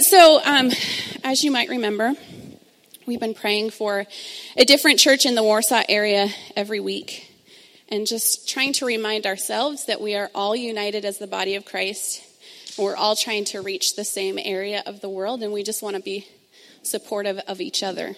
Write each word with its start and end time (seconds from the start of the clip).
So, 0.00 0.40
um, 0.42 0.70
as 1.22 1.44
you 1.44 1.50
might 1.50 1.68
remember, 1.68 2.14
we've 3.06 3.20
been 3.20 3.34
praying 3.34 3.72
for 3.72 4.06
a 4.56 4.64
different 4.64 4.98
church 4.98 5.26
in 5.26 5.34
the 5.34 5.42
Warsaw 5.42 5.82
area 5.86 6.30
every 6.56 6.80
week 6.80 7.30
and 7.90 8.06
just 8.06 8.48
trying 8.48 8.72
to 8.74 8.86
remind 8.86 9.26
ourselves 9.26 9.84
that 9.84 10.00
we 10.00 10.14
are 10.14 10.30
all 10.34 10.56
united 10.56 11.04
as 11.04 11.18
the 11.18 11.26
body 11.26 11.56
of 11.56 11.66
Christ. 11.66 12.22
We're 12.78 12.96
all 12.96 13.14
trying 13.14 13.44
to 13.46 13.60
reach 13.60 13.94
the 13.94 14.04
same 14.04 14.38
area 14.42 14.82
of 14.86 15.02
the 15.02 15.10
world, 15.10 15.42
and 15.42 15.52
we 15.52 15.62
just 15.62 15.82
want 15.82 15.96
to 15.96 16.02
be 16.02 16.26
supportive 16.82 17.40
of 17.46 17.60
each 17.60 17.82
other. 17.82 18.16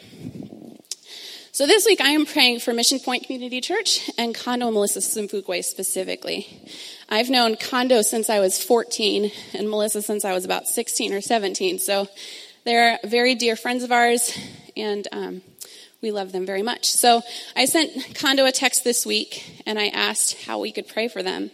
So 1.55 1.68
this 1.68 1.86
week 1.86 2.00
I 2.00 2.09
am 2.09 2.27
praying 2.27 2.59
for 2.59 2.75
Mission 2.75 2.98
Point 2.98 3.27
Community 3.27 3.61
Church 3.61 4.11
and 4.18 4.34
Kondo 4.34 4.73
Melissa 4.73 4.98
Simfukwe 4.98 5.62
specifically. 5.62 6.48
I've 7.09 7.30
known 7.30 7.55
Kondo 7.55 8.02
since 8.02 8.29
I 8.29 8.41
was 8.41 8.61
14 8.61 9.30
and 9.52 9.70
Melissa 9.70 10.02
since 10.02 10.25
I 10.25 10.32
was 10.32 10.45
about 10.45 10.66
16 10.66 11.14
or 11.14 11.20
17. 11.20 11.79
So 11.79 12.09
they're 12.64 12.98
very 13.05 13.37
dear 13.37 13.55
friends 13.55 13.84
of 13.84 13.92
ours 13.92 14.37
and 14.77 15.06
um, 15.12 15.42
we 16.02 16.11
love 16.11 16.33
them 16.33 16.45
very 16.45 16.64
much. 16.64 16.91
So 16.91 17.23
I 17.55 17.66
sent 17.66 18.16
Kondo 18.16 18.47
a 18.47 18.50
text 18.50 18.83
this 18.83 19.06
week 19.06 19.62
and 19.64 19.78
I 19.78 19.91
asked 19.91 20.42
how 20.47 20.59
we 20.59 20.73
could 20.73 20.89
pray 20.89 21.06
for 21.06 21.23
them. 21.23 21.52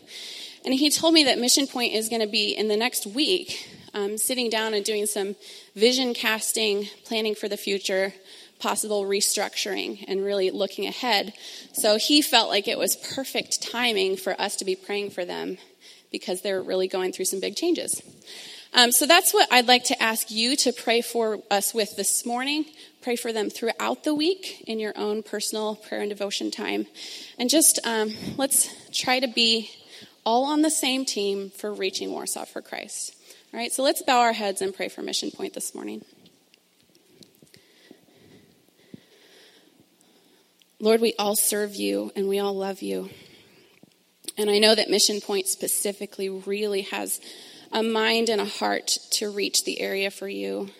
And 0.65 0.73
he 0.73 0.89
told 0.89 1.13
me 1.13 1.25
that 1.25 1.39
Mission 1.39 1.67
Point 1.67 1.93
is 1.93 2.09
going 2.09 2.23
to 2.23 2.27
be 2.27 2.57
in 2.57 2.69
the 2.69 2.77
next 2.79 3.05
week 3.05 3.69
um, 3.93 4.17
sitting 4.17 4.49
down 4.49 4.73
and 4.73 4.83
doing 4.83 5.05
some 5.05 5.37
vision 5.77 6.15
casting, 6.15 6.89
planning 7.05 7.35
for 7.35 7.49
the 7.49 7.59
future, 7.59 8.15
possible 8.61 9.05
restructuring 9.05 10.05
and 10.07 10.25
really 10.25 10.51
looking 10.51 10.87
ahead. 10.87 11.33
So 11.73 11.97
he 11.97 12.23
felt 12.23 12.49
like 12.49 12.69
it 12.69 12.79
was 12.79 12.97
perfect 12.97 13.63
timing 13.63 14.17
for 14.17 14.41
us 14.41 14.57
to 14.57 14.65
be 14.65 14.77
praying 14.77 15.11
for 15.11 15.25
them 15.25 15.59
because 16.13 16.43
they're 16.43 16.63
really 16.63 16.89
going 16.89 17.13
through 17.13 17.25
some 17.25 17.41
big 17.41 17.57
changes. 17.57 18.03
Um, 18.73 18.93
so 18.93 19.07
that's 19.07 19.35
what 19.35 19.49
I'd 19.51 19.67
like 19.67 19.85
to 19.85 20.01
ask 20.01 20.31
you 20.31 20.55
to 20.57 20.73
pray 20.73 21.01
for 21.01 21.41
us 21.51 21.75
with 21.75 21.97
this 21.97 22.25
morning. 22.25 22.67
Pray 23.03 23.17
for 23.17 23.33
them 23.33 23.51
throughout 23.51 24.05
the 24.05 24.15
week 24.15 24.63
in 24.67 24.79
your 24.79 24.93
own 24.97 25.23
personal 25.23 25.75
prayer 25.77 26.03
and 26.03 26.11
devotion 26.11 26.51
time. 26.51 26.87
And 27.39 27.51
just 27.51 27.81
um, 27.85 28.13
let's 28.37 28.69
try 28.93 29.19
to 29.19 29.27
be 29.27 29.71
all 30.25 30.45
on 30.45 30.63
the 30.63 30.71
same 30.71 31.05
team 31.05 31.51
for 31.51 31.73
reaching 31.73 32.13
Warsaw 32.13 32.45
for 32.45 32.63
Christ. 32.63 33.17
All 33.53 33.59
right, 33.59 33.73
so 33.73 33.83
let's 33.83 34.03
bow 34.03 34.21
our 34.21 34.33
heads 34.33 34.63
and 34.63 34.75
pray 34.75 34.89
for 34.89 35.03
Mission 35.03 35.33
Point 35.33 35.55
this 35.55 35.75
morning. 35.75 36.05
Lord, 40.83 41.03
we 41.03 41.15
all 41.19 41.37
serve 41.37 41.75
you 41.75 42.11
and 42.17 42.27
we 42.27 42.39
all 42.39 42.55
love 42.55 42.81
you. 42.81 43.11
And 44.39 44.49
I 44.49 44.59
know 44.59 44.75
that 44.75 44.89
Mission 44.89 45.21
Point 45.21 45.47
specifically 45.47 46.31
really 46.31 46.83
has 46.83 47.21
a 47.71 47.83
mind 47.83 48.31
and 48.31 48.41
a 48.41 48.47
heart 48.47 48.91
to 49.13 49.31
reach 49.31 49.65
the 49.65 49.79
area 49.81 50.11
for 50.11 50.27
you. 50.27 50.71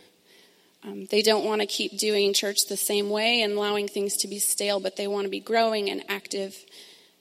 Um, 0.83 1.05
they 1.11 1.21
don't 1.21 1.45
want 1.45 1.61
to 1.61 1.67
keep 1.67 1.99
doing 1.99 2.33
church 2.33 2.57
the 2.67 2.79
same 2.79 3.11
way 3.11 3.43
and 3.43 3.53
allowing 3.53 3.89
things 3.89 4.17
to 4.17 4.29
be 4.29 4.39
stale, 4.39 4.81
but 4.81 4.97
they 4.97 5.07
want 5.07 5.27
to 5.27 5.31
be 5.31 5.41
growing 5.41 5.91
and 5.91 6.03
active 6.09 6.57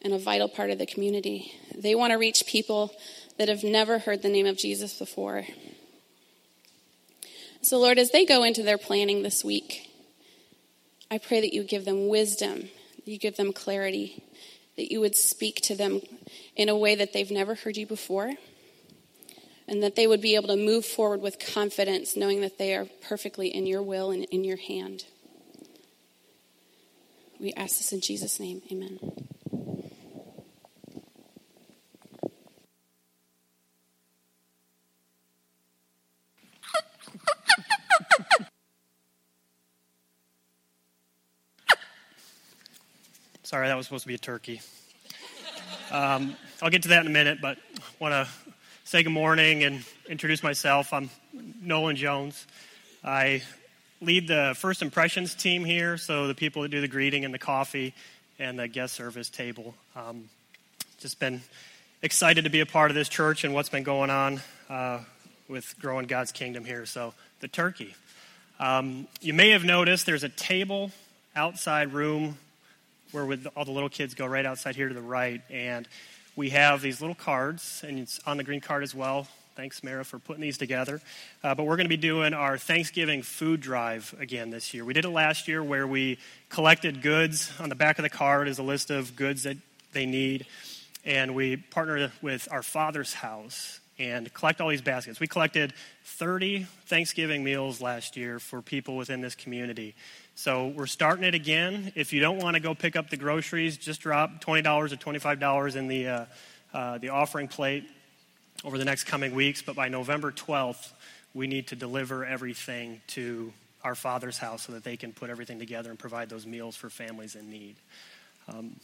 and 0.01 0.13
a 0.13 0.17
vital 0.17 0.47
part 0.47 0.69
of 0.69 0.77
the 0.77 0.85
community. 0.85 1.51
They 1.75 1.95
want 1.95 2.11
to 2.11 2.17
reach 2.17 2.45
people 2.47 2.93
that 3.37 3.49
have 3.49 3.65
never 3.65 3.99
heard 3.99 4.21
the 4.21 4.29
name 4.29 4.45
of 4.45 4.57
Jesus 4.57 4.97
before. 4.97 5.43
So, 7.61 7.77
Lord, 7.77 7.99
as 7.99 8.11
they 8.11 8.25
go 8.25 8.43
into 8.43 8.63
their 8.63 8.77
planning 8.77 9.21
this 9.21 9.43
week, 9.43 9.88
I 11.11 11.17
pray 11.17 11.41
that 11.41 11.53
you 11.53 11.63
give 11.63 11.85
them 11.85 12.07
wisdom, 12.07 12.69
you 13.05 13.17
give 13.17 13.35
them 13.35 13.51
clarity, 13.51 14.23
that 14.77 14.91
you 14.91 14.99
would 14.99 15.15
speak 15.15 15.55
to 15.61 15.75
them 15.75 16.01
in 16.55 16.69
a 16.69 16.77
way 16.77 16.95
that 16.95 17.13
they've 17.13 17.31
never 17.31 17.55
heard 17.55 17.77
you 17.77 17.87
before, 17.87 18.33
and 19.67 19.81
that 19.83 19.95
they 19.95 20.07
would 20.07 20.21
be 20.21 20.35
able 20.35 20.47
to 20.49 20.55
move 20.55 20.85
forward 20.85 21.21
with 21.21 21.39
confidence, 21.39 22.15
knowing 22.15 22.41
that 22.41 22.57
they 22.57 22.75
are 22.75 22.87
perfectly 23.07 23.47
in 23.47 23.65
your 23.65 23.81
will 23.81 24.11
and 24.11 24.25
in 24.25 24.43
your 24.43 24.57
hand. 24.57 25.05
We 27.39 27.53
ask 27.53 27.77
this 27.77 27.93
in 27.93 28.01
Jesus' 28.01 28.39
name. 28.39 28.61
Amen. 28.71 28.99
Sorry, 43.49 43.67
that 43.67 43.75
was 43.75 43.87
supposed 43.87 44.03
to 44.03 44.07
be 44.07 44.13
a 44.13 44.19
turkey. 44.19 44.61
Um, 45.89 46.35
I'll 46.61 46.69
get 46.69 46.83
to 46.83 46.89
that 46.89 47.01
in 47.01 47.07
a 47.07 47.09
minute, 47.09 47.39
but 47.41 47.57
I 47.57 47.81
want 47.99 48.13
to 48.13 48.27
say 48.83 49.01
good 49.01 49.09
morning 49.09 49.63
and 49.63 49.83
introduce 50.07 50.43
myself. 50.43 50.93
I'm 50.93 51.09
Nolan 51.59 51.95
Jones. 51.95 52.45
I 53.03 53.41
lead 54.01 54.27
the 54.27 54.53
first 54.55 54.83
impressions 54.83 55.33
team 55.33 55.65
here, 55.65 55.97
so 55.97 56.27
the 56.27 56.35
people 56.35 56.61
that 56.61 56.69
do 56.69 56.79
the 56.79 56.87
greeting 56.87 57.25
and 57.25 57.33
the 57.33 57.39
coffee 57.39 57.95
and 58.37 58.59
the 58.59 58.67
guest 58.67 58.93
service 58.93 59.31
table. 59.31 59.73
Um, 59.95 60.29
just 60.99 61.19
been 61.19 61.41
excited 62.03 62.43
to 62.43 62.51
be 62.51 62.59
a 62.59 62.67
part 62.67 62.91
of 62.91 62.95
this 62.95 63.09
church 63.09 63.45
and 63.45 63.55
what's 63.55 63.69
been 63.69 63.81
going 63.81 64.11
on 64.11 64.41
uh, 64.69 64.99
with 65.47 65.73
growing 65.79 66.05
God's 66.05 66.31
kingdom 66.31 66.65
here. 66.65 66.85
So, 66.85 67.15
the 67.39 67.47
turkey. 67.47 67.95
Um, 68.59 69.07
you 69.21 69.33
may 69.33 69.49
have 69.49 69.63
noticed 69.63 70.05
there's 70.05 70.23
a 70.23 70.29
table 70.29 70.91
outside 71.35 71.93
room 71.93 72.37
where 73.11 73.25
with 73.25 73.47
all 73.55 73.65
the 73.65 73.71
little 73.71 73.89
kids 73.89 74.13
go 74.13 74.25
right 74.25 74.45
outside 74.45 74.75
here 74.75 74.87
to 74.87 74.93
the 74.93 75.01
right. 75.01 75.41
And 75.49 75.87
we 76.35 76.51
have 76.51 76.81
these 76.81 77.01
little 77.01 77.15
cards, 77.15 77.83
and 77.85 77.99
it's 77.99 78.19
on 78.25 78.37
the 78.37 78.43
green 78.43 78.61
card 78.61 78.83
as 78.83 78.95
well. 78.95 79.27
Thanks, 79.55 79.83
Mara, 79.83 80.05
for 80.05 80.19
putting 80.19 80.41
these 80.41 80.57
together. 80.57 81.01
Uh, 81.43 81.53
but 81.53 81.65
we're 81.65 81.75
going 81.75 81.85
to 81.85 81.89
be 81.89 81.97
doing 81.97 82.33
our 82.33 82.57
Thanksgiving 82.57 83.23
food 83.23 83.59
drive 83.59 84.15
again 84.17 84.51
this 84.51 84.73
year. 84.73 84.85
We 84.85 84.93
did 84.93 85.03
it 85.03 85.09
last 85.09 85.49
year 85.49 85.61
where 85.61 85.85
we 85.85 86.17
collected 86.47 87.01
goods. 87.01 87.51
On 87.59 87.67
the 87.67 87.75
back 87.75 87.99
of 87.99 88.03
the 88.03 88.09
card 88.09 88.47
is 88.47 88.57
a 88.57 88.63
list 88.63 88.89
of 88.89 89.17
goods 89.17 89.43
that 89.43 89.57
they 89.91 90.05
need. 90.05 90.45
And 91.03 91.35
we 91.35 91.57
partnered 91.57 92.11
with 92.21 92.47
our 92.51 92.63
father's 92.63 93.13
house 93.13 93.81
and 93.99 94.33
collect 94.33 94.61
all 94.61 94.69
these 94.69 94.81
baskets. 94.81 95.19
We 95.19 95.27
collected 95.27 95.73
30 96.05 96.65
Thanksgiving 96.85 97.43
meals 97.43 97.81
last 97.81 98.15
year 98.15 98.39
for 98.39 98.61
people 98.61 98.95
within 98.95 99.19
this 99.19 99.35
community. 99.35 99.93
So 100.39 100.69
we're 100.69 100.87
starting 100.87 101.25
it 101.25 101.35
again. 101.35 101.91
If 101.95 102.13
you 102.13 102.21
don't 102.21 102.37
want 102.37 102.53
to 102.53 102.61
go 102.61 102.73
pick 102.73 102.95
up 102.95 103.09
the 103.09 103.17
groceries, 103.17 103.75
just 103.75 103.99
drop 103.99 104.41
$20 104.41 104.65
or 104.65 104.95
$25 104.95 105.75
in 105.75 105.89
the, 105.89 106.07
uh, 106.07 106.25
uh, 106.73 106.97
the 106.97 107.09
offering 107.09 107.49
plate 107.49 107.83
over 108.63 108.77
the 108.77 108.85
next 108.85 109.03
coming 109.03 109.35
weeks. 109.35 109.61
But 109.61 109.75
by 109.75 109.89
November 109.89 110.31
12th, 110.31 110.93
we 111.33 111.45
need 111.45 111.67
to 111.67 111.75
deliver 111.75 112.23
everything 112.23 113.01
to 113.07 113.51
our 113.83 113.95
Father's 113.95 114.37
house 114.37 114.61
so 114.61 114.71
that 114.71 114.85
they 114.85 114.95
can 114.95 115.11
put 115.11 115.29
everything 115.29 115.59
together 115.59 115.89
and 115.89 115.99
provide 115.99 116.29
those 116.29 116.45
meals 116.45 116.77
for 116.77 116.89
families 116.89 117.35
in 117.35 117.49
need. 117.49 117.75
Um, 118.47 118.77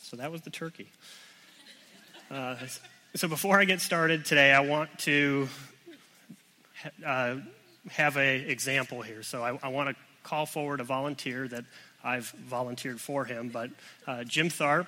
so 0.00 0.16
that 0.16 0.32
was 0.32 0.40
the 0.40 0.50
turkey. 0.50 0.88
Uh, 2.30 2.56
so 3.14 3.28
before 3.28 3.60
I 3.60 3.66
get 3.66 3.82
started 3.82 4.24
today, 4.24 4.50
I 4.50 4.60
want 4.60 4.98
to 5.00 5.46
uh, 7.04 7.36
have 7.90 8.16
an 8.16 8.48
example 8.48 9.02
here. 9.02 9.22
So 9.22 9.42
I, 9.42 9.58
I 9.62 9.68
want 9.68 9.90
to 9.90 10.05
call 10.26 10.44
forward 10.44 10.80
a 10.80 10.84
volunteer 10.84 11.46
that 11.46 11.64
I've 12.02 12.28
volunteered 12.30 13.00
for 13.00 13.24
him, 13.24 13.48
but 13.48 13.70
uh, 14.08 14.24
Jim 14.24 14.48
Tharp, 14.48 14.86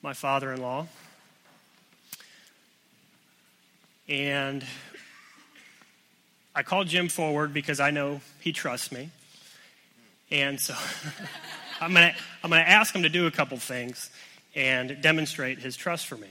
my 0.00 0.14
father 0.14 0.50
in 0.50 0.62
law, 0.62 0.86
and 4.08 4.64
I 6.54 6.62
called 6.62 6.88
Jim 6.88 7.08
forward 7.08 7.52
because 7.52 7.80
I 7.80 7.90
know 7.90 8.22
he 8.40 8.52
trusts 8.52 8.90
me. 8.92 9.10
And 10.30 10.58
so 10.58 10.74
I'm 11.82 11.92
going 11.92 12.12
to 12.12 12.20
I'm 12.42 12.50
going 12.50 12.64
to 12.64 12.70
ask 12.70 12.94
him 12.94 13.02
to 13.02 13.10
do 13.10 13.26
a 13.26 13.30
couple 13.30 13.58
things 13.58 14.08
and 14.54 15.02
demonstrate 15.02 15.58
his 15.58 15.76
trust 15.76 16.06
for 16.06 16.16
me. 16.16 16.30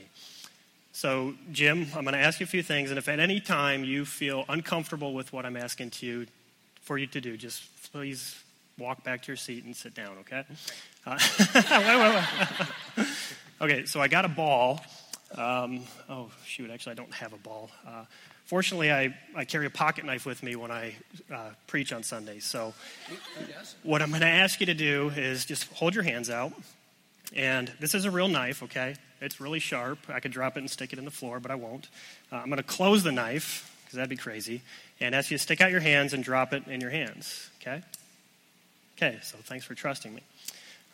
So, 0.92 1.34
Jim, 1.52 1.86
I'm 1.94 2.04
going 2.04 2.14
to 2.14 2.20
ask 2.20 2.40
you 2.40 2.44
a 2.44 2.48
few 2.48 2.62
things, 2.62 2.90
and 2.90 2.98
if 2.98 3.08
at 3.08 3.20
any 3.20 3.40
time 3.40 3.84
you 3.84 4.04
feel 4.04 4.44
uncomfortable 4.48 5.12
with 5.12 5.32
what 5.32 5.44
I'm 5.44 5.56
asking 5.56 5.90
to 5.90 6.06
you, 6.06 6.26
for 6.84 6.98
you 6.98 7.06
to 7.08 7.20
do. 7.20 7.36
Just 7.36 7.64
please 7.92 8.42
walk 8.78 9.02
back 9.02 9.22
to 9.22 9.28
your 9.28 9.36
seat 9.36 9.64
and 9.64 9.74
sit 9.74 9.94
down, 9.94 10.18
okay? 10.20 10.44
Uh, 11.06 11.18
wait, 11.54 11.64
wait, 11.70 12.24
wait. 12.96 13.06
okay, 13.60 13.86
so 13.86 14.00
I 14.00 14.08
got 14.08 14.24
a 14.24 14.28
ball. 14.28 14.80
Um, 15.36 15.82
oh, 16.08 16.30
shoot, 16.44 16.70
actually, 16.70 16.92
I 16.92 16.94
don't 16.94 17.12
have 17.14 17.32
a 17.32 17.38
ball. 17.38 17.70
Uh, 17.86 18.04
fortunately, 18.44 18.92
I, 18.92 19.16
I 19.34 19.44
carry 19.44 19.66
a 19.66 19.70
pocket 19.70 20.04
knife 20.04 20.26
with 20.26 20.42
me 20.42 20.56
when 20.56 20.70
I 20.70 20.94
uh, 21.32 21.50
preach 21.66 21.92
on 21.92 22.02
Sundays. 22.02 22.44
So, 22.44 22.74
what 23.82 24.02
I'm 24.02 24.10
going 24.10 24.20
to 24.20 24.26
ask 24.26 24.60
you 24.60 24.66
to 24.66 24.74
do 24.74 25.10
is 25.16 25.44
just 25.44 25.72
hold 25.72 25.94
your 25.94 26.04
hands 26.04 26.30
out. 26.30 26.52
And 27.34 27.72
this 27.80 27.94
is 27.94 28.04
a 28.04 28.10
real 28.10 28.28
knife, 28.28 28.62
okay? 28.62 28.94
It's 29.20 29.40
really 29.40 29.58
sharp. 29.58 29.98
I 30.08 30.20
could 30.20 30.30
drop 30.30 30.56
it 30.56 30.60
and 30.60 30.70
stick 30.70 30.92
it 30.92 30.98
in 30.98 31.04
the 31.04 31.10
floor, 31.10 31.40
but 31.40 31.50
I 31.50 31.54
won't. 31.54 31.88
Uh, 32.30 32.36
I'm 32.36 32.46
going 32.46 32.58
to 32.58 32.62
close 32.62 33.02
the 33.02 33.12
knife 33.12 33.74
because 33.84 33.96
that'd 33.96 34.10
be 34.10 34.16
crazy 34.16 34.62
and 35.00 35.14
ask 35.14 35.30
you 35.30 35.36
to 35.36 35.42
stick 35.42 35.60
out 35.60 35.70
your 35.70 35.80
hands 35.80 36.12
and 36.12 36.22
drop 36.22 36.52
it 36.52 36.66
in 36.66 36.80
your 36.80 36.90
hands. 36.90 37.50
Okay? 37.60 37.82
Okay, 38.96 39.18
so 39.22 39.36
thanks 39.42 39.64
for 39.64 39.74
trusting 39.74 40.14
me. 40.14 40.22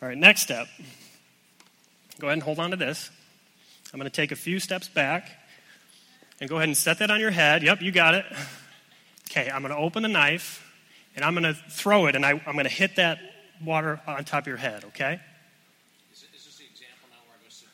All 0.01 0.09
right, 0.09 0.17
next 0.17 0.41
step. 0.41 0.67
Go 2.19 2.27
ahead 2.27 2.33
and 2.33 2.43
hold 2.43 2.59
on 2.59 2.71
to 2.71 2.77
this. 2.77 3.11
I'm 3.93 3.99
going 3.99 4.09
to 4.09 4.15
take 4.15 4.31
a 4.31 4.35
few 4.35 4.59
steps 4.59 4.87
back 4.87 5.29
and 6.39 6.49
go 6.49 6.57
ahead 6.57 6.69
and 6.69 6.77
set 6.77 6.99
that 6.99 7.11
on 7.11 7.19
your 7.19 7.31
head. 7.31 7.61
Yep, 7.61 7.81
you 7.81 7.91
got 7.91 8.15
it. 8.15 8.25
Okay, 9.29 9.49
I'm 9.49 9.61
going 9.61 9.73
to 9.73 9.79
open 9.79 10.03
the 10.03 10.09
knife 10.09 10.67
and 11.15 11.23
I'm 11.23 11.33
going 11.33 11.43
to 11.43 11.53
throw 11.53 12.07
it 12.07 12.15
and 12.15 12.25
I, 12.25 12.31
am 12.31 12.53
going 12.53 12.63
to 12.63 12.69
hit 12.69 12.95
that 12.95 13.19
water 13.63 14.01
on 14.07 14.23
top 14.23 14.43
of 14.43 14.47
your 14.47 14.57
head, 14.57 14.83
okay? 14.85 15.19
Is, 16.11 16.23
is 16.23 16.45
this 16.45 16.57
the 16.57 16.65
example 16.65 17.09
now 17.11 17.17
where 17.27 17.37
I 17.39 17.43
go 17.43 17.49
sit 17.49 17.69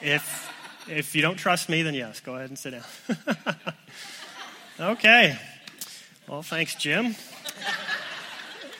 down? 0.00 0.14
If, 0.14 0.50
if 0.88 1.14
you 1.14 1.22
don't 1.22 1.36
trust 1.36 1.68
me, 1.68 1.82
then 1.82 1.94
yes, 1.94 2.20
go 2.20 2.36
ahead 2.36 2.48
and 2.48 2.58
sit 2.58 2.72
down. 2.72 3.56
okay. 4.92 5.38
Well, 6.28 6.42
thanks, 6.42 6.74
Jim. 6.74 7.16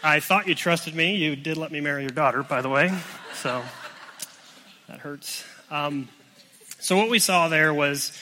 I 0.05 0.21
thought 0.21 0.47
you 0.49 0.55
trusted 0.55 0.95
me. 0.95 1.17
You 1.17 1.35
did 1.35 1.57
let 1.57 1.73
me 1.73 1.81
marry 1.81 2.03
your 2.03 2.11
daughter, 2.11 2.43
by 2.43 2.61
the 2.61 2.69
way. 2.69 2.93
So 3.37 3.63
that 4.87 4.99
hurts. 4.99 5.47
Um, 5.71 6.09
so 6.79 6.99
what 6.99 7.09
we 7.09 7.19
saw 7.19 7.49
there 7.49 7.73
was, 7.73 8.13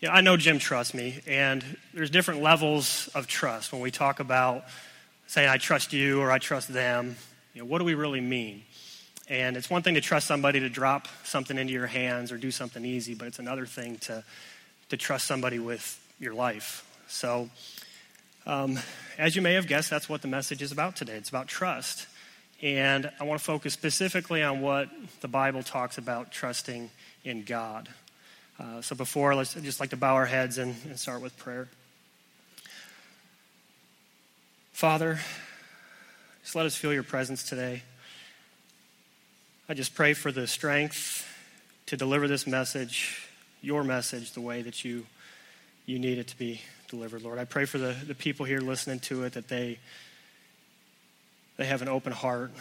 you 0.00 0.08
know, 0.08 0.14
I 0.14 0.22
know 0.22 0.38
Jim 0.38 0.58
trusts 0.58 0.94
me, 0.94 1.20
and 1.26 1.62
there's 1.92 2.08
different 2.08 2.40
levels 2.40 3.10
of 3.14 3.26
trust 3.26 3.70
when 3.70 3.82
we 3.82 3.90
talk 3.90 4.18
about 4.18 4.64
saying 5.26 5.50
I 5.50 5.58
trust 5.58 5.92
you 5.92 6.22
or 6.22 6.32
I 6.32 6.38
trust 6.38 6.72
them. 6.72 7.16
You 7.52 7.60
know, 7.60 7.66
what 7.66 7.80
do 7.80 7.84
we 7.84 7.94
really 7.94 8.22
mean? 8.22 8.62
And 9.28 9.58
it's 9.58 9.68
one 9.68 9.82
thing 9.82 9.96
to 9.96 10.00
trust 10.00 10.26
somebody 10.26 10.60
to 10.60 10.70
drop 10.70 11.06
something 11.22 11.58
into 11.58 11.74
your 11.74 11.86
hands 11.86 12.32
or 12.32 12.38
do 12.38 12.50
something 12.50 12.82
easy, 12.82 13.12
but 13.12 13.28
it's 13.28 13.40
another 13.40 13.66
thing 13.66 13.98
to 13.98 14.24
to 14.88 14.96
trust 14.96 15.26
somebody 15.26 15.58
with 15.58 16.00
your 16.18 16.32
life. 16.32 16.86
So, 17.08 17.50
um, 18.48 18.78
as 19.18 19.36
you 19.36 19.42
may 19.42 19.54
have 19.54 19.66
guessed, 19.66 19.90
that's 19.90 20.08
what 20.08 20.22
the 20.22 20.28
message 20.28 20.62
is 20.62 20.72
about 20.72 20.96
today. 20.96 21.12
It's 21.12 21.28
about 21.28 21.48
trust. 21.48 22.06
And 22.62 23.10
I 23.20 23.24
want 23.24 23.38
to 23.38 23.44
focus 23.44 23.74
specifically 23.74 24.42
on 24.42 24.62
what 24.62 24.88
the 25.20 25.28
Bible 25.28 25.62
talks 25.62 25.98
about 25.98 26.32
trusting 26.32 26.90
in 27.24 27.44
God. 27.44 27.88
Uh, 28.58 28.80
so 28.80 28.96
before, 28.96 29.34
let's 29.34 29.52
just 29.54 29.80
like 29.80 29.90
to 29.90 29.96
bow 29.96 30.14
our 30.14 30.26
heads 30.26 30.56
and, 30.56 30.74
and 30.86 30.98
start 30.98 31.20
with 31.20 31.36
prayer. 31.36 31.68
Father, 34.72 35.20
just 36.42 36.56
let 36.56 36.64
us 36.64 36.74
feel 36.74 36.92
your 36.92 37.02
presence 37.02 37.42
today. 37.42 37.82
I 39.68 39.74
just 39.74 39.94
pray 39.94 40.14
for 40.14 40.32
the 40.32 40.46
strength 40.46 41.28
to 41.86 41.96
deliver 41.98 42.26
this 42.26 42.46
message, 42.46 43.28
your 43.60 43.84
message, 43.84 44.32
the 44.32 44.40
way 44.40 44.62
that 44.62 44.84
you, 44.84 45.04
you 45.88 45.98
need 45.98 46.18
it 46.18 46.28
to 46.28 46.36
be 46.36 46.60
delivered, 46.88 47.22
Lord. 47.22 47.38
I 47.38 47.46
pray 47.46 47.64
for 47.64 47.78
the, 47.78 47.96
the 48.06 48.14
people 48.14 48.44
here 48.44 48.60
listening 48.60 49.00
to 49.00 49.24
it 49.24 49.32
that 49.32 49.48
they, 49.48 49.78
they 51.56 51.64
have 51.64 51.80
an 51.80 51.88
open 51.88 52.12
heart. 52.12 52.52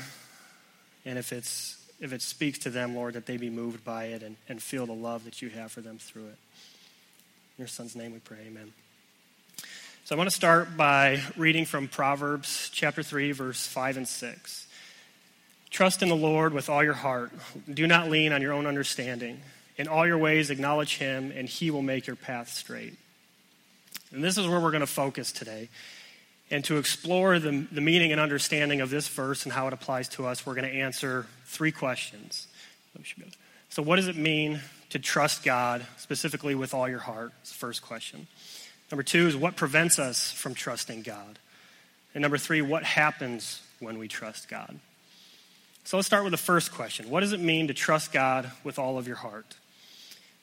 And 1.04 1.20
if 1.20 1.34
it's 1.34 1.76
if 2.00 2.14
it 2.14 2.22
speaks 2.22 2.60
to 2.60 2.70
them, 2.70 2.96
Lord, 2.96 3.16
that 3.16 3.26
they 3.26 3.38
be 3.38 3.50
moved 3.50 3.84
by 3.84 4.06
it 4.06 4.24
and, 4.24 4.38
and 4.48 4.62
feel 4.62 4.86
the 4.86 4.94
love 4.94 5.26
that 5.26 5.42
you 5.42 5.50
have 5.50 5.72
for 5.72 5.82
them 5.82 5.98
through 5.98 6.28
it. 6.28 6.38
In 7.58 7.58
your 7.58 7.68
son's 7.68 7.96
name 7.96 8.14
we 8.14 8.20
pray, 8.20 8.38
amen. 8.48 8.72
So 10.06 10.16
I 10.16 10.18
want 10.18 10.30
to 10.30 10.36
start 10.36 10.78
by 10.78 11.22
reading 11.36 11.66
from 11.66 11.88
Proverbs 11.88 12.70
chapter 12.72 13.04
3, 13.04 13.34
verse 13.34 13.66
5 13.68 13.98
and 13.98 14.08
6. 14.08 14.68
Trust 15.70 16.02
in 16.02 16.08
the 16.08 16.16
Lord 16.16 16.54
with 16.54 16.70
all 16.70 16.84
your 16.84 16.94
heart. 16.94 17.32
Do 17.72 17.88
not 17.88 18.10
lean 18.10 18.32
on 18.32 18.42
your 18.42 18.54
own 18.54 18.68
understanding. 18.68 19.42
In 19.76 19.88
all 19.88 20.08
your 20.08 20.18
ways, 20.18 20.50
acknowledge 20.50 20.98
him, 20.98 21.34
and 21.36 21.50
he 21.50 21.72
will 21.72 21.82
make 21.82 22.08
your 22.08 22.16
path 22.16 22.50
straight. 22.50 22.98
And 24.12 24.24
this 24.24 24.38
is 24.38 24.48
where 24.48 24.60
we're 24.60 24.72
going 24.72 24.82
to 24.82 24.88
focus 24.88 25.32
today. 25.32 25.70
And 26.50 26.64
to 26.66 26.78
explore 26.78 27.40
the, 27.40 27.68
the 27.72 27.82
meaning 27.82 28.12
and 28.12 28.22
understanding 28.22 28.80
of 28.80 28.90
this 28.90 29.08
verse 29.08 29.44
and 29.44 29.52
how 29.52 29.68
it 29.68 29.74
applies 29.74 30.08
to 30.10 30.26
us, 30.26 30.46
we're 30.46 30.56
going 30.56 30.70
to 30.70 30.78
answer 30.78 31.26
three 31.46 31.72
questions. 31.74 32.48
So, 33.70 33.84
what 33.84 33.98
does 33.98 34.08
it 34.08 34.16
mean 34.16 34.62
to 34.90 35.00
trust 35.00 35.44
God, 35.44 35.86
specifically 35.98 36.56
with 36.56 36.74
all 36.74 36.88
your 36.88 37.00
heart? 37.00 37.34
That's 37.38 37.52
the 37.52 37.58
first 37.58 37.82
question. 37.82 38.28
Number 38.92 39.04
two 39.04 39.28
is 39.28 39.36
what 39.36 39.58
prevents 39.58 40.00
us 40.00 40.32
from 40.32 40.54
trusting 40.54 41.02
God? 41.02 41.40
And 42.14 42.22
number 42.22 42.38
three, 42.38 42.62
what 42.62 42.84
happens 42.84 43.62
when 43.80 44.00
we 44.00 44.08
trust 44.08 44.48
God? 44.48 44.80
So, 45.84 45.98
let's 45.98 46.08
start 46.08 46.24
with 46.24 46.32
the 46.32 46.38
first 46.38 46.72
question 46.72 47.10
What 47.10 47.20
does 47.20 47.34
it 47.34 47.42
mean 47.42 47.68
to 47.68 47.74
trust 47.74 48.14
God 48.14 48.52
with 48.64 48.80
all 48.80 48.98
of 48.98 49.06
your 49.06 49.18
heart? 49.18 49.56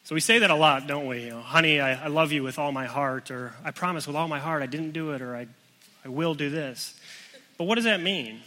So 0.04 0.14
we 0.14 0.20
say 0.20 0.40
that 0.40 0.50
a 0.50 0.54
lot, 0.54 0.86
don't 0.86 1.06
we? 1.06 1.24
You 1.24 1.30
know, 1.30 1.40
Honey, 1.40 1.80
I, 1.80 2.04
I, 2.04 2.08
love 2.08 2.30
you 2.30 2.42
with 2.42 2.58
all 2.58 2.72
my 2.72 2.84
heart, 2.84 3.30
or 3.30 3.54
I 3.64 3.70
promise 3.70 4.06
with 4.06 4.16
all 4.16 4.28
my 4.28 4.38
heart 4.38 4.62
I 4.62 4.66
didn't 4.66 4.92
do 4.92 5.12
it, 5.12 5.22
or 5.22 5.34
I 5.34 5.46
I 6.04 6.08
will 6.08 6.34
do 6.34 6.50
this. 6.50 6.94
But 7.56 7.64
what 7.64 7.76
does 7.76 7.84
that 7.84 8.02
mean? 8.02 8.40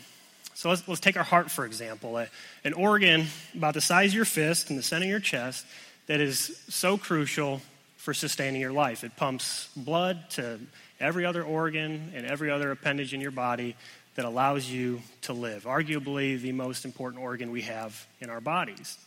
So 0.53 0.69
let's, 0.69 0.87
let's 0.87 1.01
take 1.01 1.17
our 1.17 1.23
heart, 1.23 1.49
for 1.49 1.65
example. 1.65 2.17
A, 2.17 2.27
an 2.63 2.73
organ 2.73 3.27
about 3.55 3.73
the 3.73 3.81
size 3.81 4.11
of 4.11 4.15
your 4.15 4.25
fist 4.25 4.69
in 4.69 4.75
the 4.75 4.83
center 4.83 5.05
of 5.05 5.09
your 5.09 5.19
chest 5.19 5.65
that 6.07 6.19
is 6.19 6.61
so 6.69 6.97
crucial 6.97 7.61
for 7.97 8.13
sustaining 8.13 8.61
your 8.61 8.71
life. 8.71 9.03
It 9.03 9.15
pumps 9.15 9.69
blood 9.75 10.29
to 10.31 10.59
every 10.99 11.25
other 11.25 11.43
organ 11.43 12.11
and 12.15 12.25
every 12.25 12.49
other 12.51 12.71
appendage 12.71 13.13
in 13.13 13.21
your 13.21 13.31
body 13.31 13.75
that 14.15 14.25
allows 14.25 14.69
you 14.69 15.01
to 15.23 15.33
live. 15.33 15.63
Arguably, 15.63 16.39
the 16.39 16.51
most 16.51 16.85
important 16.85 17.23
organ 17.23 17.51
we 17.51 17.63
have 17.63 18.05
in 18.19 18.29
our 18.29 18.41
bodies. 18.41 18.97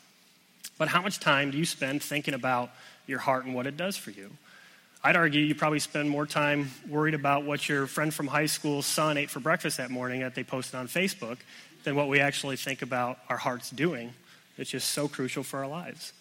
But 0.79 0.89
how 0.89 1.03
much 1.03 1.21
time 1.21 1.51
do 1.51 1.59
you 1.59 1.65
spend 1.65 2.03
thinking 2.03 2.35
about 2.35 2.71
your 3.07 3.19
heart 3.19 3.45
and 3.45 3.55
what 3.55 3.67
it 3.67 3.77
does 3.77 3.97
for 3.97 4.11
you? 4.11 4.31
I'd 5.03 5.17
argue 5.17 5.41
you 5.41 5.55
probably 5.55 5.79
spend 5.79 6.11
more 6.11 6.27
time 6.27 6.71
worried 6.89 7.15
about 7.15 7.45
what 7.45 7.69
your 7.69 7.87
friend 7.87 8.13
from 8.13 8.27
high 8.27 8.47
school's 8.47 8.87
son 8.87 9.17
ate 9.17 9.31
for 9.31 9.41
breakfast 9.41 9.79
that 9.79 9.91
morning 9.91 10.21
that 10.21 10.35
they 10.35 10.45
posted 10.45 10.75
on 10.75 10.89
Facebook 10.89 11.39
than 11.85 11.97
what 11.97 12.09
we 12.09 12.21
actually 12.21 12.57
think 12.57 12.83
about 12.83 13.19
our 13.29 13.39
hearts 13.39 13.71
doing. 13.71 14.13
It's 14.59 14.71
just 14.71 14.91
so 14.91 15.09
crucial 15.09 15.43
for 15.43 15.61
our 15.61 15.69
lives. 15.69 16.13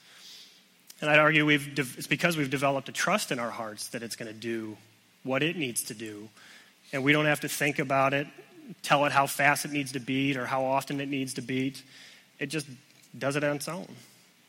And 1.02 1.10
I'd 1.10 1.20
argue 1.20 1.46
we've 1.46 1.76
de- 1.76 1.82
it's 1.82 2.08
because 2.08 2.38
we've 2.38 2.50
developed 2.50 2.88
a 2.90 2.94
trust 2.94 3.32
in 3.32 3.40
our 3.40 3.50
hearts 3.50 3.90
that 3.90 4.04
it's 4.04 4.16
going 4.16 4.32
to 4.32 4.38
do 4.38 4.78
what 5.24 5.44
it 5.44 5.58
needs 5.58 5.84
to 5.84 5.94
do. 5.94 6.30
And 6.94 7.04
we 7.04 7.12
don't 7.12 7.26
have 7.26 7.42
to 7.42 7.50
think 7.50 7.80
about 7.80 8.14
it, 8.14 8.28
tell 8.82 9.06
it 9.06 9.12
how 9.12 9.28
fast 9.28 9.66
it 9.66 9.72
needs 9.72 9.92
to 9.94 10.00
beat 10.00 10.38
or 10.38 10.46
how 10.46 10.64
often 10.64 11.00
it 11.02 11.10
needs 11.10 11.34
to 11.36 11.42
beat. 11.42 11.84
It 12.40 12.48
just 12.48 12.68
does 13.18 13.36
it 13.36 13.44
on 13.44 13.58
its 13.58 13.68
own. 13.68 13.88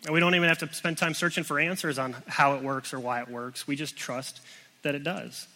And 0.04 0.14
we 0.14 0.20
don't 0.20 0.34
even 0.34 0.48
have 0.48 0.58
to 0.58 0.72
spend 0.72 0.98
time 0.98 1.14
searching 1.14 1.44
for 1.44 1.58
answers 1.58 1.98
on 1.98 2.16
how 2.26 2.54
it 2.54 2.62
works 2.62 2.94
or 2.94 3.00
why 3.00 3.20
it 3.20 3.28
works. 3.28 3.66
We 3.66 3.76
just 3.76 3.96
trust 3.96 4.40
that 4.82 4.94
it 4.94 5.04
does. 5.04 5.46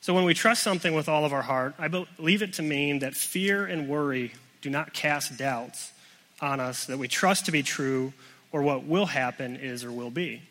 So 0.00 0.14
when 0.14 0.24
we 0.24 0.34
trust 0.34 0.62
something 0.62 0.94
with 0.94 1.08
all 1.08 1.24
of 1.24 1.32
our 1.32 1.42
heart, 1.42 1.74
I 1.78 1.88
believe 1.88 2.42
it 2.42 2.54
to 2.54 2.62
mean 2.62 3.00
that 3.00 3.14
fear 3.14 3.66
and 3.66 3.88
worry 3.88 4.32
do 4.62 4.70
not 4.70 4.92
cast 4.92 5.36
doubts 5.36 5.92
on 6.40 6.58
us 6.58 6.86
that 6.86 6.98
we 6.98 7.06
trust 7.06 7.46
to 7.46 7.52
be 7.52 7.62
true 7.62 8.12
or 8.52 8.62
what 8.62 8.84
will 8.84 9.06
happen 9.06 9.56
is 9.56 9.84
or 9.84 9.92
will 9.92 10.10
be. 10.10 10.42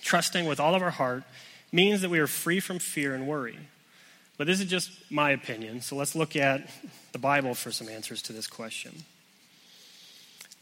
Trusting 0.00 0.46
with 0.46 0.58
all 0.58 0.74
of 0.74 0.82
our 0.82 0.90
heart 0.90 1.24
means 1.70 2.00
that 2.00 2.10
we 2.10 2.18
are 2.18 2.26
free 2.26 2.60
from 2.60 2.78
fear 2.78 3.14
and 3.14 3.26
worry. 3.26 3.58
But 4.38 4.46
this 4.46 4.60
is 4.60 4.66
just 4.66 4.90
my 5.10 5.30
opinion, 5.30 5.80
so 5.80 5.96
let's 5.96 6.14
look 6.14 6.36
at 6.36 6.68
the 7.12 7.18
Bible 7.18 7.54
for 7.54 7.70
some 7.70 7.88
answers 7.88 8.22
to 8.22 8.32
this 8.32 8.46
question. 8.46 9.04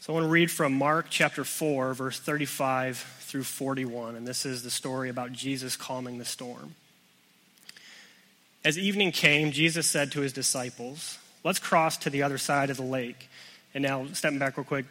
So 0.05 0.13
I 0.13 0.17
want 0.17 0.25
to 0.25 0.31
read 0.31 0.51
from 0.51 0.73
Mark 0.73 1.07
chapter 1.09 1.43
4, 1.43 1.95
verse 1.95 2.19
35 2.19 2.97
through 3.21 3.41
41. 3.41 4.15
And 4.15 4.27
this 4.27 4.45
is 4.45 4.61
the 4.61 4.69
story 4.69 5.09
about 5.09 5.31
Jesus 5.31 5.75
calming 5.75 6.19
the 6.19 6.25
storm. 6.25 6.75
As 8.63 8.77
evening 8.77 9.11
came, 9.11 9.51
Jesus 9.51 9.87
said 9.87 10.11
to 10.11 10.19
his 10.19 10.31
disciples, 10.31 11.17
Let's 11.43 11.57
cross 11.57 11.97
to 11.97 12.11
the 12.11 12.21
other 12.21 12.37
side 12.37 12.69
of 12.69 12.77
the 12.77 12.83
lake. 12.83 13.29
And 13.73 13.81
now, 13.81 14.05
stepping 14.13 14.37
back 14.37 14.57
real 14.57 14.63
quick, 14.63 14.85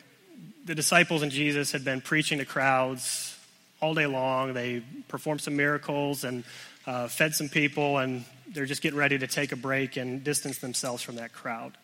the 0.64 0.74
disciples 0.74 1.22
and 1.22 1.30
Jesus 1.30 1.70
had 1.70 1.84
been 1.84 2.00
preaching 2.00 2.40
to 2.40 2.44
crowds 2.44 3.38
all 3.80 3.94
day 3.94 4.06
long. 4.06 4.52
They 4.52 4.82
performed 5.06 5.42
some 5.42 5.54
miracles 5.54 6.24
and 6.24 6.42
uh, 6.88 7.06
fed 7.06 7.36
some 7.36 7.48
people, 7.48 7.98
and 7.98 8.24
they're 8.48 8.66
just 8.66 8.82
getting 8.82 8.98
ready 8.98 9.16
to 9.18 9.28
take 9.28 9.52
a 9.52 9.56
break 9.56 9.96
and 9.96 10.24
distance 10.24 10.58
themselves 10.58 11.04
from 11.04 11.14
that 11.16 11.32
crowd. 11.32 11.76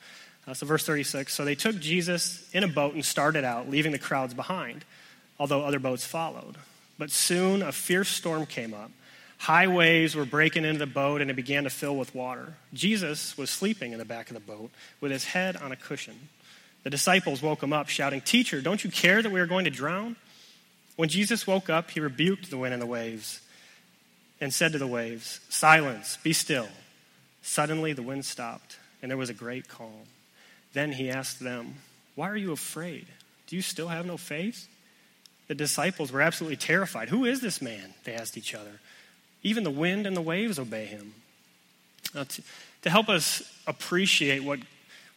Uh, 0.51 0.55
so, 0.55 0.67
verse 0.67 0.85
36 0.85 1.33
So 1.33 1.45
they 1.45 1.55
took 1.55 1.79
Jesus 1.79 2.49
in 2.53 2.65
a 2.65 2.69
boat 2.69 2.95
and 2.95 3.05
started 3.05 3.45
out, 3.45 3.71
leaving 3.71 3.93
the 3.93 3.99
crowds 3.99 4.35
behind, 4.35 4.85
although 5.39 5.63
other 5.63 5.79
boats 5.79 6.05
followed. 6.05 6.57
But 6.99 7.13
soon 7.13 7.63
a 7.63 7.71
fierce 7.71 8.09
storm 8.09 8.47
came 8.47 8.75
up. 8.75 8.91
High 9.39 9.69
waves 9.69 10.17
were 10.17 10.25
breaking 10.25 10.65
into 10.65 10.81
the 10.81 10.87
boat, 10.87 11.21
and 11.21 11.31
it 11.31 11.37
began 11.37 11.65
to 11.65 11.71
fill 11.71 11.97
with 11.97 12.15
water. 12.15 12.55
Jesus 12.75 13.39
was 13.39 13.49
sleeping 13.49 13.93
in 13.93 13.99
the 13.99 14.05
back 14.05 14.29
of 14.29 14.35
the 14.35 14.41
boat 14.41 14.71
with 15.01 15.13
his 15.13 15.25
head 15.25 15.57
on 15.57 15.71
a 15.71 15.77
cushion. 15.77 16.29
The 16.83 16.91
disciples 16.91 17.41
woke 17.41 17.63
him 17.63 17.73
up, 17.73 17.89
shouting, 17.89 18.21
Teacher, 18.21 18.61
don't 18.61 18.83
you 18.83 18.91
care 18.91 19.23
that 19.23 19.31
we 19.31 19.41
are 19.41 19.47
going 19.47 19.67
to 19.67 19.71
drown? 19.71 20.17
When 20.97 21.09
Jesus 21.09 21.47
woke 21.47 21.71
up, 21.71 21.91
he 21.93 22.01
rebuked 22.01 22.51
the 22.51 22.59
wind 22.59 22.75
and 22.75 22.83
the 22.83 22.87
waves 22.87 23.41
and 24.41 24.53
said 24.53 24.73
to 24.73 24.79
the 24.79 24.87
waves, 24.87 25.41
Silence, 25.49 26.19
be 26.23 26.33
still. 26.33 26.69
Suddenly 27.41 27.93
the 27.93 28.03
wind 28.03 28.25
stopped, 28.25 28.79
and 29.01 29.11
there 29.11 29.17
was 29.17 29.31
a 29.31 29.35
great 29.35 29.69
calm. 29.69 30.10
Then 30.73 30.93
he 30.93 31.11
asked 31.11 31.41
them, 31.41 31.75
Why 32.15 32.29
are 32.29 32.37
you 32.37 32.53
afraid? 32.53 33.07
Do 33.47 33.57
you 33.57 33.63
still 33.63 33.89
have 33.89 34.07
no 34.07 34.17
faith? 34.17 34.69
The 35.49 35.55
disciples 35.55 36.13
were 36.13 36.21
absolutely 36.21 36.57
terrified. 36.57 37.09
Who 37.09 37.25
is 37.25 37.41
this 37.41 37.61
man? 37.61 37.95
They 38.05 38.15
asked 38.15 38.39
each 38.39 38.55
other. 38.55 38.81
Even 39.43 39.65
the 39.65 39.71
wind 39.71 40.07
and 40.07 40.17
the 40.17 40.21
waves 40.21 40.59
obey 40.59 40.85
him. 40.85 41.15
Now, 42.15 42.25
to, 42.25 42.43
to 42.83 42.91
help 42.91 43.09
us 43.09 43.43
appreciate 43.67 44.45
what 44.45 44.61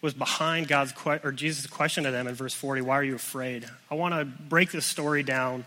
was 0.01 0.13
behind 0.13 0.67
God's 0.67 0.91
que- 0.91 1.19
or 1.23 1.31
Jesus' 1.31 1.67
question 1.67 2.03
to 2.05 2.11
them 2.11 2.27
in 2.27 2.35
verse 2.35 2.53
40, 2.53 2.81
why 2.81 2.95
are 2.95 3.03
you 3.03 3.15
afraid? 3.15 3.65
I 3.91 3.95
want 3.95 4.13
to 4.15 4.25
break 4.25 4.71
this 4.71 4.85
story 4.85 5.23
down 5.23 5.65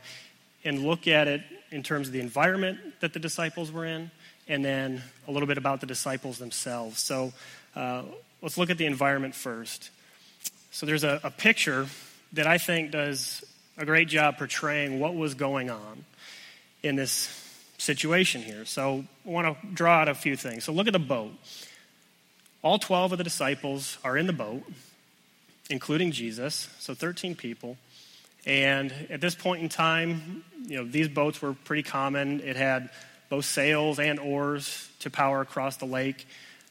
and 0.64 0.85
look 0.85 1.07
at 1.07 1.28
it 1.28 1.43
in 1.71 1.83
terms 1.83 2.09
of 2.09 2.12
the 2.12 2.21
environment 2.21 2.78
that 3.00 3.12
the 3.12 3.19
disciples 3.19 3.71
were 3.71 3.85
in 3.85 4.11
and 4.49 4.64
then 4.64 5.02
a 5.26 5.33
little 5.33 5.47
bit 5.47 5.59
about 5.59 5.81
the 5.81 5.87
disciples 5.87 6.38
themselves. 6.38 7.00
So 7.00 7.33
uh, 7.75 8.02
let's 8.43 8.59
look 8.59 8.71
at 8.71 8.78
the 8.78 8.87
environment 8.87 9.35
first. 9.35 9.90
So 10.71 10.87
there's 10.87 11.05
a, 11.05 11.21
a 11.25 11.31
picture 11.31 11.87
that 12.33 12.47
I 12.47 12.59
think 12.59 12.90
does 12.90 13.45
a 13.78 13.85
great 13.85 14.09
job 14.09 14.38
portraying 14.38 15.00
what 15.00 15.14
was 15.14 15.35
going 15.35 15.71
on 15.71 16.05
in 16.83 16.97
this 16.97 17.43
situation 17.78 18.43
here. 18.43 18.64
So 18.64 19.05
I 19.25 19.28
want 19.28 19.61
to 19.61 19.66
draw 19.69 20.00
out 20.00 20.09
a 20.09 20.14
few 20.14 20.37
things. 20.37 20.64
So 20.64 20.73
look 20.73 20.87
at 20.87 20.93
the 20.93 20.99
boat. 20.99 21.33
All 22.62 22.78
12 22.78 23.12
of 23.12 23.19
the 23.19 23.25
disciples 23.25 23.99
are 24.02 24.16
in 24.16 24.26
the 24.26 24.33
boat, 24.33 24.62
including 25.71 26.11
Jesus, 26.11 26.69
so 26.78 26.95
13 26.95 27.35
people. 27.37 27.76
And 28.45 28.93
at 29.11 29.21
this 29.21 29.35
point 29.35 29.62
in 29.62 29.69
time, 29.69 30.45
you 30.66 30.78
know, 30.78 30.85
these 30.85 31.09
boats 31.09 31.43
were 31.43 31.52
pretty 31.52 31.83
common. 31.83 32.40
It 32.40 32.57
had 32.57 32.90
both 33.28 33.45
sails 33.45 33.99
and 33.99 34.19
oars 34.19 34.88
to 35.00 35.11
power 35.11 35.40
across 35.40 35.76
the 35.76 35.85
lake. 35.85 36.26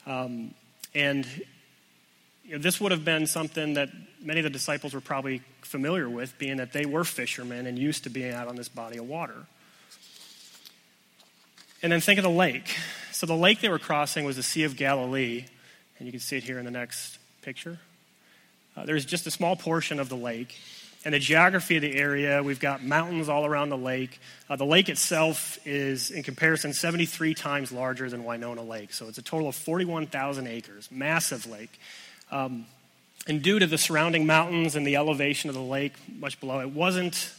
Um, 0.06 0.54
and 0.94 1.28
you 2.46 2.54
know, 2.54 2.58
this 2.60 2.80
would 2.80 2.92
have 2.92 3.04
been 3.04 3.26
something 3.26 3.74
that 3.74 3.90
many 4.22 4.40
of 4.40 4.44
the 4.44 4.50
disciples 4.50 4.94
were 4.94 5.02
probably 5.02 5.42
familiar 5.62 6.08
with, 6.08 6.38
being 6.38 6.58
that 6.58 6.74
they 6.74 6.86
were 6.86 7.04
fishermen 7.04 7.66
and 7.66 7.78
used 7.78 8.04
to 8.04 8.10
being 8.10 8.34
out 8.34 8.48
on 8.48 8.56
this 8.56 8.70
body 8.70 8.98
of 8.98 9.08
water. 9.08 9.46
And 11.82 11.92
then 11.92 12.02
think 12.02 12.20
of 12.20 12.24
the 12.24 12.30
lake. 12.30 12.76
So 13.12 13.26
the 13.26 13.36
lake 13.36 13.62
they 13.62 13.70
were 13.70 13.80
crossing 13.80 14.26
was 14.26 14.36
the 14.36 14.44
Sea 14.44 14.64
of 14.64 14.76
Galilee, 14.76 15.46
and 15.98 16.06
you 16.06 16.12
can 16.12 16.20
see 16.20 16.38
it 16.38 16.44
here 16.44 16.60
in 16.60 16.66
the 16.66 16.72
next 16.72 17.18
picture. 17.42 17.80
Uh, 18.76 18.86
there's 18.86 19.06
just 19.06 19.26
a 19.26 19.32
small 19.32 19.56
portion 19.56 20.00
of 20.00 20.10
the 20.10 20.18
lake. 20.18 20.56
And 21.06 21.14
the 21.14 21.20
geography 21.20 21.76
of 21.76 21.84
the 21.84 21.96
area, 21.96 22.42
we've 22.42 22.60
got 22.60 22.84
mountains 22.84 23.30
all 23.30 23.46
around 23.46 23.70
the 23.70 23.78
lake. 23.78 24.20
Uh, 24.50 24.56
the 24.56 24.66
lake 24.66 24.90
itself 24.90 25.60
is, 25.64 26.10
in 26.10 26.24
comparison, 26.24 26.74
73 26.74 27.36
times 27.36 27.72
larger 27.72 28.10
than 28.10 28.24
Winona 28.24 28.64
Lake. 28.64 28.92
So 28.92 29.08
it's 29.08 29.20
a 29.20 29.22
total 29.22 29.48
of 29.48 29.56
41,000 29.56 30.48
acres, 30.48 30.90
massive 30.92 31.46
lake. 31.46 31.80
Um, 32.36 32.66
and 33.28 33.42
due 33.42 33.60
to 33.60 33.66
the 33.66 33.78
surrounding 33.78 34.26
mountains 34.26 34.76
and 34.76 34.86
the 34.86 34.98
elevation 34.98 35.50
of 35.50 35.56
the 35.56 35.62
lake 35.62 35.94
much 36.20 36.38
below, 36.42 36.60
it 36.60 36.72
wasn't 36.72 37.32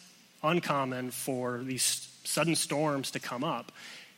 uncommon 0.42 1.10
for 1.10 1.60
these 1.62 2.08
sudden 2.24 2.56
storms 2.56 3.10
to 3.10 3.20
come 3.20 3.44
up 3.44 3.72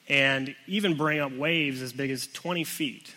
and 0.09 0.55
even 0.69 0.97
bring 0.97 1.19
up 1.19 1.33
waves 1.33 1.83
as 1.83 1.93
big 1.93 2.13
as 2.13 2.29
20 2.29 2.63
feet. 2.63 3.13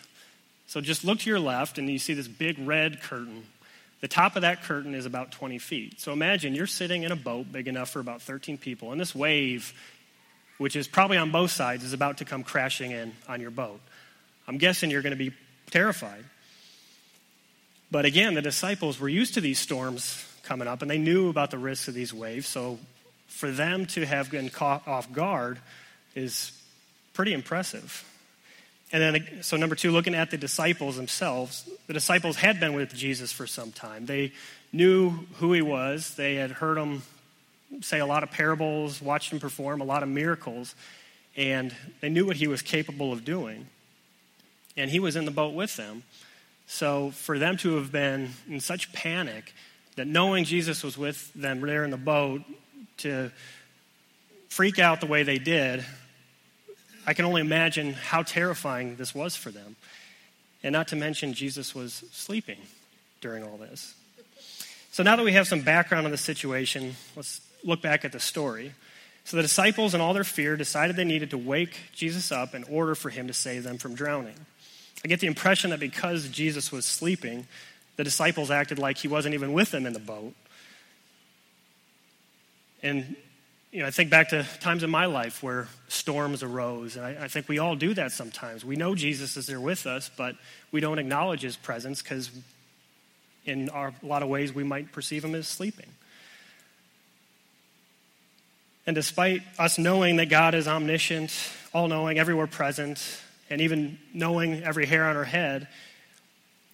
So 0.66 0.80
just 0.80 1.04
look 1.04 1.20
to 1.20 1.30
your 1.30 1.38
left 1.38 1.78
and 1.78 1.88
you 1.88 2.00
see 2.00 2.14
this 2.14 2.26
big 2.26 2.58
red 2.58 3.00
curtain. 3.00 3.44
The 4.00 4.08
top 4.08 4.34
of 4.34 4.42
that 4.42 4.64
curtain 4.64 4.96
is 4.96 5.06
about 5.06 5.30
20 5.30 5.58
feet. 5.58 6.00
So 6.00 6.12
imagine 6.12 6.56
you're 6.56 6.66
sitting 6.66 7.04
in 7.04 7.12
a 7.12 7.16
boat 7.16 7.52
big 7.52 7.68
enough 7.68 7.90
for 7.90 8.00
about 8.00 8.22
13 8.22 8.58
people, 8.58 8.90
and 8.90 9.00
this 9.00 9.14
wave, 9.14 9.72
which 10.58 10.74
is 10.74 10.88
probably 10.88 11.16
on 11.16 11.30
both 11.30 11.52
sides, 11.52 11.84
is 11.84 11.92
about 11.92 12.18
to 12.18 12.24
come 12.24 12.42
crashing 12.42 12.90
in 12.90 13.12
on 13.28 13.40
your 13.40 13.52
boat. 13.52 13.80
I'm 14.48 14.58
guessing 14.58 14.90
you're 14.90 15.02
going 15.02 15.16
to 15.16 15.30
be 15.30 15.32
terrified. 15.70 16.24
But 17.92 18.06
again, 18.06 18.32
the 18.32 18.40
disciples 18.40 18.98
were 18.98 19.08
used 19.10 19.34
to 19.34 19.42
these 19.42 19.58
storms 19.58 20.26
coming 20.44 20.66
up, 20.66 20.80
and 20.80 20.90
they 20.90 20.96
knew 20.96 21.28
about 21.28 21.50
the 21.50 21.58
risks 21.58 21.88
of 21.88 21.94
these 21.94 22.12
waves. 22.12 22.48
So 22.48 22.78
for 23.26 23.50
them 23.50 23.84
to 23.88 24.06
have 24.06 24.30
been 24.30 24.48
caught 24.48 24.88
off 24.88 25.12
guard 25.12 25.58
is 26.14 26.52
pretty 27.12 27.34
impressive. 27.34 28.02
And 28.92 29.02
then, 29.02 29.42
so 29.42 29.58
number 29.58 29.74
two, 29.74 29.90
looking 29.90 30.14
at 30.14 30.30
the 30.30 30.38
disciples 30.38 30.96
themselves, 30.96 31.68
the 31.86 31.92
disciples 31.92 32.36
had 32.36 32.58
been 32.58 32.72
with 32.72 32.94
Jesus 32.94 33.30
for 33.30 33.46
some 33.46 33.72
time. 33.72 34.06
They 34.06 34.32
knew 34.72 35.10
who 35.34 35.52
he 35.52 35.60
was, 35.60 36.14
they 36.14 36.36
had 36.36 36.50
heard 36.50 36.78
him 36.78 37.02
say 37.82 38.00
a 38.00 38.06
lot 38.06 38.22
of 38.22 38.30
parables, 38.30 39.02
watched 39.02 39.34
him 39.34 39.38
perform 39.38 39.82
a 39.82 39.84
lot 39.84 40.02
of 40.02 40.08
miracles, 40.08 40.74
and 41.36 41.74
they 42.00 42.08
knew 42.08 42.24
what 42.24 42.36
he 42.36 42.46
was 42.46 42.62
capable 42.62 43.12
of 43.12 43.22
doing. 43.22 43.66
And 44.78 44.90
he 44.90 44.98
was 44.98 45.14
in 45.14 45.26
the 45.26 45.30
boat 45.30 45.52
with 45.52 45.76
them. 45.76 46.04
So 46.72 47.10
for 47.10 47.38
them 47.38 47.58
to 47.58 47.76
have 47.76 47.92
been 47.92 48.30
in 48.48 48.58
such 48.60 48.92
panic 48.94 49.52
that 49.96 50.06
knowing 50.06 50.44
Jesus 50.44 50.82
was 50.82 50.96
with 50.96 51.30
them 51.34 51.60
there 51.60 51.84
in 51.84 51.90
the 51.90 51.98
boat 51.98 52.40
to 52.98 53.30
freak 54.48 54.78
out 54.78 55.00
the 55.00 55.06
way 55.06 55.22
they 55.22 55.38
did 55.38 55.84
I 57.06 57.14
can 57.14 57.24
only 57.24 57.40
imagine 57.40 57.94
how 57.94 58.22
terrifying 58.22 58.96
this 58.96 59.14
was 59.14 59.34
for 59.34 59.50
them. 59.50 59.76
And 60.62 60.72
not 60.72 60.88
to 60.88 60.96
mention, 60.96 61.34
Jesus 61.34 61.74
was 61.74 62.04
sleeping 62.12 62.58
during 63.20 63.42
all 63.42 63.56
this. 63.56 63.94
So 64.92 65.02
now 65.02 65.16
that 65.16 65.24
we 65.24 65.32
have 65.32 65.48
some 65.48 65.62
background 65.62 66.04
on 66.06 66.12
the 66.12 66.18
situation, 66.18 66.94
let's 67.16 67.40
look 67.64 67.82
back 67.82 68.04
at 68.04 68.12
the 68.12 68.20
story. 68.20 68.72
So 69.24 69.36
the 69.36 69.42
disciples, 69.42 69.94
in 69.94 70.00
all 70.00 70.14
their 70.14 70.24
fear, 70.24 70.56
decided 70.56 70.94
they 70.94 71.04
needed 71.04 71.30
to 71.30 71.38
wake 71.38 71.76
Jesus 71.92 72.30
up 72.30 72.54
in 72.54 72.62
order 72.64 72.94
for 72.94 73.10
him 73.10 73.26
to 73.26 73.32
save 73.32 73.64
them 73.64 73.78
from 73.78 73.94
drowning. 73.94 74.34
I 75.04 75.08
get 75.08 75.20
the 75.20 75.26
impression 75.26 75.70
that 75.70 75.80
because 75.80 76.28
Jesus 76.28 76.70
was 76.70 76.84
sleeping, 76.86 77.46
the 77.96 78.04
disciples 78.04 78.50
acted 78.50 78.78
like 78.78 78.98
he 78.98 79.08
wasn't 79.08 79.34
even 79.34 79.52
with 79.52 79.70
them 79.70 79.86
in 79.86 79.92
the 79.92 79.98
boat. 79.98 80.34
And 82.82 83.16
you 83.72 83.80
know, 83.80 83.86
I 83.86 83.90
think 83.90 84.10
back 84.10 84.28
to 84.30 84.46
times 84.60 84.82
in 84.82 84.90
my 84.90 85.06
life 85.06 85.42
where 85.42 85.66
storms 85.88 86.42
arose, 86.42 86.96
and 86.96 87.06
I, 87.06 87.24
I, 87.24 87.28
think 87.28 87.48
we 87.48 87.58
all 87.58 87.74
do 87.74 87.94
that 87.94 88.12
sometimes. 88.12 88.66
We 88.66 88.76
know 88.76 88.94
Jesus 88.94 89.38
is 89.38 89.46
there 89.46 89.60
with 89.60 89.86
us, 89.86 90.10
but 90.14 90.36
we 90.70 90.80
don't 90.80 90.98
acknowledge 90.98 91.40
his 91.40 91.56
presence 91.56 92.02
because, 92.02 92.30
in 93.46 93.70
our, 93.70 93.94
a 94.02 94.06
lot 94.06 94.22
of 94.22 94.28
ways, 94.28 94.52
we 94.52 94.62
might 94.62 94.92
perceive 94.92 95.24
him 95.24 95.34
as 95.34 95.48
sleeping. 95.48 95.88
And 98.86 98.94
despite 98.94 99.40
us 99.58 99.78
knowing 99.78 100.16
that 100.16 100.28
God 100.28 100.54
is 100.54 100.68
omniscient, 100.68 101.32
all 101.72 101.88
knowing, 101.88 102.18
everywhere 102.18 102.46
present, 102.46 103.22
and 103.52 103.60
even 103.60 103.98
knowing 104.14 104.62
every 104.62 104.86
hair 104.86 105.04
on 105.04 105.14
her 105.14 105.24
head, 105.24 105.68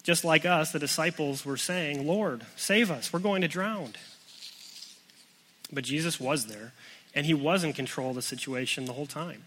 just 0.04 0.24
like 0.24 0.46
us, 0.46 0.70
the 0.70 0.78
disciples 0.78 1.44
were 1.44 1.56
saying, 1.56 2.06
Lord, 2.06 2.42
save 2.54 2.88
us, 2.88 3.12
we're 3.12 3.18
going 3.18 3.42
to 3.42 3.48
drown. 3.48 3.94
But 5.72 5.82
Jesus 5.82 6.20
was 6.20 6.46
there, 6.46 6.72
and 7.16 7.26
he 7.26 7.34
was 7.34 7.64
in 7.64 7.72
control 7.72 8.10
of 8.10 8.14
the 8.14 8.22
situation 8.22 8.84
the 8.84 8.92
whole 8.92 9.06
time. 9.06 9.42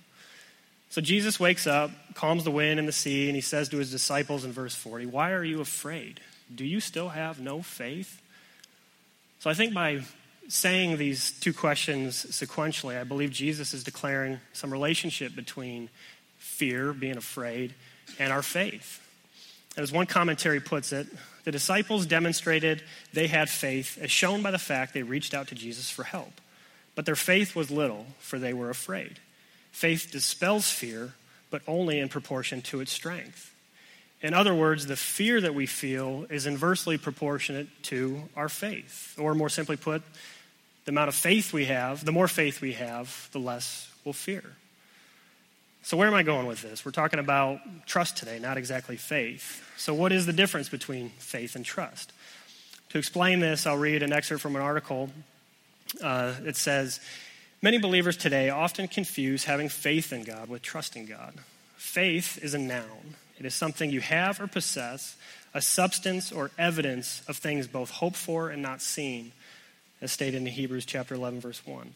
So 0.90 1.00
Jesus 1.00 1.40
wakes 1.40 1.66
up, 1.66 1.92
calms 2.16 2.44
the 2.44 2.52
wind 2.52 2.80
and 2.80 2.88
the 2.88 2.92
sea, 2.92 3.28
and 3.28 3.36
he 3.36 3.42
says 3.42 3.70
to 3.70 3.78
his 3.78 3.92
disciples 3.92 4.44
in 4.44 4.52
verse 4.52 4.76
40, 4.76 5.06
Why 5.06 5.32
are 5.32 5.44
you 5.44 5.62
afraid? 5.62 6.20
Do 6.54 6.66
you 6.66 6.82
still 6.82 7.10
have 7.10 7.40
no 7.40 7.62
faith? 7.62 8.22
So 9.40 9.50
I 9.50 9.54
think 9.54 9.74
by 9.74 10.02
saying 10.50 10.98
these 10.98 11.32
two 11.40 11.54
questions 11.54 12.26
sequentially, 12.26 13.00
I 13.00 13.06
believe 13.06 13.32
Jesus 13.32 13.74
is 13.74 13.86
declaring 13.86 14.42
some 14.52 14.70
relationship 14.70 15.34
between 15.34 15.90
fear, 16.42 16.92
being 16.92 17.18
afraid, 17.18 17.74
and 18.20 18.34
our 18.34 18.42
faith. 18.42 19.00
As 19.78 19.92
one 19.92 20.06
commentary 20.06 20.60
puts 20.60 20.92
it, 20.92 21.08
the 21.44 21.52
disciples 21.52 22.06
demonstrated 22.06 22.84
they 23.14 23.28
had 23.28 23.50
faith 23.50 23.98
as 24.02 24.12
shown 24.12 24.42
by 24.42 24.52
the 24.52 24.60
fact 24.60 24.94
they 24.94 25.04
reached 25.04 25.34
out 25.34 25.48
to 25.48 25.56
Jesus 25.56 25.90
for 25.90 26.04
help. 26.04 26.34
But 26.94 27.06
their 27.06 27.16
faith 27.16 27.56
was 27.56 27.72
little, 27.72 28.06
for 28.20 28.38
they 28.38 28.54
were 28.54 28.70
afraid. 28.70 29.20
Faith 29.72 30.10
dispels 30.12 30.70
fear, 30.70 31.14
but 31.50 31.62
only 31.68 32.00
in 32.00 32.10
proportion 32.10 32.62
to 32.64 32.82
its 32.82 32.92
strength. 32.92 33.54
In 34.22 34.34
other 34.34 34.54
words, 34.54 34.86
the 34.86 34.96
fear 34.96 35.42
that 35.42 35.56
we 35.56 35.66
feel 35.66 36.26
is 36.30 36.46
inversely 36.46 36.98
proportionate 36.98 37.68
to 37.84 38.24
our 38.36 38.50
faith. 38.50 39.16
Or 39.18 39.34
more 39.34 39.50
simply 39.50 39.78
put, 39.78 40.04
the 40.86 40.92
amount 40.92 41.08
of 41.08 41.16
faith 41.16 41.54
we 41.54 41.66
have, 41.66 42.04
the 42.04 42.12
more 42.12 42.28
faith 42.28 42.62
we 42.62 42.74
have, 42.74 43.30
the 43.32 43.40
less 43.40 43.90
we'll 44.04 44.14
fear. 44.14 44.44
So, 45.84 45.98
where 45.98 46.08
am 46.08 46.14
I 46.14 46.24
going 46.24 46.46
with 46.46 46.62
this? 46.62 46.86
We're 46.86 46.92
talking 46.92 47.20
about 47.20 47.60
trust 47.86 48.18
today, 48.18 48.40
not 48.40 48.58
exactly 48.58 48.98
faith. 48.98 49.68
So, 49.78 49.94
what 49.94 50.12
is 50.12 50.26
the 50.26 50.34
difference 50.34 50.70
between 50.70 51.10
faith 51.18 51.56
and 51.56 51.66
trust? 51.66 52.14
To 52.90 52.98
explain 52.98 53.40
this, 53.40 53.66
I'll 53.66 53.78
read 53.78 54.04
an 54.04 54.14
excerpt 54.14 54.42
from 54.42 54.56
an 54.56 54.62
article. 54.62 55.10
Uh, 56.02 56.36
it 56.46 56.56
says 56.56 57.00
Many 57.64 57.78
believers 57.78 58.18
today 58.18 58.50
often 58.50 58.88
confuse 58.88 59.44
having 59.44 59.70
faith 59.70 60.12
in 60.12 60.24
God 60.24 60.50
with 60.50 60.64
trusting 60.64 61.06
God. 61.06 61.36
Faith 61.78 62.44
is 62.44 62.56
a 62.56 62.58
noun, 62.58 63.16
it 63.38 63.46
is 63.46 63.54
something 63.54 63.92
you 63.92 64.02
have 64.02 64.42
or 64.42 64.48
possess, 64.48 65.16
a 65.54 65.62
substance 65.62 66.32
or 66.32 66.50
evidence 66.58 67.22
of 67.28 67.38
things 67.38 67.68
both 67.68 67.92
hoped 67.92 68.16
for 68.16 68.50
and 68.50 68.64
not 68.64 68.82
seen, 68.82 69.32
as 70.02 70.12
stated 70.12 70.38
in 70.38 70.48
Hebrews 70.48 70.86
chapter 70.86 71.14
11, 71.14 71.40
verse 71.40 71.62
1. 71.64 71.94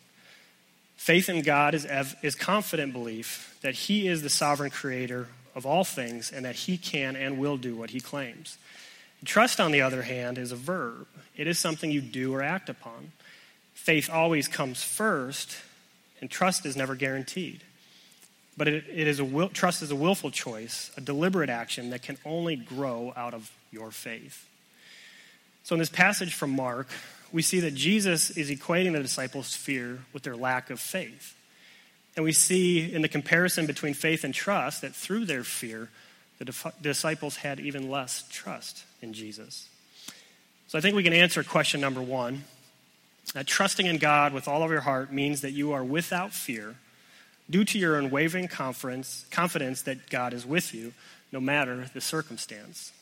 Faith 1.06 1.30
in 1.30 1.44
God 1.44 1.76
is, 1.76 1.86
is 2.24 2.34
confident 2.34 2.92
belief 2.92 3.60
that 3.62 3.76
He 3.76 4.08
is 4.08 4.24
the 4.24 4.30
sovereign 4.30 4.72
creator 4.72 5.28
of 5.54 5.64
all 5.64 5.84
things 5.84 6.32
and 6.32 6.46
that 6.46 6.56
He 6.56 6.80
can 6.80 7.16
and 7.16 7.38
will 7.38 7.58
do 7.58 7.76
what 7.76 7.92
He 7.92 8.00
claims. 8.00 8.58
Trust, 9.24 9.60
on 9.60 9.72
the 9.72 9.82
other 9.82 10.02
hand, 10.02 10.40
is 10.40 10.52
a 10.52 10.56
verb, 10.56 11.06
it 11.38 11.46
is 11.46 11.60
something 11.60 11.92
you 11.92 12.02
do 12.02 12.34
or 12.34 12.42
act 12.42 12.70
upon. 12.70 13.12
Faith 13.76 14.10
always 14.12 14.48
comes 14.48 14.84
first, 14.84 15.56
and 16.22 16.32
trust 16.32 16.66
is 16.66 16.76
never 16.76 16.96
guaranteed. 16.96 17.62
But 18.58 18.68
it, 18.68 18.86
it 18.92 19.08
is 19.08 19.20
a 19.20 19.26
will, 19.26 19.50
trust 19.50 19.84
is 19.84 19.92
a 19.92 19.96
willful 19.96 20.32
choice, 20.32 20.90
a 20.98 21.02
deliberate 21.02 21.52
action 21.52 21.92
that 21.92 22.02
can 22.02 22.18
only 22.26 22.56
grow 22.56 23.14
out 23.16 23.36
of 23.36 23.52
your 23.72 23.92
faith. 23.92 24.50
So, 25.62 25.76
in 25.76 25.80
this 25.80 25.88
passage 25.88 26.34
from 26.34 26.50
Mark, 26.50 26.88
we 27.36 27.42
see 27.42 27.60
that 27.60 27.76
Jesus 27.76 28.30
is 28.30 28.50
equating 28.50 28.94
the 28.94 29.02
disciples' 29.02 29.54
fear 29.54 30.00
with 30.14 30.24
their 30.24 30.38
lack 30.38 30.70
of 30.70 30.80
faith. 30.80 31.36
And 32.16 32.24
we 32.24 32.32
see 32.32 32.94
in 32.94 33.02
the 33.02 33.10
comparison 33.10 33.66
between 33.66 33.94
faith 33.94 34.24
and 34.24 34.34
trust 34.34 34.84
that 34.84 34.96
through 34.96 35.26
their 35.26 35.44
fear, 35.44 35.90
the 36.40 36.72
disciples 36.82 37.36
had 37.36 37.60
even 37.60 37.90
less 37.90 38.24
trust 38.32 38.86
in 39.02 39.12
Jesus. 39.12 39.68
So 40.70 40.78
I 40.78 40.82
think 40.82 40.96
we 40.96 41.04
can 41.04 41.12
answer 41.12 41.44
question 41.44 41.82
number 41.82 42.02
one 42.02 42.46
that 43.34 43.48
trusting 43.48 43.86
in 43.86 43.98
God 43.98 44.32
with 44.32 44.48
all 44.48 44.64
of 44.64 44.72
your 44.72 44.80
heart 44.80 45.12
means 45.12 45.42
that 45.42 45.52
you 45.52 45.74
are 45.74 45.84
without 45.84 46.32
fear 46.32 46.76
due 47.50 47.66
to 47.66 47.78
your 47.78 48.00
unwavering 48.00 48.48
confidence, 48.48 49.26
that 49.82 50.10
God 50.10 50.32
is 50.34 50.46
with 50.46 50.74
you 50.74 50.94
no 51.34 51.42
matter 51.42 51.90
the 51.94 52.00
circumstance. 52.00 52.94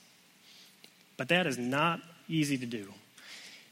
But 1.18 1.28
that 1.28 1.46
is 1.46 1.60
not 1.60 2.02
easy 2.28 2.58
to 2.58 2.66
do. 2.66 2.94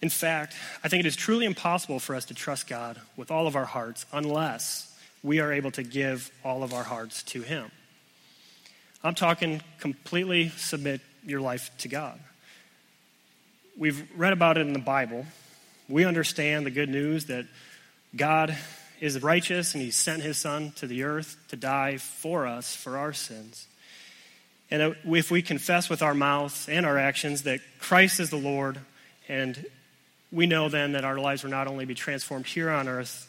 In 0.02 0.10
fact, 0.10 0.56
I 0.84 0.88
think 0.88 1.02
it 1.02 1.06
is 1.06 1.16
truly 1.16 1.46
impossible 1.46 2.00
for 2.00 2.16
us 2.16 2.26
to 2.26 2.34
trust 2.34 2.68
God 2.68 3.00
with 3.16 3.30
all 3.30 3.48
of 3.48 3.56
our 3.56 3.66
hearts 3.66 4.06
unless 4.12 4.88
we 5.24 5.40
are 5.40 5.54
able 5.54 5.72
to 5.72 5.84
give 5.84 6.32
all 6.44 6.64
of 6.64 6.74
our 6.74 6.84
hearts 6.84 7.22
to 7.24 7.42
Him. 7.42 7.72
I'm 9.04 9.16
talking 9.16 9.62
completely 9.80 10.50
submit 10.50 11.02
your 11.26 11.42
life 11.42 11.70
to 11.80 11.88
God. 11.88 12.20
We've 13.78 14.08
read 14.16 14.34
about 14.34 14.58
it 14.58 14.62
in 14.62 14.74
the 14.74 14.80
Bible. 14.80 15.26
We 15.88 16.06
understand 16.06 16.66
the 16.66 16.72
good 16.72 16.90
news 16.90 17.26
that 17.26 17.46
God 18.16 18.56
is 19.00 19.22
righteous 19.22 19.74
and 19.74 19.84
He 19.84 19.92
sent 19.92 20.24
His 20.24 20.38
Son 20.38 20.72
to 20.78 20.88
the 20.88 21.04
earth 21.04 21.38
to 21.50 21.56
die 21.56 21.98
for 21.98 22.48
us, 22.48 22.76
for 22.76 22.98
our 22.98 23.14
sins. 23.14 23.68
And 24.72 24.96
if 25.06 25.30
we 25.30 25.42
confess 25.42 25.90
with 25.90 26.02
our 26.02 26.14
mouths 26.14 26.68
and 26.70 26.86
our 26.86 26.98
actions 26.98 27.44
that 27.44 27.60
Christ 27.80 28.20
is 28.20 28.30
the 28.30 28.38
Lord, 28.38 28.80
and 29.28 29.66
we 30.32 30.46
know 30.46 30.70
then 30.70 30.94
that 30.94 31.04
our 31.04 31.18
lives 31.18 31.44
will 31.44 31.52
not 31.52 31.68
only 31.68 31.86
be 31.86 31.96
transformed 31.96 32.46
here 32.46 32.70
on 32.70 32.88
earth 32.88 33.28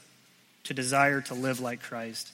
to 0.64 0.74
desire 0.74 1.20
to 1.22 1.34
live 1.34 1.60
like 1.60 1.82
Christ 1.82 2.32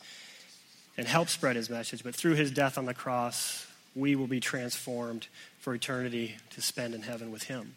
and 0.97 1.07
help 1.07 1.29
spread 1.29 1.57
his 1.57 1.71
message, 1.71 2.05
but 2.05 2.15
through 2.15 2.35
his 2.35 2.51
death 2.51 2.77
on 2.77 2.85
the 2.85 2.95
cross, 2.95 3.67
we 3.95 4.15
will 4.15 4.27
be 4.27 4.41
transformed 4.41 5.29
for 5.61 5.75
eternity 5.75 6.37
to 6.51 6.61
spend 6.61 6.95
in 6.95 7.03
heaven 7.03 7.31
with 7.31 7.45
him. 7.45 7.75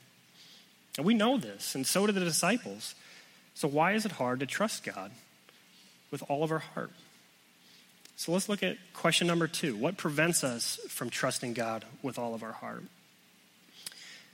And 0.97 1.05
we 1.05 1.13
know 1.13 1.37
this, 1.37 1.75
and 1.75 1.87
so 1.87 2.05
do 2.05 2.11
the 2.11 2.19
disciples. 2.19 2.95
So, 3.53 3.67
why 3.67 3.93
is 3.93 4.05
it 4.05 4.13
hard 4.13 4.41
to 4.41 4.45
trust 4.45 4.83
God 4.83 5.11
with 6.09 6.23
all 6.29 6.43
of 6.43 6.51
our 6.51 6.59
heart? 6.59 6.91
So, 8.17 8.31
let's 8.33 8.49
look 8.49 8.61
at 8.61 8.77
question 8.93 9.27
number 9.27 9.47
two 9.47 9.75
What 9.75 9.97
prevents 9.97 10.43
us 10.43 10.79
from 10.89 11.09
trusting 11.09 11.53
God 11.53 11.85
with 12.03 12.19
all 12.19 12.33
of 12.33 12.43
our 12.43 12.51
heart? 12.51 12.83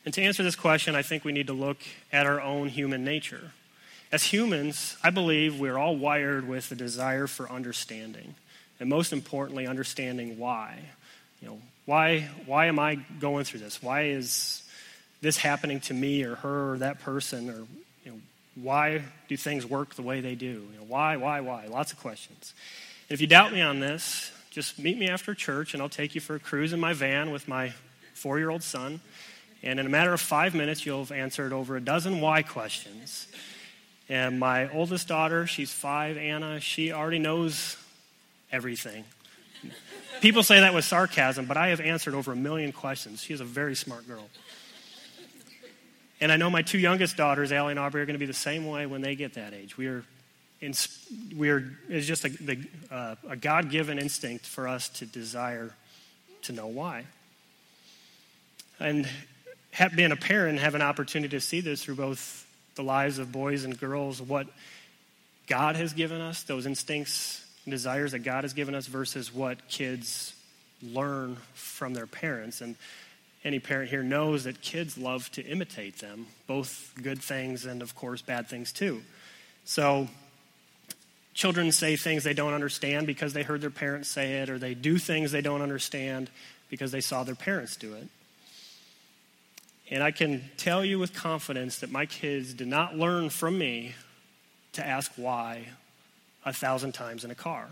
And 0.07 0.13
to 0.13 0.21
answer 0.21 0.41
this 0.41 0.55
question, 0.55 0.95
I 0.95 1.01
think 1.01 1.25
we 1.25 1.33
need 1.33 1.47
to 1.47 1.53
look 1.53 1.79
at 2.13 2.25
our 2.25 2.39
own 2.39 2.69
human 2.69 3.03
nature. 3.03 3.51
As 4.09 4.23
humans, 4.23 4.95
I 5.03 5.09
believe 5.09 5.59
we're 5.59 5.77
all 5.77 5.97
wired 5.97 6.47
with 6.47 6.71
a 6.71 6.75
desire 6.75 7.27
for 7.27 7.51
understanding, 7.51 8.35
and 8.79 8.87
most 8.87 9.11
importantly, 9.11 9.67
understanding 9.67 10.39
why. 10.39 10.79
You 11.41 11.49
know, 11.49 11.59
why, 11.83 12.29
why 12.45 12.67
am 12.67 12.79
I 12.79 12.95
going 12.95 13.43
through 13.43 13.59
this? 13.59 13.83
Why 13.83 14.03
is 14.03 14.63
this 15.19 15.35
happening 15.35 15.81
to 15.81 15.93
me 15.93 16.23
or 16.23 16.35
her 16.35 16.71
or 16.71 16.77
that 16.77 17.01
person 17.01 17.49
or 17.49 17.67
you 18.05 18.11
know, 18.11 18.19
why 18.55 19.01
do 19.27 19.35
things 19.35 19.65
work 19.65 19.95
the 19.95 20.03
way 20.03 20.21
they 20.21 20.35
do 20.35 20.45
you 20.45 20.77
know, 20.77 20.85
why 20.87 21.17
why 21.17 21.41
why 21.41 21.65
lots 21.65 21.91
of 21.91 21.99
questions 21.99 22.53
and 23.09 23.15
if 23.15 23.19
you 23.19 23.25
doubt 23.25 23.51
me 23.51 23.61
on 23.61 23.79
this 23.79 24.31
just 24.51 24.77
meet 24.77 24.95
me 24.95 25.09
after 25.09 25.33
church 25.33 25.73
and 25.73 25.81
i'll 25.81 25.89
take 25.89 26.13
you 26.13 26.21
for 26.21 26.35
a 26.35 26.39
cruise 26.39 26.71
in 26.71 26.79
my 26.79 26.93
van 26.93 27.31
with 27.31 27.47
my 27.47 27.73
four-year-old 28.13 28.61
son 28.61 28.99
and 29.67 29.79
in 29.79 29.85
a 29.85 29.89
matter 29.89 30.13
of 30.13 30.21
five 30.21 30.55
minutes 30.55 30.85
you'll 30.85 30.99
have 30.99 31.11
answered 31.11 31.53
over 31.53 31.75
a 31.75 31.81
dozen 31.81 32.21
why 32.21 32.41
questions 32.41 33.27
and 34.09 34.39
my 34.39 34.69
oldest 34.71 35.07
daughter 35.07 35.45
she's 35.45 35.71
five 35.71 36.17
anna 36.17 36.59
she 36.59 36.91
already 36.91 37.19
knows 37.19 37.77
everything 38.51 39.03
people 40.21 40.41
say 40.41 40.59
that 40.59 40.73
with 40.73 40.85
sarcasm 40.85 41.45
but 41.45 41.57
i 41.57 41.67
have 41.67 41.81
answered 41.81 42.13
over 42.13 42.31
a 42.31 42.35
million 42.35 42.71
questions 42.71 43.21
She 43.21 43.33
is 43.33 43.41
a 43.41 43.45
very 43.45 43.75
smart 43.75 44.07
girl 44.07 44.27
and 46.19 46.31
I 46.31 46.37
know 46.37 46.49
my 46.49 46.63
two 46.63 46.79
youngest 46.79 47.15
daughters, 47.15 47.51
Allie 47.51 47.71
and 47.71 47.79
Aubrey, 47.79 48.01
are 48.01 48.05
going 48.05 48.15
to 48.15 48.19
be 48.19 48.25
the 48.25 48.33
same 48.33 48.65
way 48.65 48.85
when 48.85 49.01
they 49.01 49.15
get 49.15 49.35
that 49.35 49.53
age. 49.53 49.77
We 49.77 49.87
are, 49.87 50.03
in, 50.61 50.73
we 51.35 51.49
are 51.49 51.71
it's 51.89 52.07
just 52.07 52.25
a, 52.25 52.29
the, 52.29 52.59
uh, 52.89 53.15
a 53.29 53.35
God 53.35 53.69
given 53.69 53.99
instinct 53.99 54.45
for 54.45 54.67
us 54.67 54.89
to 54.89 55.05
desire 55.05 55.75
to 56.43 56.53
know 56.53 56.67
why. 56.67 57.05
And 58.79 59.07
being 59.95 60.11
a 60.11 60.15
parent, 60.15 60.59
have 60.59 60.75
an 60.75 60.81
opportunity 60.81 61.37
to 61.37 61.41
see 61.41 61.61
this 61.61 61.83
through 61.83 61.95
both 61.95 62.45
the 62.75 62.83
lives 62.83 63.19
of 63.19 63.31
boys 63.31 63.63
and 63.63 63.79
girls, 63.79 64.21
what 64.21 64.47
God 65.47 65.75
has 65.75 65.93
given 65.93 66.21
us, 66.21 66.43
those 66.43 66.65
instincts 66.65 67.45
and 67.65 67.71
desires 67.71 68.11
that 68.11 68.19
God 68.19 68.43
has 68.43 68.53
given 68.53 68.75
us, 68.75 68.87
versus 68.87 69.33
what 69.33 69.67
kids 69.67 70.33
learn 70.81 71.37
from 71.53 71.93
their 71.93 72.07
parents. 72.07 72.61
And 72.61 72.75
any 73.43 73.59
parent 73.59 73.89
here 73.89 74.03
knows 74.03 74.43
that 74.45 74.61
kids 74.61 74.97
love 74.97 75.31
to 75.31 75.45
imitate 75.45 75.99
them, 75.99 76.27
both 76.47 76.93
good 77.01 77.21
things 77.21 77.65
and, 77.65 77.81
of 77.81 77.95
course, 77.95 78.21
bad 78.21 78.47
things 78.47 78.71
too. 78.71 79.01
So, 79.65 80.07
children 81.33 81.71
say 81.71 81.95
things 81.95 82.23
they 82.23 82.33
don't 82.33 82.53
understand 82.53 83.05
because 83.05 83.33
they 83.33 83.43
heard 83.43 83.61
their 83.61 83.69
parents 83.69 84.09
say 84.09 84.39
it, 84.39 84.49
or 84.49 84.57
they 84.57 84.73
do 84.73 84.97
things 84.97 85.31
they 85.31 85.41
don't 85.41 85.61
understand 85.61 86.29
because 86.69 86.91
they 86.91 87.01
saw 87.01 87.23
their 87.23 87.35
parents 87.35 87.75
do 87.75 87.93
it. 87.93 88.07
And 89.89 90.03
I 90.03 90.11
can 90.11 90.49
tell 90.57 90.83
you 90.83 90.99
with 90.99 91.13
confidence 91.13 91.79
that 91.79 91.91
my 91.91 92.05
kids 92.05 92.53
did 92.53 92.67
not 92.67 92.97
learn 92.97 93.29
from 93.29 93.57
me 93.57 93.95
to 94.73 94.85
ask 94.85 95.11
why 95.15 95.67
a 96.45 96.51
thousand 96.53 96.93
times 96.93 97.23
in 97.23 97.31
a 97.31 97.35
car. 97.35 97.67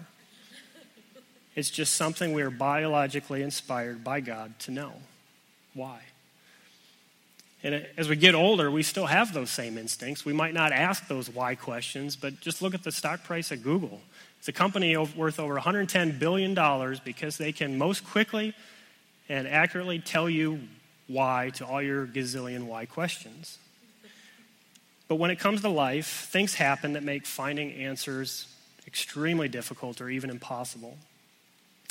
It's 1.56 1.70
just 1.70 1.96
something 1.96 2.34
we 2.34 2.42
are 2.42 2.50
biologically 2.50 3.42
inspired 3.42 4.04
by 4.04 4.20
God 4.20 4.58
to 4.60 4.72
know. 4.72 4.94
Why? 5.74 6.00
And 7.64 7.86
as 7.98 8.08
we 8.08 8.16
get 8.16 8.36
older, 8.36 8.70
we 8.70 8.84
still 8.84 9.08
have 9.08 9.34
those 9.34 9.50
same 9.50 9.78
instincts. 9.78 10.24
We 10.24 10.34
might 10.34 10.54
not 10.54 10.72
ask 10.72 11.08
those 11.08 11.30
why 11.30 11.56
questions, 11.56 12.16
but 12.16 12.40
just 12.40 12.62
look 12.62 12.74
at 12.74 12.84
the 12.84 12.92
stock 12.92 13.24
price 13.24 13.52
of 13.52 13.64
Google. 13.64 14.02
It's 14.40 14.48
a 14.48 14.54
company 14.54 14.96
worth 14.96 15.40
over 15.40 15.58
$110 15.58 16.20
billion 16.20 16.98
because 17.04 17.38
they 17.38 17.52
can 17.52 17.78
most 17.78 18.06
quickly 18.06 18.54
and 19.28 19.48
accurately 19.48 20.00
tell 20.00 20.30
you 20.30 20.60
why 21.08 21.52
to 21.56 21.66
all 21.66 21.82
your 21.82 22.06
gazillion 22.06 22.66
why 22.66 22.86
questions. 22.86 23.58
But 25.08 25.16
when 25.16 25.30
it 25.30 25.40
comes 25.40 25.62
to 25.62 25.70
life, 25.70 26.28
things 26.32 26.56
happen 26.56 26.94
that 26.94 27.04
make 27.04 27.26
finding 27.26 27.72
answers 27.74 28.48
extremely 28.88 29.48
difficult 29.48 30.02
or 30.02 30.10
even 30.10 30.30
impossible. 30.30 30.98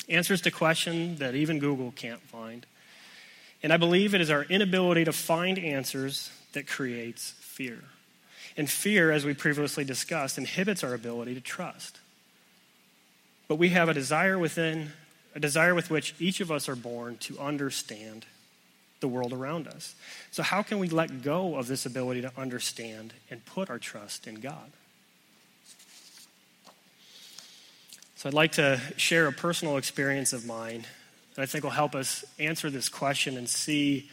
Answers 0.09 0.41
to 0.41 0.51
questions 0.51 1.19
that 1.19 1.35
even 1.35 1.59
Google 1.59 1.91
can't 1.91 2.21
find. 2.21 2.65
And 3.63 3.71
I 3.71 3.77
believe 3.77 4.13
it 4.13 4.21
is 4.21 4.29
our 4.29 4.43
inability 4.43 5.05
to 5.05 5.13
find 5.13 5.57
answers 5.57 6.29
that 6.53 6.67
creates 6.67 7.31
fear. 7.39 7.79
And 8.57 8.69
fear, 8.69 9.11
as 9.11 9.25
we 9.25 9.33
previously 9.33 9.83
discussed, 9.83 10.37
inhibits 10.37 10.83
our 10.83 10.93
ability 10.93 11.33
to 11.35 11.41
trust. 11.41 11.99
But 13.47 13.55
we 13.55 13.69
have 13.69 13.89
a 13.89 13.93
desire 13.93 14.37
within, 14.37 14.91
a 15.33 15.39
desire 15.39 15.75
with 15.75 15.89
which 15.89 16.15
each 16.19 16.41
of 16.41 16.51
us 16.51 16.69
are 16.69 16.75
born 16.75 17.17
to 17.19 17.39
understand 17.39 18.25
the 19.05 19.09
world 19.09 19.33
around 19.33 19.67
us. 19.67 19.93
So, 20.31 20.41
how 20.41 20.63
can 20.63 20.79
we 20.79 20.89
let 20.89 21.21
go 21.21 21.55
of 21.55 21.67
this 21.67 21.85
ability 21.85 22.21
to 22.23 22.31
understand 22.35 23.13
and 23.29 23.45
put 23.45 23.69
our 23.69 23.77
trust 23.77 24.25
in 24.25 24.35
God? 24.35 24.71
So, 28.15 28.27
I'd 28.27 28.33
like 28.33 28.53
to 28.53 28.81
share 28.97 29.27
a 29.27 29.31
personal 29.31 29.77
experience 29.77 30.33
of 30.33 30.43
mine 30.43 30.87
that 31.35 31.43
I 31.43 31.45
think 31.45 31.63
will 31.63 31.71
help 31.71 31.93
us 31.93 32.25
answer 32.39 32.71
this 32.71 32.89
question 32.89 33.37
and 33.37 33.47
see 33.47 34.09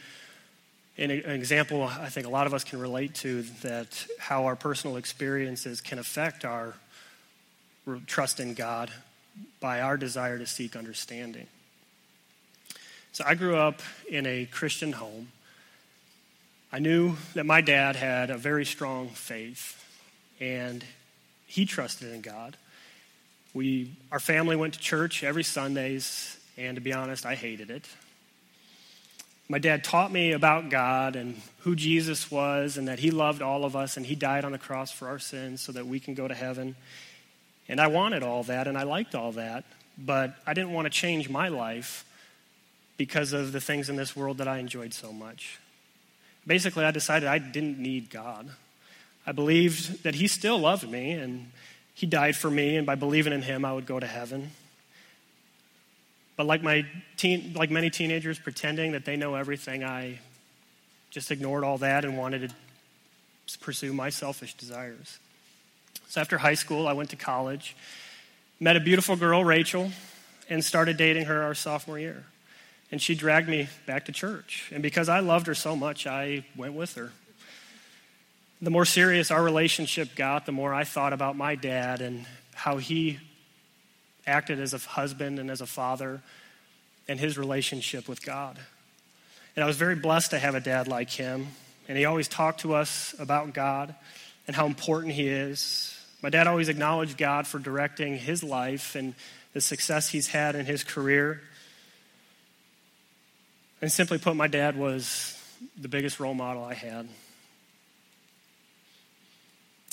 an 0.95 1.09
example 1.09 1.81
I 1.81 2.09
think 2.09 2.27
a 2.27 2.29
lot 2.29 2.45
of 2.45 2.53
us 2.53 2.63
can 2.63 2.79
relate 2.79 3.15
to 3.15 3.41
that 3.63 4.05
how 4.19 4.45
our 4.45 4.55
personal 4.55 4.97
experiences 4.97 5.81
can 5.81 5.97
affect 5.97 6.45
our 6.45 6.75
trust 8.05 8.39
in 8.39 8.53
God 8.53 8.91
by 9.59 9.81
our 9.81 9.97
desire 9.97 10.37
to 10.37 10.45
seek 10.45 10.75
understanding. 10.75 11.47
So 13.13 13.23
I 13.27 13.35
grew 13.35 13.55
up 13.55 13.79
in 14.09 14.25
a 14.25 14.47
Christian 14.47 14.91
home. 14.91 15.27
I 16.71 16.79
knew 16.79 17.15
that 17.35 17.45
my 17.45 17.61
dad 17.61 17.95
had 17.95 18.31
a 18.31 18.37
very 18.37 18.65
strong 18.65 19.09
faith 19.09 19.79
and 20.39 20.83
he 21.45 21.67
trusted 21.67 22.11
in 22.11 22.21
God. 22.21 22.57
We, 23.53 23.91
our 24.11 24.19
family 24.19 24.55
went 24.55 24.73
to 24.73 24.79
church 24.79 25.23
every 25.23 25.43
Sundays 25.43 26.39
and 26.57 26.73
to 26.73 26.81
be 26.81 26.91
honest, 26.91 27.23
I 27.23 27.35
hated 27.35 27.69
it. 27.69 27.85
My 29.47 29.59
dad 29.59 29.83
taught 29.83 30.11
me 30.11 30.31
about 30.31 30.71
God 30.71 31.15
and 31.15 31.39
who 31.59 31.75
Jesus 31.75 32.31
was, 32.31 32.77
and 32.77 32.87
that 32.87 32.97
he 32.97 33.11
loved 33.11 33.41
all 33.41 33.65
of 33.65 33.75
us, 33.75 33.97
and 33.97 34.05
he 34.05 34.15
died 34.15 34.45
on 34.45 34.51
the 34.51 34.57
cross 34.57 34.91
for 34.91 35.07
our 35.07 35.19
sins 35.19 35.61
so 35.61 35.71
that 35.73 35.85
we 35.85 35.99
can 35.99 36.13
go 36.13 36.27
to 36.27 36.33
heaven. 36.33 36.75
And 37.67 37.79
I 37.79 37.87
wanted 37.87 38.23
all 38.23 38.43
that, 38.43 38.67
and 38.67 38.77
I 38.77 38.83
liked 38.83 39.13
all 39.15 39.33
that, 39.33 39.65
but 39.97 40.35
I 40.47 40.53
didn't 40.53 40.71
want 40.71 40.85
to 40.85 40.89
change 40.89 41.29
my 41.29 41.49
life 41.49 42.05
because 42.97 43.33
of 43.33 43.51
the 43.51 43.61
things 43.61 43.89
in 43.89 43.95
this 43.95 44.15
world 44.15 44.37
that 44.37 44.47
I 44.47 44.59
enjoyed 44.59 44.93
so 44.93 45.11
much. 45.11 45.59
Basically, 46.45 46.85
I 46.85 46.91
decided 46.91 47.27
I 47.27 47.39
didn't 47.39 47.79
need 47.79 48.09
God. 48.09 48.49
I 49.25 49.31
believed 49.31 50.03
that 50.03 50.15
He 50.15 50.27
still 50.27 50.59
loved 50.59 50.89
me, 50.89 51.11
and 51.11 51.51
He 51.93 52.05
died 52.05 52.35
for 52.35 52.51
me, 52.51 52.75
and 52.75 52.85
by 52.85 52.95
believing 52.95 53.33
in 53.33 53.41
him, 53.41 53.65
I 53.65 53.73
would 53.73 53.85
go 53.85 53.99
to 53.99 54.07
heaven. 54.07 54.51
But 56.35 56.45
like 56.47 56.63
my 56.63 56.85
teen, 57.17 57.53
like 57.55 57.69
many 57.69 57.89
teenagers 57.89 58.39
pretending 58.39 58.93
that 58.93 59.05
they 59.05 59.15
know 59.15 59.35
everything, 59.35 59.83
I 59.83 60.19
just 61.11 61.29
ignored 61.31 61.63
all 61.63 61.77
that 61.79 62.05
and 62.05 62.17
wanted 62.17 62.49
to 62.49 63.59
pursue 63.59 63.93
my 63.93 64.09
selfish 64.09 64.55
desires. 64.55 65.19
So 66.09 66.21
after 66.21 66.39
high 66.39 66.55
school, 66.55 66.87
I 66.87 66.93
went 66.93 67.11
to 67.11 67.15
college, 67.15 67.75
met 68.59 68.75
a 68.75 68.79
beautiful 68.79 69.15
girl, 69.15 69.43
Rachel, 69.43 69.91
and 70.49 70.65
started 70.65 70.97
dating 70.97 71.25
her 71.25 71.43
our 71.43 71.53
sophomore 71.53 71.99
year. 71.99 72.23
And 72.93 73.01
she 73.01 73.15
dragged 73.15 73.49
me 73.49 73.69
back 73.87 74.05
to 74.05 74.11
church. 74.11 74.69
And 74.71 74.83
because 74.83 75.09
I 75.09 75.19
loved 75.21 75.47
her 75.47 75.55
so 75.55 75.75
much, 75.75 76.05
I 76.05 76.45
went 76.55 76.75
with 76.75 76.93
her. 76.93 77.11
The 78.61 78.69
more 78.69 78.85
serious 78.85 79.31
our 79.31 79.41
relationship 79.41 80.13
got, 80.15 80.45
the 80.45 80.51
more 80.51 80.75
I 80.75 80.83
thought 80.83 81.11
about 81.11 81.35
my 81.35 81.55
dad 81.55 82.01
and 82.01 82.27
how 82.53 82.77
he 82.77 83.17
acted 84.27 84.59
as 84.59 84.75
a 84.75 84.77
husband 84.77 85.39
and 85.39 85.49
as 85.49 85.59
a 85.59 85.65
father 85.65 86.21
and 87.07 87.19
his 87.19 87.35
relationship 87.35 88.07
with 88.07 88.23
God. 88.23 88.59
And 89.55 89.63
I 89.63 89.65
was 89.65 89.75
very 89.75 89.95
blessed 89.95 90.29
to 90.29 90.37
have 90.37 90.53
a 90.53 90.61
dad 90.61 90.87
like 90.87 91.09
him. 91.09 91.47
And 91.87 91.97
he 91.97 92.05
always 92.05 92.27
talked 92.27 92.59
to 92.59 92.75
us 92.75 93.15
about 93.17 93.55
God 93.55 93.95
and 94.45 94.55
how 94.55 94.67
important 94.67 95.15
he 95.15 95.27
is. 95.27 95.99
My 96.21 96.29
dad 96.29 96.45
always 96.45 96.69
acknowledged 96.69 97.17
God 97.17 97.47
for 97.47 97.57
directing 97.57 98.19
his 98.19 98.43
life 98.43 98.93
and 98.93 99.15
the 99.53 99.61
success 99.61 100.09
he's 100.09 100.27
had 100.27 100.55
in 100.55 100.67
his 100.67 100.83
career. 100.83 101.41
And 103.83 103.91
simply 103.91 104.17
put, 104.17 104.37
my 104.37 104.47
dad 104.47 104.77
was 104.77 105.37
the 105.77 105.89
biggest 105.89 106.21
role 106.21 106.33
model 106.33 106.63
I 106.63 106.73
had. 106.73 107.05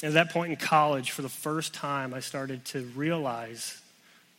At 0.05 0.13
that 0.13 0.31
point 0.31 0.53
in 0.53 0.57
college, 0.59 1.11
for 1.11 1.23
the 1.23 1.29
first 1.29 1.75
time, 1.75 2.15
I 2.15 2.21
started 2.21 2.65
to 2.67 2.85
realize 2.95 3.83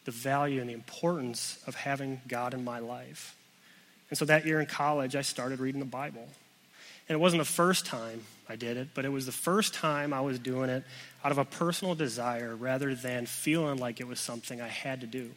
the 0.05 0.11
value 0.11 0.61
and 0.61 0.69
the 0.69 0.73
importance 0.73 1.61
of 1.67 1.75
having 1.75 2.21
God 2.29 2.53
in 2.53 2.63
my 2.63 2.79
life. 2.79 3.35
And 4.09 4.17
so 4.17 4.23
that 4.23 4.45
year 4.45 4.61
in 4.61 4.67
college, 4.67 5.17
I 5.17 5.21
started 5.21 5.59
reading 5.59 5.81
the 5.81 5.85
Bible. 5.85 6.29
And 7.09 7.15
it 7.17 7.19
wasn't 7.19 7.41
the 7.41 7.45
first 7.45 7.85
time 7.85 8.23
I 8.47 8.55
did 8.55 8.77
it, 8.77 8.91
but 8.93 9.03
it 9.03 9.09
was 9.09 9.25
the 9.25 9.33
first 9.33 9.73
time 9.73 10.13
I 10.13 10.21
was 10.21 10.39
doing 10.39 10.69
it 10.69 10.85
out 11.25 11.33
of 11.33 11.39
a 11.39 11.43
personal 11.43 11.93
desire 11.93 12.55
rather 12.55 12.95
than 12.95 13.25
feeling 13.25 13.79
like 13.79 13.99
it 13.99 14.07
was 14.07 14.21
something 14.21 14.61
I 14.61 14.69
had 14.69 15.01
to 15.01 15.07
do. 15.07 15.31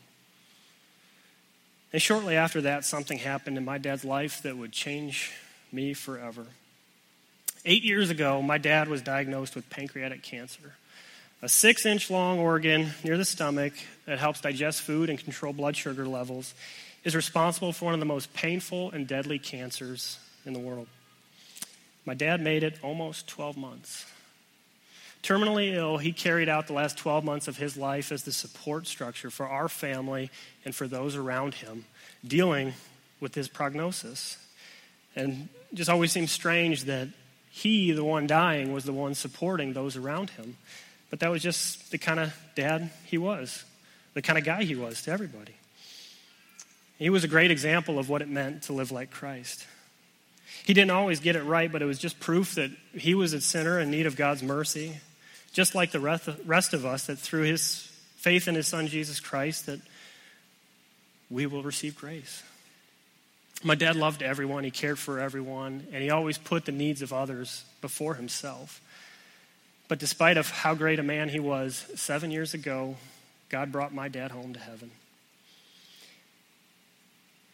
And 1.95 2.03
shortly 2.03 2.35
after 2.35 2.63
that, 2.63 2.85
something 2.85 3.19
happened 3.19 3.57
in 3.57 3.65
my 3.65 3.79
dad's 3.79 4.05
life 4.05 4.43
that 4.43 4.57
would 4.57 4.73
change 4.73 5.31
me 5.71 5.95
forever. 5.95 6.45
Eight 7.65 7.85
years 7.85 8.11
ago, 8.11 8.43
my 8.43 8.59
dad 8.59 8.89
was 8.89 9.01
diagnosed 9.01 9.55
with 9.55 9.71
pancreatic 9.71 10.25
cancer, 10.25 10.75
a 11.41 11.49
six 11.49 11.87
inch 11.87 12.11
long 12.11 12.41
organ 12.41 12.91
near 13.05 13.17
the 13.17 13.25
stomach 13.25 13.75
that 14.07 14.19
helps 14.19 14.41
digest 14.41 14.83
food 14.83 15.09
and 15.09 15.21
control 15.21 15.53
blood 15.53 15.77
sugar 15.77 16.05
levels 16.05 16.53
is 17.05 17.15
responsible 17.15 17.73
for 17.73 17.85
one 17.85 17.95
of 17.95 18.01
the 18.01 18.07
most 18.07 18.35
painful 18.35 18.91
and 18.91 19.07
deadly 19.07 19.39
cancers 19.39 20.19
in 20.45 20.53
the 20.53 20.59
world. 20.59 20.89
My 22.05 22.15
dad 22.15 22.41
made 22.41 22.65
it 22.65 22.77
almost 22.83 23.29
12 23.29 23.57
months. 23.57 24.05
Terminally 25.25 25.73
ill, 25.73 25.97
he 25.97 26.13
carried 26.13 26.51
out 26.51 26.67
the 26.67 26.75
last 26.75 26.99
12 26.99 27.25
months 27.25 27.49
of 27.49 27.57
his 27.57 27.79
life 27.79 28.13
as 28.13 28.25
the 28.25 28.33
support 28.33 28.87
structure 28.87 29.31
for 29.31 29.49
our 29.49 29.71
family 29.71 30.31
and 30.67 30.75
for 30.75 30.87
those 30.87 31.17
around 31.17 31.55
him, 31.55 31.87
dealing 32.27 32.75
with 33.21 33.35
his 33.35 33.49
prognosis. 33.49 34.37
And 35.17 35.49
just 35.73 35.89
always 35.89 36.13
seemed 36.13 36.29
strange 36.29 36.85
that 36.85 37.09
he, 37.51 37.93
the 37.93 38.05
one 38.05 38.27
dying, 38.27 38.75
was 38.75 38.85
the 38.85 38.93
one 38.93 39.15
supporting 39.15 39.73
those 39.73 39.97
around 39.97 40.29
him. 40.29 40.59
But 41.09 41.21
that 41.21 41.31
was 41.31 41.43
just 41.43 41.91
the 41.91 41.99
kind 41.99 42.21
of 42.21 42.35
dad 42.55 42.91
he 43.07 43.17
was, 43.17 43.65
the 44.13 44.21
kind 44.21 44.39
of 44.39 44.45
guy 44.45 44.65
he 44.65 44.75
was 44.75 45.01
to 45.05 45.11
everybody. 45.11 45.55
He 46.99 47.09
was 47.09 47.25
a 47.25 47.29
great 47.29 47.51
example 47.51 47.99
of 47.99 48.11
what 48.11 48.21
it 48.21 48.29
meant 48.29 48.65
to 48.65 48.75
live 48.75 48.93
like 48.93 49.11
Christ. 49.11 49.67
He 50.67 50.75
didn't 50.75 50.91
always 50.91 51.21
get 51.21 51.35
it 51.35 51.45
right, 51.45 51.73
but 51.73 51.81
it 51.81 51.87
was 51.87 51.99
just 51.99 52.21
proof 52.21 52.57
that 52.57 52.71
he 52.93 53.15
was 53.15 53.33
a 53.33 53.41
sinner 53.41 53.81
in 53.81 53.91
need 53.91 54.05
of 54.05 54.17
God's 54.17 54.43
mercy, 54.43 55.01
just 55.55 55.75
like 55.75 55.93
the 55.93 56.01
rest 56.01 56.75
of 56.75 56.85
us, 56.85 57.07
that 57.07 57.19
through 57.19 57.43
his 57.43 57.89
faith 58.17 58.49
in 58.49 58.57
his 58.57 58.67
son 58.67 58.89
Jesus 58.89 59.21
Christ, 59.21 59.67
that 59.67 59.81
we 61.31 61.47
will 61.47 61.63
receive 61.63 61.97
grace. 61.97 62.43
My 63.63 63.77
dad 63.77 63.97
loved 63.97 64.23
everyone, 64.23 64.65
he 64.65 64.71
cared 64.71 64.99
for 64.99 65.21
everyone, 65.21 65.87
and 65.93 66.03
he 66.03 66.11
always 66.11 66.37
put 66.37 66.67
the 66.67 66.73
needs 66.73 67.03
of 67.03 67.13
others 67.13 67.65
before 67.81 68.15
himself. 68.15 68.81
But 69.87 70.01
despite 70.01 70.37
of 70.37 70.51
how 70.51 70.75
great 70.75 70.99
a 70.99 71.05
man 71.05 71.29
he 71.29 71.39
was, 71.41 71.87
seven 71.95 72.31
years 72.33 72.53
ago, 72.53 72.97
God 73.49 73.71
brought 73.71 73.95
my 73.95 74.09
dad 74.09 74.33
home 74.33 74.55
to 74.55 74.61
heaven. 74.61 74.91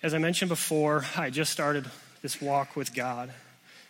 As 0.02 0.14
I 0.14 0.18
mentioned 0.18 0.48
before, 0.48 1.04
I 1.16 1.28
just 1.28 1.52
started 1.52 1.84
this 2.22 2.40
walk 2.40 2.76
with 2.76 2.94
God. 2.94 3.30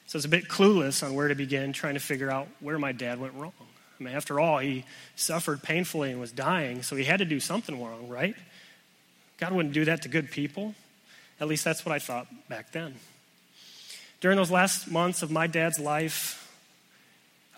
So 0.07 0.17
it's 0.17 0.27
a 0.27 0.29
bit 0.29 0.49
clueless 0.49 1.07
on 1.07 1.15
where 1.15 1.29
to 1.29 1.37
begin, 1.37 1.73
trying 1.73 1.95
to 1.95 2.01
figure 2.01 2.31
out 2.31 2.49
where 2.59 2.79
my 2.79 2.91
dad 2.91 3.21
went 3.21 3.35
wrong. 3.35 3.53
I 4.01 4.05
mean, 4.05 4.15
after 4.15 4.41
all, 4.41 4.59
he 4.59 4.85
suffered 5.15 5.63
painfully 5.63 6.11
and 6.11 6.21
was 6.21 6.33
dying, 6.33 6.83
so 6.83 6.97
he 6.97 7.05
had 7.05 7.19
to 7.19 7.25
do 7.25 7.39
something 7.39 7.81
wrong, 7.81 8.09
right? 8.09 8.35
God 9.39 9.53
wouldn't 9.53 9.75
do 9.75 9.85
that 9.85 10.03
to 10.03 10.09
good 10.09 10.31
people. 10.31 10.75
At 11.41 11.49
least 11.49 11.65
that's 11.65 11.85
what 11.85 11.95
I 11.95 11.99
thought 11.99 12.27
back 12.49 12.73
then. 12.73 12.95
During 14.21 14.37
those 14.37 14.51
last 14.51 14.91
months 14.91 15.23
of 15.23 15.31
my 15.31 15.47
dad's 15.47 15.79
life, 15.79 16.37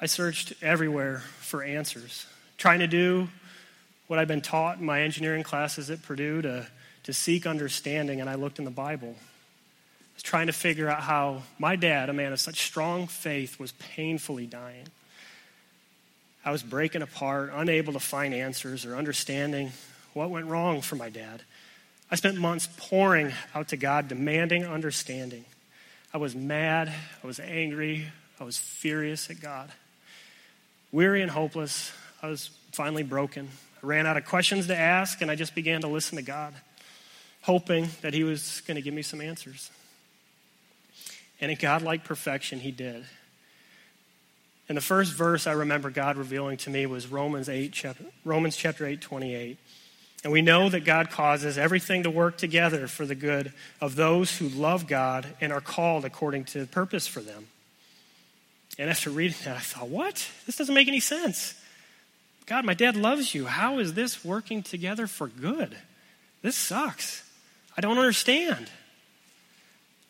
I 0.00 0.06
searched 0.06 0.52
everywhere 0.62 1.18
for 1.40 1.62
answers, 1.62 2.26
trying 2.58 2.80
to 2.80 2.86
do 2.86 3.28
what 4.06 4.18
I'd 4.18 4.28
been 4.28 4.40
taught 4.40 4.78
in 4.78 4.84
my 4.84 5.02
engineering 5.02 5.42
classes 5.42 5.90
at 5.90 6.02
Purdue 6.02 6.42
to 6.42 6.66
to 7.04 7.12
seek 7.12 7.46
understanding, 7.46 8.20
and 8.20 8.30
I 8.30 8.34
looked 8.34 8.58
in 8.58 8.64
the 8.64 8.70
Bible. 8.70 9.14
I 9.18 10.14
was 10.14 10.22
trying 10.22 10.46
to 10.46 10.52
figure 10.52 10.88
out 10.88 11.02
how 11.02 11.42
my 11.58 11.76
dad, 11.76 12.08
a 12.08 12.12
man 12.12 12.32
of 12.32 12.40
such 12.40 12.60
strong 12.60 13.06
faith, 13.06 13.58
was 13.58 13.72
painfully 13.72 14.46
dying. 14.46 14.86
I 16.44 16.50
was 16.50 16.62
breaking 16.62 17.02
apart, 17.02 17.50
unable 17.54 17.92
to 17.92 18.00
find 18.00 18.34
answers 18.34 18.84
or 18.84 18.96
understanding 18.96 19.72
what 20.12 20.30
went 20.30 20.46
wrong 20.46 20.80
for 20.80 20.96
my 20.96 21.08
dad. 21.08 21.42
I 22.10 22.16
spent 22.16 22.36
months 22.36 22.68
pouring 22.76 23.32
out 23.54 23.68
to 23.68 23.76
God, 23.76 24.08
demanding 24.08 24.66
understanding. 24.66 25.44
I 26.12 26.18
was 26.18 26.34
mad, 26.34 26.92
I 27.22 27.26
was 27.26 27.40
angry, 27.40 28.06
I 28.38 28.44
was 28.44 28.58
furious 28.58 29.30
at 29.30 29.40
God. 29.40 29.70
Weary 30.90 31.22
and 31.22 31.30
hopeless, 31.30 31.92
I 32.22 32.28
was 32.28 32.50
finally 32.72 33.02
broken. 33.02 33.48
I 33.82 33.86
ran 33.86 34.06
out 34.06 34.16
of 34.16 34.26
questions 34.26 34.66
to 34.66 34.76
ask, 34.76 35.22
and 35.22 35.30
I 35.30 35.36
just 35.36 35.54
began 35.54 35.80
to 35.82 35.88
listen 35.88 36.16
to 36.16 36.22
God 36.22 36.54
hoping 37.42 37.88
that 38.00 38.14
he 38.14 38.24
was 38.24 38.62
going 38.66 38.76
to 38.76 38.82
give 38.82 38.94
me 38.94 39.02
some 39.02 39.20
answers. 39.20 39.70
And 41.40 41.50
in 41.50 41.58
godlike 41.58 42.04
perfection, 42.04 42.60
he 42.60 42.70
did. 42.70 43.04
And 44.68 44.76
the 44.76 44.82
first 44.82 45.12
verse 45.12 45.46
I 45.46 45.52
remember 45.52 45.90
God 45.90 46.16
revealing 46.16 46.56
to 46.58 46.70
me 46.70 46.86
was 46.86 47.06
Romans 47.08 47.48
8, 47.48 47.72
chapter, 47.72 48.04
Romans 48.24 48.56
chapter 48.56 48.86
8, 48.86 49.00
28. 49.00 49.58
And 50.24 50.32
we 50.32 50.40
know 50.40 50.68
that 50.68 50.84
God 50.84 51.10
causes 51.10 51.58
everything 51.58 52.04
to 52.04 52.10
work 52.10 52.36
together 52.38 52.86
for 52.86 53.04
the 53.04 53.16
good 53.16 53.52
of 53.80 53.96
those 53.96 54.36
who 54.38 54.48
love 54.48 54.86
God 54.86 55.26
and 55.40 55.52
are 55.52 55.60
called 55.60 56.04
according 56.04 56.44
to 56.46 56.66
purpose 56.66 57.08
for 57.08 57.20
them. 57.20 57.48
And 58.78 58.88
after 58.88 59.10
reading 59.10 59.36
that, 59.44 59.56
I 59.56 59.60
thought, 59.60 59.88
what? 59.88 60.28
This 60.46 60.56
doesn't 60.56 60.74
make 60.74 60.88
any 60.88 61.00
sense. 61.00 61.54
God, 62.46 62.64
my 62.64 62.74
dad 62.74 62.96
loves 62.96 63.34
you. 63.34 63.46
How 63.46 63.78
is 63.78 63.94
this 63.94 64.24
working 64.24 64.62
together 64.62 65.06
for 65.06 65.26
good? 65.26 65.76
This 66.40 66.56
sucks. 66.56 67.28
I 67.76 67.80
don't 67.80 67.98
understand. 67.98 68.70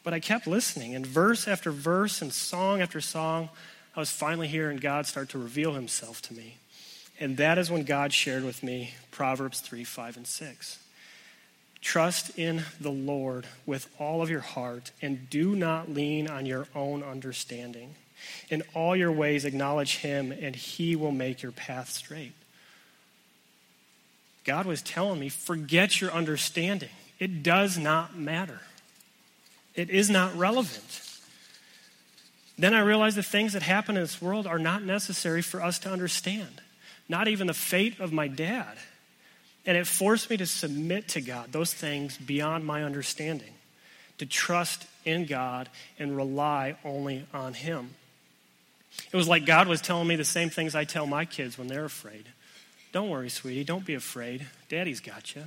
But 0.04 0.14
I 0.14 0.20
kept 0.20 0.46
listening, 0.46 0.94
and 0.94 1.06
verse 1.06 1.46
after 1.46 1.70
verse 1.70 2.22
and 2.22 2.32
song 2.32 2.80
after 2.80 3.00
song, 3.00 3.50
I 3.94 4.00
was 4.00 4.10
finally 4.10 4.48
hearing 4.48 4.78
God 4.78 5.06
start 5.06 5.28
to 5.30 5.38
reveal 5.38 5.74
himself 5.74 6.22
to 6.22 6.34
me. 6.34 6.56
And 7.20 7.36
that 7.36 7.58
is 7.58 7.70
when 7.70 7.84
God 7.84 8.12
shared 8.12 8.44
with 8.44 8.62
me 8.62 8.94
Proverbs 9.10 9.60
3, 9.60 9.84
5, 9.84 10.16
and 10.16 10.26
6. 10.26 10.78
Trust 11.82 12.38
in 12.38 12.64
the 12.80 12.90
Lord 12.90 13.46
with 13.66 13.88
all 13.98 14.22
of 14.22 14.30
your 14.30 14.40
heart, 14.40 14.92
and 15.02 15.28
do 15.28 15.54
not 15.54 15.90
lean 15.90 16.28
on 16.28 16.46
your 16.46 16.68
own 16.74 17.02
understanding. 17.02 17.94
In 18.48 18.62
all 18.72 18.96
your 18.96 19.12
ways, 19.12 19.44
acknowledge 19.44 19.96
him, 19.96 20.32
and 20.32 20.54
he 20.54 20.96
will 20.96 21.10
make 21.10 21.42
your 21.42 21.52
path 21.52 21.90
straight. 21.90 22.32
God 24.44 24.64
was 24.64 24.80
telling 24.80 25.20
me, 25.20 25.28
forget 25.28 26.00
your 26.00 26.12
understanding. 26.12 26.88
It 27.18 27.42
does 27.42 27.76
not 27.78 28.16
matter. 28.16 28.60
It 29.74 29.90
is 29.90 30.08
not 30.08 30.36
relevant. 30.36 31.01
Then 32.62 32.74
I 32.74 32.80
realized 32.82 33.16
the 33.16 33.24
things 33.24 33.54
that 33.54 33.62
happen 33.62 33.96
in 33.96 34.04
this 34.04 34.22
world 34.22 34.46
are 34.46 34.56
not 34.56 34.84
necessary 34.84 35.42
for 35.42 35.60
us 35.60 35.80
to 35.80 35.90
understand, 35.90 36.60
not 37.08 37.26
even 37.26 37.48
the 37.48 37.54
fate 37.54 37.98
of 37.98 38.12
my 38.12 38.28
dad. 38.28 38.78
And 39.66 39.76
it 39.76 39.84
forced 39.84 40.30
me 40.30 40.36
to 40.36 40.46
submit 40.46 41.08
to 41.08 41.20
God 41.20 41.50
those 41.50 41.74
things 41.74 42.16
beyond 42.16 42.64
my 42.64 42.84
understanding, 42.84 43.52
to 44.18 44.26
trust 44.26 44.86
in 45.04 45.26
God 45.26 45.70
and 45.98 46.16
rely 46.16 46.76
only 46.84 47.26
on 47.34 47.54
Him. 47.54 47.90
It 49.12 49.16
was 49.16 49.26
like 49.26 49.44
God 49.44 49.66
was 49.66 49.80
telling 49.80 50.06
me 50.06 50.14
the 50.14 50.22
same 50.22 50.48
things 50.48 50.76
I 50.76 50.84
tell 50.84 51.08
my 51.08 51.24
kids 51.24 51.58
when 51.58 51.66
they're 51.66 51.84
afraid 51.84 52.26
Don't 52.92 53.10
worry, 53.10 53.28
sweetie. 53.28 53.64
Don't 53.64 53.84
be 53.84 53.94
afraid. 53.94 54.46
Daddy's 54.68 55.00
got 55.00 55.34
you. 55.34 55.42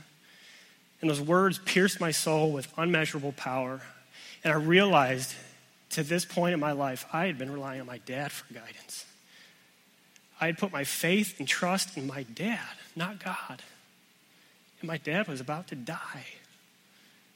And 0.99 1.09
those 1.09 1.21
words 1.21 1.59
pierced 1.59 2.01
my 2.01 2.11
soul 2.11 2.51
with 2.51 2.67
unmeasurable 2.77 3.31
power. 3.31 3.79
And 4.43 4.51
I 4.51 4.57
realized 4.57 5.33
to 5.95 6.03
this 6.03 6.25
point 6.25 6.53
in 6.53 6.59
my 6.59 6.73
life, 6.73 7.05
I 7.11 7.25
had 7.25 7.37
been 7.37 7.51
relying 7.51 7.81
on 7.81 7.87
my 7.87 7.99
dad 7.99 8.31
for 8.31 8.53
guidance. 8.53 9.05
I 10.39 10.47
had 10.47 10.57
put 10.57 10.71
my 10.71 10.83
faith 10.83 11.39
and 11.39 11.47
trust 11.47 11.97
in 11.97 12.05
my 12.05 12.23
dad, 12.23 12.59
not 12.95 13.23
God. 13.23 13.61
And 14.81 14.87
my 14.87 14.97
dad 14.97 15.27
was 15.27 15.39
about 15.39 15.67
to 15.69 15.75
die. 15.75 16.25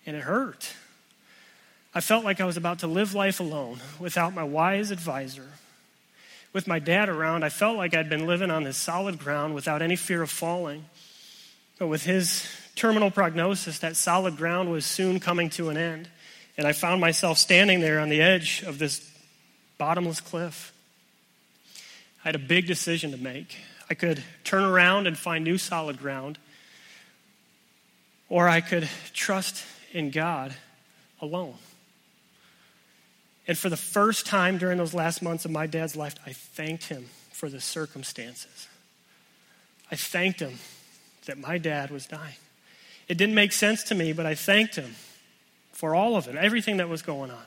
And 0.05 0.15
it 0.15 0.23
hurt. 0.23 0.73
I 1.93 2.01
felt 2.01 2.25
like 2.25 2.41
I 2.41 2.45
was 2.45 2.57
about 2.57 2.79
to 2.79 2.87
live 2.87 3.15
life 3.15 3.39
alone 3.39 3.79
without 3.97 4.33
my 4.33 4.43
wise 4.43 4.91
advisor. 4.91 5.47
With 6.51 6.67
my 6.67 6.79
dad 6.79 7.09
around, 7.09 7.43
I 7.43 7.49
felt 7.49 7.77
like 7.77 7.93
I'd 7.93 8.09
been 8.09 8.27
living 8.27 8.51
on 8.51 8.63
this 8.63 8.77
solid 8.77 9.19
ground 9.19 9.55
without 9.55 9.81
any 9.81 9.95
fear 9.95 10.21
of 10.21 10.29
falling. 10.29 10.85
But 11.77 11.87
with 11.87 12.03
his 12.03 12.45
terminal 12.75 13.09
prognosis, 13.09 13.79
that 13.79 13.95
solid 13.95 14.35
ground 14.35 14.69
was 14.69 14.85
soon 14.85 15.19
coming 15.19 15.49
to 15.51 15.69
an 15.69 15.77
end. 15.77 16.09
And 16.59 16.67
I 16.67 16.73
found 16.73 16.99
myself 16.99 17.37
standing 17.37 17.79
there 17.79 18.01
on 18.01 18.09
the 18.09 18.21
edge 18.21 18.63
of 18.63 18.79
this 18.79 19.09
bottomless 19.77 20.19
cliff. 20.19 20.73
I 22.25 22.27
had 22.27 22.35
a 22.35 22.39
big 22.39 22.67
decision 22.67 23.11
to 23.11 23.17
make. 23.17 23.55
I 23.89 23.93
could 23.93 24.21
turn 24.43 24.65
around 24.65 25.07
and 25.07 25.17
find 25.17 25.45
new 25.45 25.57
solid 25.57 25.99
ground, 25.99 26.37
or 28.27 28.49
I 28.49 28.59
could 28.59 28.89
trust 29.13 29.63
in 29.93 30.11
God 30.11 30.53
alone. 31.21 31.55
And 33.47 33.57
for 33.57 33.69
the 33.69 33.77
first 33.77 34.25
time 34.25 34.57
during 34.57 34.77
those 34.77 34.93
last 34.93 35.21
months 35.21 35.45
of 35.45 35.51
my 35.51 35.65
dad's 35.65 35.95
life, 35.95 36.15
I 36.25 36.33
thanked 36.33 36.89
him 36.89 37.05
for 37.31 37.47
the 37.47 37.61
circumstances. 37.61 38.67
I 39.89 39.95
thanked 39.95 40.41
him 40.41 40.59
that 41.25 41.37
my 41.37 41.57
dad 41.57 41.89
was 41.89 42.05
dying. 42.05 42.35
It 43.07 43.17
didn't 43.17 43.35
make 43.35 43.53
sense 43.53 43.83
to 43.83 43.95
me, 43.95 44.11
but 44.11 44.25
I 44.25 44.35
thanked 44.35 44.75
him 44.75 44.95
for 45.79 45.95
all 45.95 46.17
of 46.17 46.27
it, 46.27 46.35
everything 46.35 46.75
that 46.75 46.89
was 46.89 47.01
going 47.01 47.31
on. 47.31 47.45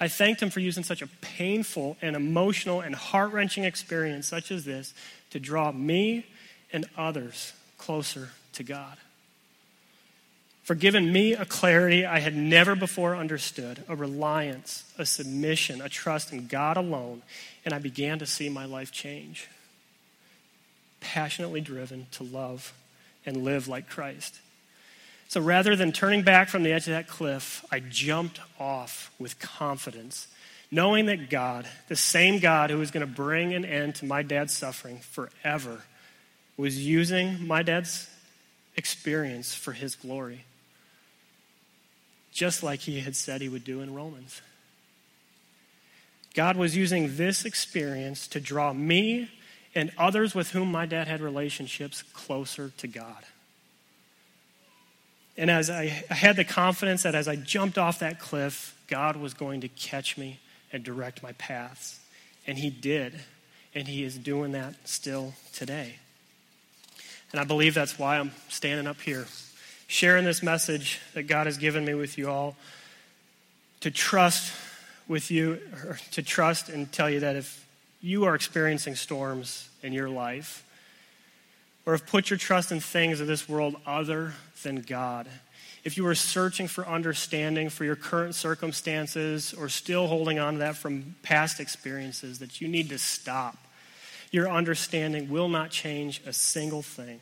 I 0.00 0.08
thanked 0.08 0.42
him 0.42 0.50
for 0.50 0.58
using 0.58 0.82
such 0.82 1.00
a 1.00 1.06
painful 1.20 1.96
and 2.02 2.16
emotional 2.16 2.80
and 2.80 2.92
heart 2.92 3.32
wrenching 3.32 3.62
experience 3.62 4.26
such 4.26 4.50
as 4.50 4.64
this 4.64 4.92
to 5.30 5.38
draw 5.38 5.70
me 5.70 6.26
and 6.72 6.86
others 6.96 7.52
closer 7.78 8.30
to 8.54 8.64
God. 8.64 8.96
For 10.64 10.74
giving 10.74 11.12
me 11.12 11.34
a 11.34 11.44
clarity 11.44 12.04
I 12.04 12.18
had 12.18 12.34
never 12.34 12.74
before 12.74 13.14
understood, 13.14 13.84
a 13.88 13.94
reliance, 13.94 14.82
a 14.98 15.06
submission, 15.06 15.80
a 15.80 15.88
trust 15.88 16.32
in 16.32 16.48
God 16.48 16.76
alone, 16.76 17.22
and 17.64 17.72
I 17.72 17.78
began 17.78 18.18
to 18.18 18.26
see 18.26 18.48
my 18.48 18.64
life 18.64 18.90
change. 18.90 19.46
Passionately 20.98 21.60
driven 21.60 22.08
to 22.10 22.24
love 22.24 22.72
and 23.24 23.44
live 23.44 23.68
like 23.68 23.88
Christ. 23.88 24.40
So 25.28 25.42
rather 25.42 25.76
than 25.76 25.92
turning 25.92 26.22
back 26.22 26.48
from 26.48 26.62
the 26.62 26.72
edge 26.72 26.86
of 26.86 26.94
that 26.94 27.06
cliff, 27.06 27.64
I 27.70 27.80
jumped 27.80 28.40
off 28.58 29.12
with 29.18 29.38
confidence, 29.38 30.26
knowing 30.70 31.04
that 31.06 31.28
God, 31.28 31.66
the 31.88 31.96
same 31.96 32.38
God 32.38 32.70
who 32.70 32.78
was 32.78 32.90
going 32.90 33.06
to 33.06 33.12
bring 33.12 33.52
an 33.52 33.66
end 33.66 33.96
to 33.96 34.06
my 34.06 34.22
dad's 34.22 34.56
suffering 34.56 34.98
forever, 34.98 35.82
was 36.56 36.84
using 36.84 37.46
my 37.46 37.62
dad's 37.62 38.08
experience 38.74 39.54
for 39.54 39.72
his 39.72 39.94
glory, 39.94 40.44
just 42.32 42.62
like 42.62 42.80
he 42.80 43.00
had 43.00 43.14
said 43.14 43.42
he 43.42 43.50
would 43.50 43.64
do 43.64 43.82
in 43.82 43.94
Romans. 43.94 44.40
God 46.34 46.56
was 46.56 46.74
using 46.74 47.16
this 47.16 47.44
experience 47.44 48.28
to 48.28 48.40
draw 48.40 48.72
me 48.72 49.30
and 49.74 49.90
others 49.98 50.34
with 50.34 50.52
whom 50.52 50.72
my 50.72 50.86
dad 50.86 51.06
had 51.06 51.20
relationships 51.20 52.02
closer 52.14 52.72
to 52.78 52.86
God. 52.86 53.24
And 55.38 55.52
as 55.52 55.70
I, 55.70 56.04
I 56.10 56.14
had 56.14 56.34
the 56.34 56.44
confidence 56.44 57.04
that 57.04 57.14
as 57.14 57.28
I 57.28 57.36
jumped 57.36 57.78
off 57.78 58.00
that 58.00 58.18
cliff, 58.18 58.76
God 58.88 59.16
was 59.16 59.34
going 59.34 59.60
to 59.60 59.68
catch 59.68 60.18
me 60.18 60.40
and 60.72 60.82
direct 60.82 61.22
my 61.22 61.32
paths. 61.32 62.00
And 62.46 62.58
He 62.58 62.70
did. 62.70 63.14
And 63.72 63.86
He 63.86 64.02
is 64.02 64.18
doing 64.18 64.52
that 64.52 64.74
still 64.84 65.34
today. 65.52 65.94
And 67.30 67.40
I 67.40 67.44
believe 67.44 67.72
that's 67.72 67.98
why 67.98 68.18
I'm 68.18 68.32
standing 68.48 68.88
up 68.88 69.00
here, 69.00 69.26
sharing 69.86 70.24
this 70.24 70.42
message 70.42 71.00
that 71.14 71.24
God 71.24 71.46
has 71.46 71.56
given 71.56 71.84
me 71.84 71.94
with 71.94 72.18
you 72.18 72.28
all 72.28 72.56
to 73.80 73.92
trust 73.92 74.52
with 75.06 75.30
you, 75.30 75.60
to 76.10 76.22
trust 76.22 76.68
and 76.68 76.90
tell 76.90 77.08
you 77.08 77.20
that 77.20 77.36
if 77.36 77.64
you 78.00 78.24
are 78.24 78.34
experiencing 78.34 78.96
storms 78.96 79.68
in 79.82 79.92
your 79.92 80.08
life, 80.08 80.64
or 81.88 81.92
have 81.92 82.06
put 82.06 82.28
your 82.28 82.36
trust 82.36 82.70
in 82.70 82.80
things 82.80 83.18
of 83.18 83.26
this 83.26 83.48
world 83.48 83.74
other 83.86 84.34
than 84.62 84.82
God. 84.82 85.26
If 85.84 85.96
you 85.96 86.06
are 86.06 86.14
searching 86.14 86.68
for 86.68 86.86
understanding 86.86 87.70
for 87.70 87.86
your 87.86 87.96
current 87.96 88.34
circumstances 88.34 89.54
or 89.54 89.70
still 89.70 90.06
holding 90.06 90.38
on 90.38 90.52
to 90.52 90.58
that 90.58 90.76
from 90.76 91.14
past 91.22 91.60
experiences, 91.60 92.40
that 92.40 92.60
you 92.60 92.68
need 92.68 92.90
to 92.90 92.98
stop. 92.98 93.56
Your 94.30 94.50
understanding 94.50 95.30
will 95.30 95.48
not 95.48 95.70
change 95.70 96.20
a 96.26 96.32
single 96.34 96.82
thing. 96.82 97.20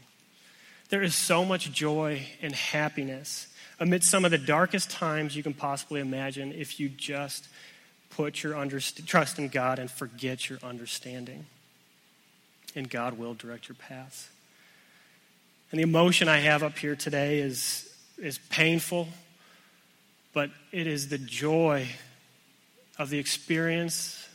There 0.88 1.00
is 1.00 1.14
so 1.14 1.44
much 1.44 1.70
joy 1.70 2.26
and 2.42 2.52
happiness 2.52 3.46
amidst 3.79 4.11
some 4.11 4.24
of 4.24 4.33
the 4.33 4.37
darkest 4.37 4.90
times 4.90 5.37
you 5.37 5.44
can 5.44 5.55
possibly 5.55 6.00
imagine 6.00 6.52
if 6.52 6.81
you 6.81 6.88
just 6.88 7.46
put 8.11 8.42
your 8.42 8.55
underst- 8.55 9.07
trust 9.07 9.38
in 9.38 9.46
God 9.46 9.79
and 9.79 9.88
forget 9.88 10.50
your 10.50 10.59
understanding. 10.64 11.46
And 12.74 12.90
God 12.90 13.16
will 13.16 13.35
direct 13.35 13.68
your 13.68 13.76
paths. 13.76 14.29
And 15.70 15.79
the 15.81 15.83
emotion 15.83 16.29
I 16.29 16.38
have 16.38 16.62
up 16.62 16.79
here 16.79 16.94
today 16.94 17.40
is, 17.40 17.92
is 18.18 18.38
painful, 18.50 19.09
but 20.33 20.50
it 20.70 20.87
is 20.87 21.09
the 21.09 21.18
joy 21.18 21.88
of 22.98 23.11
the 23.11 23.18
experience 23.18 24.26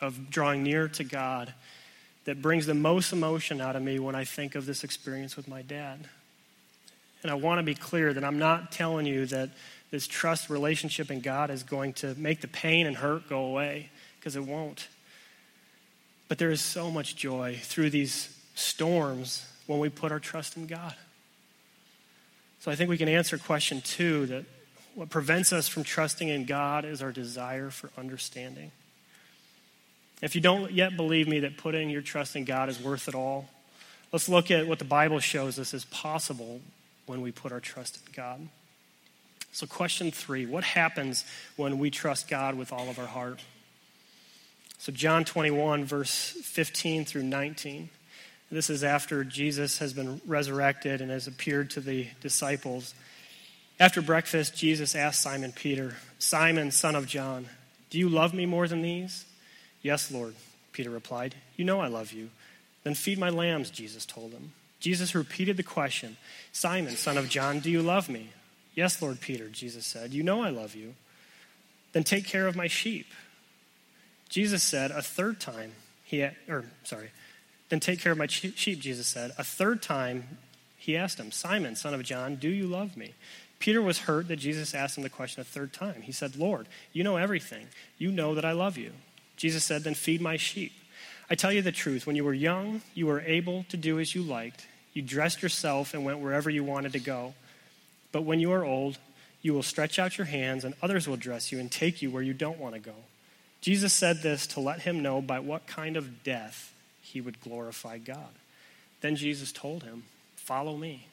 of 0.00 0.30
drawing 0.30 0.62
near 0.62 0.88
to 0.88 1.04
God 1.04 1.54
that 2.26 2.42
brings 2.42 2.66
the 2.66 2.74
most 2.74 3.12
emotion 3.12 3.60
out 3.60 3.76
of 3.76 3.82
me 3.82 3.98
when 3.98 4.14
I 4.14 4.24
think 4.24 4.54
of 4.54 4.66
this 4.66 4.84
experience 4.84 5.36
with 5.36 5.48
my 5.48 5.62
dad. 5.62 6.00
And 7.22 7.30
I 7.30 7.34
want 7.34 7.58
to 7.58 7.62
be 7.62 7.74
clear 7.74 8.12
that 8.12 8.22
I'm 8.22 8.38
not 8.38 8.70
telling 8.70 9.06
you 9.06 9.24
that 9.26 9.50
this 9.90 10.06
trust 10.06 10.50
relationship 10.50 11.10
in 11.10 11.20
God 11.20 11.50
is 11.50 11.62
going 11.62 11.94
to 11.94 12.14
make 12.16 12.42
the 12.42 12.48
pain 12.48 12.86
and 12.86 12.96
hurt 12.96 13.28
go 13.28 13.46
away, 13.46 13.88
because 14.18 14.36
it 14.36 14.44
won't. 14.44 14.88
But 16.28 16.38
there 16.38 16.50
is 16.50 16.60
so 16.60 16.90
much 16.90 17.16
joy 17.16 17.58
through 17.62 17.90
these 17.90 18.36
storms 18.54 19.46
when 19.66 19.78
we 19.78 19.88
put 19.88 20.12
our 20.12 20.20
trust 20.20 20.56
in 20.56 20.66
God. 20.66 20.94
So 22.60 22.70
I 22.70 22.76
think 22.76 22.88
we 22.88 22.98
can 22.98 23.08
answer 23.08 23.36
question 23.38 23.80
two 23.82 24.26
that 24.26 24.44
what 24.94 25.10
prevents 25.10 25.52
us 25.52 25.68
from 25.68 25.84
trusting 25.84 26.28
in 26.28 26.44
God 26.44 26.84
is 26.84 27.02
our 27.02 27.12
desire 27.12 27.70
for 27.70 27.90
understanding. 27.98 28.70
If 30.22 30.34
you 30.34 30.40
don't 30.40 30.72
yet 30.72 30.96
believe 30.96 31.28
me 31.28 31.40
that 31.40 31.58
putting 31.58 31.90
your 31.90 32.00
trust 32.00 32.36
in 32.36 32.44
God 32.44 32.68
is 32.68 32.80
worth 32.80 33.08
it 33.08 33.14
all, 33.14 33.48
let's 34.12 34.28
look 34.28 34.50
at 34.50 34.66
what 34.66 34.78
the 34.78 34.84
Bible 34.84 35.18
shows 35.18 35.58
us 35.58 35.74
is 35.74 35.84
possible 35.84 36.60
when 37.06 37.20
we 37.20 37.32
put 37.32 37.52
our 37.52 37.60
trust 37.60 37.96
in 37.96 38.12
God. 38.14 38.48
So, 39.52 39.66
question 39.66 40.10
three 40.10 40.46
what 40.46 40.64
happens 40.64 41.24
when 41.56 41.78
we 41.78 41.90
trust 41.90 42.28
God 42.28 42.54
with 42.54 42.72
all 42.72 42.88
of 42.88 42.98
our 42.98 43.06
heart? 43.06 43.40
So, 44.78 44.90
John 44.90 45.24
21, 45.24 45.84
verse 45.84 46.34
15 46.42 47.04
through 47.04 47.22
19. 47.24 47.88
This 48.50 48.70
is 48.70 48.84
after 48.84 49.24
Jesus 49.24 49.78
has 49.78 49.92
been 49.92 50.20
resurrected 50.26 51.00
and 51.00 51.10
has 51.10 51.26
appeared 51.26 51.70
to 51.70 51.80
the 51.80 52.08
disciples. 52.20 52.94
After 53.80 54.00
breakfast, 54.00 54.56
Jesus 54.56 54.94
asked 54.94 55.20
Simon 55.20 55.52
Peter, 55.52 55.96
Simon, 56.18 56.70
son 56.70 56.94
of 56.94 57.06
John, 57.06 57.48
do 57.90 57.98
you 57.98 58.08
love 58.08 58.34
me 58.34 58.46
more 58.46 58.68
than 58.68 58.82
these? 58.82 59.24
Yes, 59.82 60.10
Lord, 60.10 60.34
Peter 60.72 60.90
replied. 60.90 61.34
You 61.56 61.64
know 61.64 61.80
I 61.80 61.88
love 61.88 62.12
you. 62.12 62.30
Then 62.82 62.94
feed 62.94 63.18
my 63.18 63.30
lambs, 63.30 63.70
Jesus 63.70 64.06
told 64.06 64.32
him. 64.32 64.52
Jesus 64.80 65.14
repeated 65.14 65.56
the 65.56 65.62
question 65.62 66.16
Simon, 66.52 66.96
son 66.96 67.16
of 67.16 67.28
John, 67.28 67.60
do 67.60 67.70
you 67.70 67.82
love 67.82 68.08
me? 68.08 68.30
Yes, 68.74 69.00
Lord 69.00 69.20
Peter, 69.20 69.48
Jesus 69.48 69.86
said. 69.86 70.12
You 70.12 70.22
know 70.22 70.42
I 70.42 70.50
love 70.50 70.74
you. 70.74 70.94
Then 71.92 72.04
take 72.04 72.26
care 72.26 72.46
of 72.46 72.56
my 72.56 72.66
sheep. 72.66 73.06
Jesus 74.28 74.62
said 74.62 74.90
a 74.90 75.00
third 75.00 75.40
time, 75.40 75.72
he, 76.02 76.22
or 76.48 76.64
sorry, 76.82 77.10
then 77.74 77.80
take 77.80 77.98
care 77.98 78.12
of 78.12 78.18
my 78.18 78.28
sheep, 78.28 78.54
Jesus 78.54 79.08
said. 79.08 79.32
A 79.36 79.42
third 79.42 79.82
time, 79.82 80.38
he 80.76 80.96
asked 80.96 81.18
him, 81.18 81.32
Simon, 81.32 81.74
son 81.74 81.92
of 81.92 82.04
John, 82.04 82.36
do 82.36 82.48
you 82.48 82.68
love 82.68 82.96
me? 82.96 83.14
Peter 83.58 83.82
was 83.82 83.98
hurt 83.98 84.28
that 84.28 84.36
Jesus 84.36 84.76
asked 84.76 84.96
him 84.96 85.02
the 85.02 85.10
question 85.10 85.40
a 85.40 85.44
third 85.44 85.72
time. 85.72 86.02
He 86.02 86.12
said, 86.12 86.36
Lord, 86.36 86.68
you 86.92 87.02
know 87.02 87.16
everything. 87.16 87.66
You 87.98 88.12
know 88.12 88.36
that 88.36 88.44
I 88.44 88.52
love 88.52 88.78
you. 88.78 88.92
Jesus 89.36 89.64
said, 89.64 89.82
Then 89.82 89.94
feed 89.94 90.20
my 90.20 90.36
sheep. 90.36 90.70
I 91.28 91.34
tell 91.34 91.50
you 91.50 91.62
the 91.62 91.72
truth. 91.72 92.06
When 92.06 92.14
you 92.14 92.22
were 92.22 92.32
young, 92.32 92.82
you 92.94 93.06
were 93.06 93.22
able 93.22 93.64
to 93.70 93.76
do 93.76 93.98
as 93.98 94.14
you 94.14 94.22
liked. 94.22 94.68
You 94.92 95.02
dressed 95.02 95.42
yourself 95.42 95.94
and 95.94 96.04
went 96.04 96.20
wherever 96.20 96.48
you 96.48 96.62
wanted 96.62 96.92
to 96.92 97.00
go. 97.00 97.34
But 98.12 98.22
when 98.22 98.38
you 98.38 98.52
are 98.52 98.64
old, 98.64 98.98
you 99.42 99.52
will 99.52 99.64
stretch 99.64 99.98
out 99.98 100.16
your 100.16 100.26
hands, 100.26 100.64
and 100.64 100.76
others 100.80 101.08
will 101.08 101.16
dress 101.16 101.50
you 101.50 101.58
and 101.58 101.72
take 101.72 102.02
you 102.02 102.12
where 102.12 102.22
you 102.22 102.34
don't 102.34 102.60
want 102.60 102.74
to 102.74 102.80
go. 102.80 102.94
Jesus 103.60 103.92
said 103.92 104.22
this 104.22 104.46
to 104.48 104.60
let 104.60 104.82
him 104.82 105.02
know 105.02 105.20
by 105.20 105.40
what 105.40 105.66
kind 105.66 105.96
of 105.96 106.22
death 106.22 106.70
he 107.04 107.20
would 107.20 107.40
glorify 107.40 107.98
God. 107.98 108.34
Then 109.00 109.16
Jesus 109.16 109.52
told 109.52 109.82
him, 109.82 110.04
Follow 110.36 110.76
me. 110.76 111.06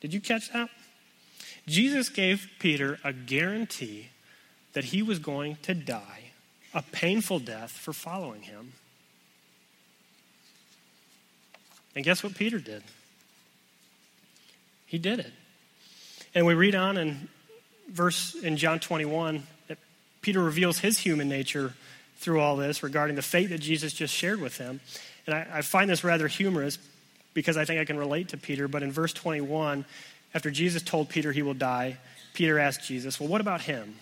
Did 0.00 0.14
you 0.14 0.20
catch 0.20 0.52
that? 0.52 0.70
Jesus 1.66 2.08
gave 2.08 2.48
Peter 2.58 2.98
a 3.02 3.12
guarantee 3.12 4.10
that 4.72 4.84
he 4.84 5.02
was 5.02 5.18
going 5.18 5.56
to 5.62 5.74
die 5.74 6.30
a 6.74 6.82
painful 6.82 7.38
death 7.38 7.70
for 7.70 7.94
following 7.94 8.42
him. 8.42 8.74
And 11.94 12.04
guess 12.04 12.22
what 12.22 12.34
Peter 12.34 12.58
did? 12.58 12.82
He 14.84 14.98
did 14.98 15.18
it. 15.18 15.32
And 16.34 16.44
we 16.44 16.52
read 16.52 16.74
on 16.74 16.98
in 16.98 17.28
verse 17.90 18.34
in 18.34 18.58
John 18.58 18.78
21 18.78 19.42
that 19.68 19.78
Peter 20.20 20.42
reveals 20.42 20.80
his 20.80 20.98
human 20.98 21.30
nature 21.30 21.72
through 22.16 22.40
all 22.40 22.56
this 22.56 22.82
regarding 22.82 23.16
the 23.16 23.22
fate 23.22 23.50
that 23.50 23.60
Jesus 23.60 23.92
just 23.92 24.14
shared 24.14 24.40
with 24.40 24.58
him. 24.58 24.80
And 25.26 25.34
I, 25.34 25.46
I 25.54 25.62
find 25.62 25.90
this 25.90 26.04
rather 26.04 26.28
humorous 26.28 26.78
because 27.34 27.56
I 27.56 27.64
think 27.64 27.80
I 27.80 27.84
can 27.84 27.98
relate 27.98 28.28
to 28.28 28.36
Peter. 28.36 28.68
But 28.68 28.82
in 28.82 28.90
verse 28.90 29.12
21, 29.12 29.84
after 30.34 30.50
Jesus 30.50 30.82
told 30.82 31.08
Peter 31.08 31.32
he 31.32 31.42
will 31.42 31.54
die, 31.54 31.98
Peter 32.34 32.58
asked 32.58 32.86
Jesus, 32.86 33.20
Well, 33.20 33.28
what 33.28 33.40
about 33.40 33.62
him? 33.62 33.96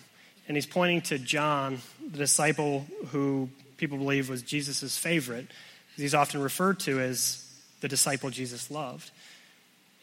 And 0.47 0.55
he's 0.55 0.65
pointing 0.65 1.01
to 1.03 1.17
John, 1.17 1.79
the 2.11 2.17
disciple 2.17 2.85
who 3.07 3.49
people 3.77 3.97
believe 3.97 4.29
was 4.29 4.41
Jesus' 4.41 4.97
favorite. 4.97 5.47
He's 5.95 6.13
often 6.13 6.41
referred 6.41 6.79
to 6.81 6.99
as 6.99 7.41
the 7.81 7.87
disciple 7.87 8.29
Jesus 8.29 8.69
loved. 8.69 9.09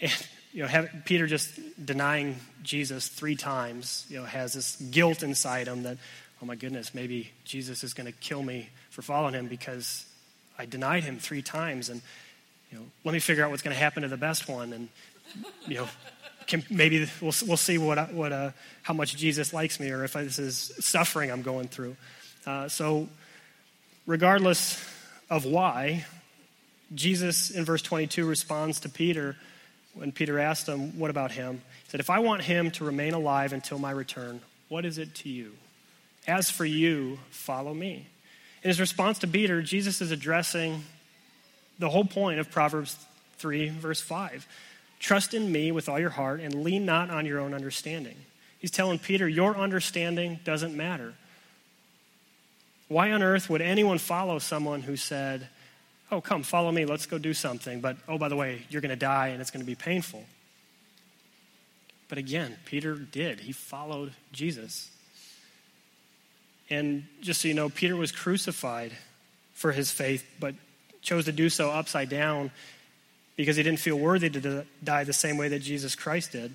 And, 0.01 0.27
you 0.53 0.63
know, 0.63 0.89
Peter 1.05 1.27
just 1.27 1.59
denying 1.85 2.37
Jesus 2.63 3.09
three 3.09 3.37
times, 3.37 4.05
you 4.09 4.19
know, 4.19 4.25
has 4.25 4.53
this 4.53 4.77
guilt 4.77 5.23
inside 5.23 5.67
him 5.67 5.85
that, 5.85 5.97
oh 6.43 6.45
my 6.45 6.57
goodness, 6.57 6.93
maybe 6.93 7.31
Jesus 7.45 7.85
is 7.85 7.95
going 7.95 8.07
to 8.07 8.19
kill 8.19 8.43
me 8.43 8.69
for 8.91 9.01
following 9.01 9.35
him 9.35 9.47
because 9.47 10.05
I 10.59 10.67
denied 10.67 11.05
him 11.05 11.19
three 11.19 11.41
times. 11.41 11.89
And, 11.89 12.03
you 12.71 12.79
know, 12.79 12.85
let 13.05 13.13
me 13.13 13.21
figure 13.21 13.45
out 13.45 13.51
what's 13.51 13.63
going 13.63 13.75
to 13.75 13.81
happen 13.81 14.03
to 14.03 14.09
the 14.09 14.17
best 14.17 14.49
one. 14.49 14.73
And, 14.73 14.89
you 15.69 15.77
know, 15.77 15.89
can, 16.49 16.65
maybe 16.69 17.09
we'll, 17.21 17.33
we'll 17.47 17.57
see 17.57 17.79
what, 17.79 18.13
what, 18.13 18.33
uh, 18.33 18.51
how 18.83 18.93
much 18.93 19.17
Jesus 19.17 19.53
likes 19.53 19.79
me 19.79 19.91
or 19.91 20.03
if 20.03 20.15
this 20.15 20.41
is 20.41 20.73
suffering 20.81 21.31
I'm 21.31 21.43
going 21.43 21.69
through. 21.69 21.97
Uh, 22.45 22.69
so, 22.69 23.09
regardless 24.05 24.85
of 25.31 25.45
why, 25.45 26.05
Jesus 26.93 27.51
in 27.51 27.65
verse 27.65 27.83
22 27.83 28.27
responds 28.27 28.81
to 28.81 28.89
Peter 28.89 29.37
when 29.95 30.11
Peter 30.11 30.41
asked 30.41 30.67
him, 30.67 30.99
What 30.99 31.11
about 31.11 31.31
him? 31.31 31.63
He 31.85 31.91
said, 31.91 32.01
If 32.01 32.11
I 32.11 32.19
want 32.19 32.43
him 32.43 32.73
to 32.73 32.85
remain 32.85 33.15
alive 33.15 33.53
until 33.53 33.79
my 33.79 33.93
return, 33.93 34.41
what 34.69 34.85
is 34.85 34.99
it 34.99 35.15
to 35.17 35.29
you? 35.29 35.53
As 36.27 36.51
for 36.51 36.65
you, 36.65 37.19
follow 37.31 37.75
me. 37.75 38.07
In 38.63 38.69
his 38.69 38.81
response 38.81 39.19
to 39.21 39.27
Peter, 39.27 39.61
Jesus 39.61 40.01
is 40.01 40.11
addressing 40.11 40.85
the 41.79 41.91
whole 41.91 42.05
point 42.05 42.39
of 42.39 42.51
Proverbs 42.51 42.97
3, 43.39 43.71
verse 43.71 44.01
5. 44.01 44.47
Trust 45.01 45.35
in 45.35 45.51
me 45.51 45.73
with 45.73 45.89
all 45.89 45.99
your 45.99 46.11
heart 46.11 46.41
and 46.41 46.63
lean 46.63 46.87
not 46.87 47.11
on 47.11 47.27
your 47.27 47.41
own 47.41 47.55
understanding. 47.55 48.17
He's 48.61 48.71
telling 48.71 49.01
Peter, 49.01 49.29
Your 49.29 49.57
understanding 49.57 50.39
doesn't 50.45 50.77
matter. 50.77 51.15
Why 52.87 53.11
on 53.11 53.23
earth 53.23 53.51
would 53.51 53.63
anyone 53.63 53.99
follow 53.99 54.39
someone 54.39 54.83
who 54.83 54.97
said, 54.97 55.49
Oh, 56.13 56.21
come, 56.21 56.45
follow 56.45 56.71
me, 56.71 56.85
let's 56.85 57.07
go 57.07 57.19
do 57.19 57.35
something, 57.35 57.81
but 57.81 57.97
oh, 58.07 58.19
by 58.19 58.29
the 58.29 58.37
way, 58.37 58.63
you're 58.69 58.83
going 58.83 58.91
to 58.91 58.97
die 58.97 59.29
and 59.29 59.41
it's 59.41 59.51
going 59.51 59.63
to 59.63 59.67
be 59.67 59.75
painful? 59.75 60.23
But 62.09 62.19
again, 62.19 62.57
Peter 62.67 62.95
did. 62.95 63.41
He 63.41 63.53
followed 63.53 64.13
Jesus. 64.31 64.91
And 66.73 67.05
just 67.21 67.43
so 67.43 67.49
you 67.49 67.55
know, 67.55 67.69
Peter 67.69 67.95
was 67.95 68.13
crucified 68.13 68.93
for 69.53 69.73
his 69.73 69.91
faith, 69.91 70.25
but 70.41 70.55
chose 71.03 71.27
to 71.27 71.33
do 71.33 71.51
so 71.51 71.71
upside 71.71 72.09
down 72.09 72.51
because 73.37 73.57
he 73.57 73.63
didn't 73.63 73.81
feel 73.81 73.99
worthy 73.99 74.31
to 74.31 74.65
die 74.83 75.05
the 75.05 75.13
same 75.13 75.37
way 75.37 75.49
that 75.49 75.59
Jesus 75.59 75.95
Christ 75.95 76.33
did. 76.33 76.55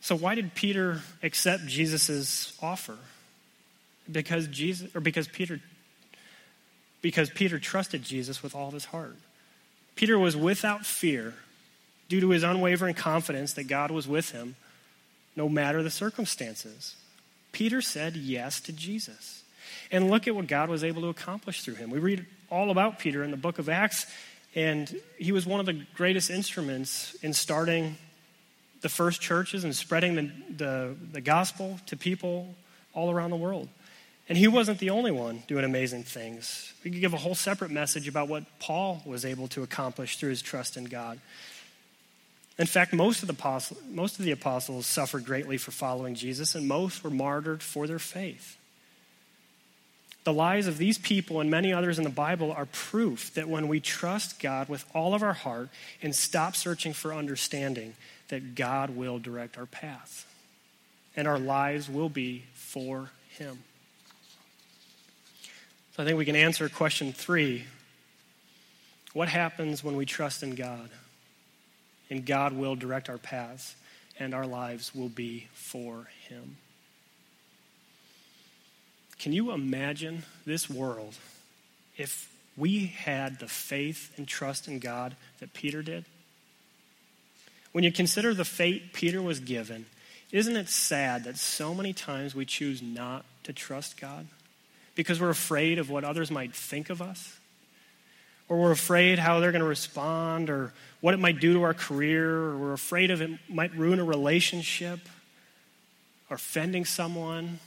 So 0.00 0.16
why 0.16 0.34
did 0.34 0.56
Peter 0.56 1.02
accept 1.22 1.66
Jesus' 1.66 2.52
offer? 2.60 2.96
Because 4.10 4.48
Jesus 4.48 4.94
or 4.96 5.00
because 5.00 5.28
Peter 5.28 5.60
because 7.02 7.30
Peter 7.30 7.60
trusted 7.60 8.02
Jesus 8.02 8.42
with 8.42 8.56
all 8.56 8.66
of 8.68 8.74
his 8.74 8.86
heart. 8.86 9.16
Peter 9.94 10.18
was 10.18 10.36
without 10.36 10.84
fear 10.84 11.34
due 12.08 12.20
to 12.20 12.30
his 12.30 12.42
unwavering 12.42 12.94
confidence 12.94 13.52
that 13.52 13.68
God 13.68 13.92
was 13.92 14.08
with 14.08 14.32
him 14.32 14.56
no 15.36 15.48
matter 15.48 15.82
the 15.82 15.90
circumstances. 15.90 16.96
Peter 17.52 17.80
said 17.80 18.16
yes 18.16 18.60
to 18.60 18.72
Jesus. 18.72 19.42
And 19.92 20.10
look 20.10 20.28
at 20.28 20.34
what 20.34 20.46
God 20.46 20.68
was 20.68 20.84
able 20.84 21.02
to 21.02 21.08
accomplish 21.08 21.62
through 21.62 21.74
him. 21.74 21.90
We 21.90 21.98
read 21.98 22.26
all 22.50 22.70
about 22.70 22.98
Peter 22.98 23.22
in 23.22 23.30
the 23.30 23.36
book 23.36 23.58
of 23.58 23.68
Acts, 23.68 24.06
and 24.54 24.94
he 25.18 25.32
was 25.32 25.46
one 25.46 25.60
of 25.60 25.66
the 25.66 25.84
greatest 25.94 26.30
instruments 26.30 27.14
in 27.22 27.32
starting 27.32 27.96
the 28.80 28.88
first 28.88 29.20
churches 29.20 29.64
and 29.64 29.74
spreading 29.74 30.14
the, 30.14 30.30
the, 30.56 30.96
the 31.12 31.20
gospel 31.20 31.78
to 31.86 31.96
people 31.96 32.54
all 32.92 33.10
around 33.10 33.30
the 33.30 33.36
world. 33.36 33.68
And 34.28 34.38
he 34.38 34.48
wasn't 34.48 34.78
the 34.78 34.90
only 34.90 35.10
one 35.10 35.42
doing 35.48 35.64
amazing 35.64 36.04
things. 36.04 36.72
We 36.84 36.90
could 36.90 37.00
give 37.00 37.14
a 37.14 37.18
whole 37.18 37.34
separate 37.34 37.70
message 37.70 38.06
about 38.06 38.28
what 38.28 38.44
Paul 38.60 39.02
was 39.04 39.24
able 39.24 39.48
to 39.48 39.62
accomplish 39.62 40.18
through 40.18 40.30
his 40.30 40.40
trust 40.40 40.76
in 40.76 40.84
God. 40.84 41.18
In 42.58 42.66
fact, 42.66 42.92
most 42.92 43.22
of 43.22 43.28
the 43.28 43.32
apostles, 43.32 43.80
most 43.88 44.18
of 44.18 44.24
the 44.24 44.32
apostles 44.32 44.86
suffered 44.86 45.24
greatly 45.24 45.56
for 45.56 45.70
following 45.70 46.14
Jesus, 46.14 46.54
and 46.54 46.68
most 46.68 47.02
were 47.02 47.10
martyred 47.10 47.62
for 47.62 47.86
their 47.86 47.98
faith. 47.98 48.58
The 50.24 50.32
lives 50.32 50.66
of 50.66 50.76
these 50.76 50.98
people 50.98 51.40
and 51.40 51.50
many 51.50 51.72
others 51.72 51.96
in 51.96 52.04
the 52.04 52.10
Bible 52.10 52.52
are 52.52 52.66
proof 52.66 53.32
that 53.34 53.48
when 53.48 53.68
we 53.68 53.80
trust 53.80 54.38
God 54.38 54.68
with 54.68 54.84
all 54.94 55.14
of 55.14 55.22
our 55.22 55.32
heart 55.32 55.70
and 56.02 56.14
stop 56.14 56.54
searching 56.54 56.92
for 56.92 57.14
understanding, 57.14 57.94
that 58.28 58.54
God 58.54 58.90
will 58.90 59.18
direct 59.18 59.56
our 59.56 59.66
path. 59.66 60.26
And 61.16 61.26
our 61.26 61.38
lives 61.38 61.88
will 61.88 62.10
be 62.10 62.44
for 62.52 63.10
Him. 63.30 63.60
So 65.96 66.02
I 66.02 66.06
think 66.06 66.18
we 66.18 66.24
can 66.24 66.36
answer 66.36 66.68
question 66.68 67.12
three 67.12 67.64
What 69.12 69.28
happens 69.28 69.82
when 69.82 69.96
we 69.96 70.04
trust 70.04 70.42
in 70.42 70.54
God? 70.54 70.90
And 72.10 72.26
God 72.26 72.52
will 72.52 72.74
direct 72.74 73.08
our 73.08 73.18
paths, 73.18 73.76
and 74.18 74.34
our 74.34 74.46
lives 74.46 74.94
will 74.94 75.08
be 75.08 75.46
for 75.52 76.08
Him. 76.28 76.56
Can 79.18 79.32
you 79.32 79.52
imagine 79.52 80.24
this 80.44 80.68
world 80.68 81.14
if 81.96 82.30
we 82.56 82.86
had 82.86 83.38
the 83.38 83.48
faith 83.48 84.12
and 84.16 84.26
trust 84.26 84.66
in 84.66 84.78
God 84.78 85.14
that 85.38 85.54
Peter 85.54 85.82
did? 85.82 86.04
When 87.72 87.84
you 87.84 87.92
consider 87.92 88.34
the 88.34 88.44
fate 88.44 88.92
Peter 88.92 89.22
was 89.22 89.38
given, 89.38 89.86
isn't 90.32 90.56
it 90.56 90.68
sad 90.68 91.24
that 91.24 91.36
so 91.36 91.74
many 91.74 91.92
times 91.92 92.34
we 92.34 92.44
choose 92.44 92.82
not 92.82 93.24
to 93.44 93.52
trust 93.52 94.00
God? 94.00 94.26
Because 94.94 95.20
we're 95.20 95.30
afraid 95.30 95.78
of 95.78 95.90
what 95.90 96.04
others 96.04 96.30
might 96.30 96.54
think 96.54 96.90
of 96.90 97.00
us? 97.00 97.38
Or 98.50 98.58
we're 98.58 98.72
afraid 98.72 99.20
how 99.20 99.38
they're 99.38 99.52
going 99.52 99.62
to 99.62 99.68
respond, 99.68 100.50
or 100.50 100.74
what 101.00 101.14
it 101.14 101.20
might 101.20 101.40
do 101.40 101.54
to 101.54 101.62
our 101.62 101.72
career, 101.72 102.28
or 102.28 102.58
we're 102.58 102.72
afraid 102.72 103.10
of 103.10 103.22
it 103.22 103.30
might 103.48 103.74
ruin 103.74 104.00
a 104.00 104.04
relationship, 104.04 104.98
or 106.28 106.34
offending 106.34 106.84
someone, 106.84 107.60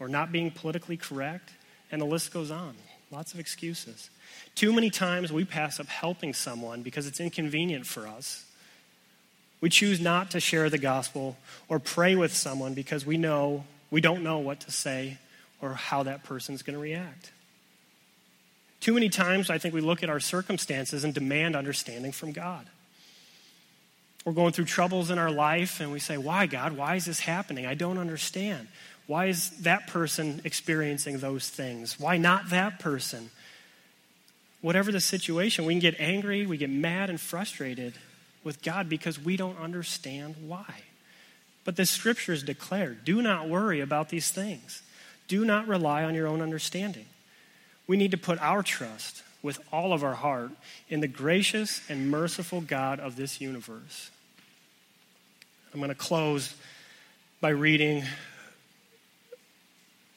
or 0.00 0.08
not 0.08 0.32
being 0.32 0.50
politically 0.50 0.96
correct, 0.96 1.50
and 1.90 2.02
the 2.02 2.06
list 2.06 2.32
goes 2.32 2.50
on. 2.50 2.74
Lots 3.12 3.34
of 3.34 3.40
excuses. 3.40 4.10
Too 4.56 4.72
many 4.72 4.90
times 4.90 5.32
we 5.32 5.44
pass 5.44 5.78
up 5.78 5.86
helping 5.86 6.34
someone 6.34 6.82
because 6.82 7.06
it's 7.06 7.20
inconvenient 7.20 7.86
for 7.86 8.08
us. 8.08 8.44
We 9.60 9.70
choose 9.70 10.00
not 10.00 10.32
to 10.32 10.40
share 10.40 10.68
the 10.68 10.78
gospel 10.78 11.36
or 11.68 11.78
pray 11.78 12.16
with 12.16 12.34
someone 12.34 12.74
because 12.74 13.06
we 13.06 13.16
know 13.16 13.64
we 13.92 14.00
don't 14.00 14.24
know 14.24 14.38
what 14.38 14.58
to 14.60 14.72
say 14.72 15.18
or 15.62 15.74
how 15.74 16.02
that 16.02 16.24
person's 16.24 16.62
going 16.62 16.74
to 16.74 16.82
react. 16.82 17.30
Too 18.80 18.94
many 18.94 19.08
times 19.08 19.50
I 19.50 19.58
think 19.58 19.74
we 19.74 19.80
look 19.80 20.02
at 20.02 20.10
our 20.10 20.20
circumstances 20.20 21.04
and 21.04 21.14
demand 21.14 21.56
understanding 21.56 22.12
from 22.12 22.32
God. 22.32 22.66
We're 24.24 24.32
going 24.32 24.52
through 24.52 24.64
troubles 24.64 25.10
in 25.10 25.18
our 25.18 25.30
life 25.30 25.80
and 25.80 25.92
we 25.92 26.00
say, 26.00 26.18
Why, 26.18 26.46
God? 26.46 26.76
Why 26.76 26.96
is 26.96 27.04
this 27.04 27.20
happening? 27.20 27.64
I 27.64 27.74
don't 27.74 27.98
understand. 27.98 28.68
Why 29.06 29.26
is 29.26 29.50
that 29.62 29.86
person 29.86 30.40
experiencing 30.44 31.18
those 31.18 31.48
things? 31.48 31.98
Why 32.00 32.16
not 32.16 32.50
that 32.50 32.80
person? 32.80 33.30
Whatever 34.62 34.90
the 34.90 35.00
situation, 35.00 35.64
we 35.64 35.74
can 35.74 35.80
get 35.80 35.94
angry, 36.00 36.44
we 36.44 36.56
get 36.56 36.70
mad 36.70 37.08
and 37.08 37.20
frustrated 37.20 37.94
with 38.42 38.62
God 38.62 38.88
because 38.88 39.18
we 39.18 39.36
don't 39.36 39.58
understand 39.58 40.34
why. 40.46 40.82
But 41.64 41.76
the 41.76 41.86
scriptures 41.86 42.42
declare 42.42 42.94
do 42.94 43.22
not 43.22 43.48
worry 43.48 43.80
about 43.80 44.08
these 44.08 44.30
things, 44.30 44.82
do 45.28 45.44
not 45.44 45.68
rely 45.68 46.02
on 46.02 46.14
your 46.14 46.26
own 46.26 46.42
understanding. 46.42 47.06
We 47.86 47.96
need 47.96 48.10
to 48.10 48.16
put 48.16 48.40
our 48.40 48.62
trust 48.62 49.22
with 49.42 49.60
all 49.72 49.92
of 49.92 50.02
our 50.02 50.14
heart 50.14 50.50
in 50.88 51.00
the 51.00 51.08
gracious 51.08 51.80
and 51.88 52.10
merciful 52.10 52.60
God 52.60 52.98
of 52.98 53.16
this 53.16 53.40
universe. 53.40 54.10
I'm 55.72 55.80
going 55.80 55.88
to 55.90 55.94
close 55.94 56.54
by 57.40 57.50
reading 57.50 58.02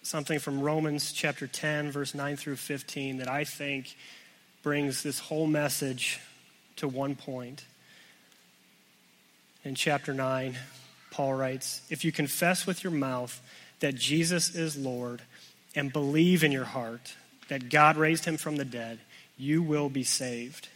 something 0.01 0.39
from 0.39 0.61
Romans 0.61 1.11
chapter 1.11 1.45
10, 1.45 1.91
verse 1.91 2.15
9 2.15 2.37
through 2.37 2.55
15, 2.55 3.17
that 3.17 3.27
I 3.27 3.43
think 3.43 3.95
brings 4.63 5.03
this 5.03 5.19
whole 5.19 5.45
message 5.45 6.19
to 6.77 6.87
one 6.87 7.15
point. 7.15 7.65
In 9.63 9.75
chapter 9.75 10.13
9, 10.13 10.55
Paul 11.11 11.33
writes 11.33 11.81
If 11.89 12.03
you 12.03 12.11
confess 12.11 12.65
with 12.65 12.83
your 12.83 12.93
mouth 12.93 13.41
that 13.81 13.95
Jesus 13.95 14.55
is 14.55 14.75
Lord 14.75 15.21
and 15.75 15.93
believe 15.93 16.43
in 16.43 16.51
your 16.51 16.65
heart 16.65 17.13
that 17.49 17.69
God 17.69 17.97
raised 17.97 18.25
him 18.25 18.37
from 18.37 18.55
the 18.55 18.65
dead, 18.65 18.99
you 19.37 19.61
will 19.61 19.89
be 19.89 20.03
saved. 20.03 20.69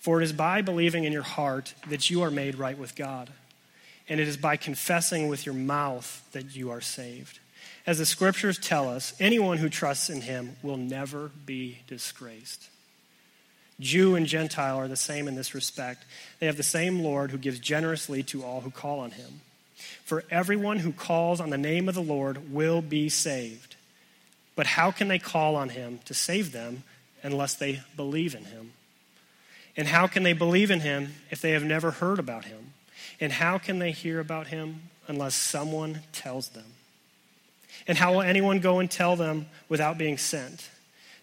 For 0.00 0.20
it 0.20 0.24
is 0.24 0.32
by 0.32 0.62
believing 0.62 1.04
in 1.04 1.12
your 1.12 1.22
heart 1.22 1.74
that 1.88 2.10
you 2.10 2.22
are 2.22 2.30
made 2.30 2.56
right 2.56 2.76
with 2.76 2.96
God, 2.96 3.30
and 4.08 4.18
it 4.18 4.26
is 4.26 4.36
by 4.36 4.56
confessing 4.56 5.28
with 5.28 5.46
your 5.46 5.54
mouth 5.54 6.26
that 6.32 6.56
you 6.56 6.70
are 6.70 6.80
saved. 6.80 7.38
As 7.86 7.98
the 7.98 8.06
scriptures 8.06 8.58
tell 8.58 8.88
us, 8.88 9.14
anyone 9.20 9.58
who 9.58 9.68
trusts 9.68 10.10
in 10.10 10.22
him 10.22 10.56
will 10.62 10.76
never 10.76 11.30
be 11.46 11.78
disgraced. 11.86 12.68
Jew 13.80 14.14
and 14.14 14.26
Gentile 14.26 14.76
are 14.76 14.88
the 14.88 14.96
same 14.96 15.26
in 15.26 15.34
this 15.34 15.54
respect. 15.54 16.04
They 16.38 16.46
have 16.46 16.56
the 16.56 16.62
same 16.62 17.00
Lord 17.00 17.30
who 17.30 17.38
gives 17.38 17.58
generously 17.58 18.22
to 18.24 18.44
all 18.44 18.60
who 18.60 18.70
call 18.70 19.00
on 19.00 19.12
him. 19.12 19.40
For 20.04 20.24
everyone 20.30 20.78
who 20.78 20.92
calls 20.92 21.40
on 21.40 21.50
the 21.50 21.58
name 21.58 21.88
of 21.88 21.94
the 21.94 22.02
Lord 22.02 22.52
will 22.52 22.82
be 22.82 23.08
saved. 23.08 23.76
But 24.54 24.66
how 24.66 24.90
can 24.90 25.08
they 25.08 25.18
call 25.18 25.56
on 25.56 25.70
him 25.70 26.00
to 26.04 26.14
save 26.14 26.52
them 26.52 26.82
unless 27.22 27.54
they 27.54 27.80
believe 27.96 28.34
in 28.34 28.44
him? 28.44 28.72
And 29.76 29.88
how 29.88 30.06
can 30.06 30.22
they 30.22 30.34
believe 30.34 30.70
in 30.70 30.80
him 30.80 31.14
if 31.30 31.40
they 31.40 31.52
have 31.52 31.64
never 31.64 31.92
heard 31.92 32.18
about 32.18 32.44
him? 32.44 32.74
And 33.20 33.32
how 33.32 33.58
can 33.58 33.78
they 33.78 33.92
hear 33.92 34.20
about 34.20 34.48
him 34.48 34.82
unless 35.08 35.34
someone 35.34 36.00
tells 36.12 36.50
them? 36.50 36.74
And 37.86 37.96
how 37.96 38.12
will 38.12 38.22
anyone 38.22 38.60
go 38.60 38.78
and 38.78 38.90
tell 38.90 39.16
them 39.16 39.46
without 39.68 39.96
being 39.96 40.18
sent? 40.18 40.68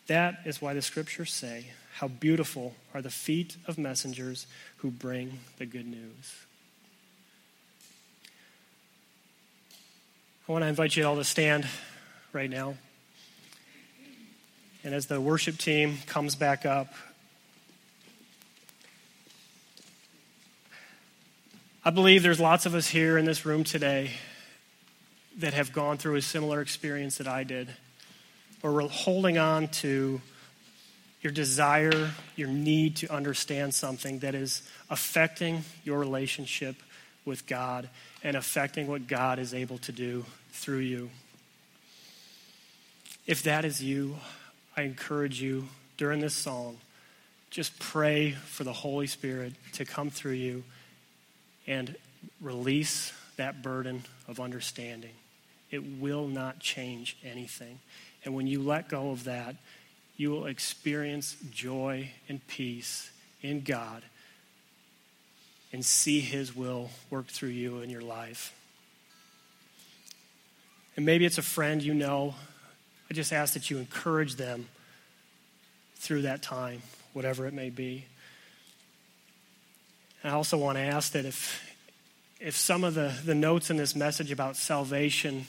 That 0.08 0.40
is 0.46 0.62
why 0.62 0.74
the 0.74 0.82
scriptures 0.82 1.32
say, 1.32 1.68
How 1.94 2.08
beautiful 2.08 2.74
are 2.94 3.02
the 3.02 3.12
feet 3.12 3.58
of 3.68 3.78
messengers 3.78 4.48
who 4.78 4.90
bring 4.90 5.40
the 5.58 5.66
good 5.66 5.86
news. 5.86 6.36
I 10.48 10.52
want 10.52 10.64
to 10.64 10.68
invite 10.68 10.96
you 10.96 11.06
all 11.06 11.16
to 11.16 11.24
stand 11.24 11.68
right 12.34 12.50
now. 12.50 12.76
And 14.84 14.94
as 14.94 15.08
the 15.08 15.20
worship 15.20 15.58
team 15.58 15.98
comes 16.08 16.36
back 16.36 16.66
up, 16.66 16.94
I 21.84 21.90
believe 21.92 22.24
there's 22.24 22.40
lots 22.40 22.66
of 22.66 22.76
us 22.76 22.88
here 22.88 23.18
in 23.18 23.26
this 23.26 23.46
room 23.46 23.64
today 23.64 24.12
that 25.40 25.54
have 25.54 25.74
gone 25.74 25.98
through 25.98 26.16
a 26.16 26.22
similar 26.22 26.62
experience 26.62 27.18
that 27.18 27.28
I 27.28 27.44
did, 27.44 27.70
or 28.62 28.74
we're 28.74 28.88
holding 28.88 29.38
on 29.38 29.68
to 29.68 30.22
your 31.22 31.34
desire, 31.34 32.12
your 32.36 32.48
need 32.48 32.98
to 32.98 33.14
understand 33.14 33.74
something 33.74 34.20
that 34.20 34.36
is 34.36 34.62
affecting 34.90 35.64
your 35.84 36.00
relationship 36.00 36.76
with 37.26 37.46
God 37.48 37.90
and 38.24 38.38
affecting 38.38 38.88
what 38.88 39.08
God 39.08 39.40
is 39.40 39.54
able 39.54 39.78
to 39.80 39.92
do 39.92 40.26
through 40.52 40.80
you. 40.80 41.10
If 43.28 43.44
that 43.44 43.66
is 43.66 43.84
you, 43.84 44.16
I 44.80 44.84
encourage 44.84 45.42
you 45.42 45.68
during 45.98 46.22
this 46.22 46.34
song, 46.34 46.78
just 47.50 47.78
pray 47.80 48.32
for 48.32 48.64
the 48.64 48.72
Holy 48.72 49.08
Spirit 49.08 49.52
to 49.74 49.84
come 49.84 50.10
through 50.10 50.36
you 50.36 50.64
and 51.68 51.98
release 52.40 53.12
that 53.36 53.62
burden 53.62 54.04
of 54.26 54.40
understanding. 54.40 55.12
It 55.70 55.84
will 56.00 56.30
not 56.30 56.60
change 56.60 57.18
anything. 57.26 57.80
And 58.24 58.34
when 58.34 58.48
you 58.48 58.62
let 58.62 58.88
go 58.88 59.12
of 59.12 59.26
that, 59.26 59.58
you 60.16 60.32
will 60.32 60.46
experience 60.46 61.36
joy 61.52 62.12
and 62.30 62.48
peace 62.48 63.12
in 63.42 63.64
God 63.64 64.02
and 65.74 65.84
see 65.84 66.22
His 66.22 66.56
will 66.56 66.90
work 67.10 67.28
through 67.28 67.50
you 67.50 67.80
in 67.80 67.90
your 67.90 68.02
life. 68.02 68.56
And 70.96 71.06
maybe 71.06 71.26
it's 71.26 71.38
a 71.38 71.42
friend 71.42 71.84
you 71.84 71.94
know 71.94 72.36
I 73.10 73.14
just 73.14 73.34
ask 73.34 73.54
that 73.54 73.70
you 73.70 73.78
encourage 73.78 74.36
them 74.36 74.68
through 75.96 76.24
that 76.24 76.42
time, 76.42 76.82
whatever 77.14 77.48
it 77.48 77.54
may 77.54 77.70
be. 77.70 78.06
And 80.24 80.32
I 80.32 80.36
also 80.36 80.58
want 80.58 80.78
to 80.78 80.82
ask 80.82 81.14
that 81.14 81.26
if, 81.26 81.68
if 82.40 82.56
some 82.56 82.84
of 82.84 82.94
the, 82.94 83.14
the 83.26 83.36
notes 83.36 83.70
in 83.70 83.78
this 83.78 83.96
message 83.96 84.32
about 84.32 84.56
salvation 84.56 85.48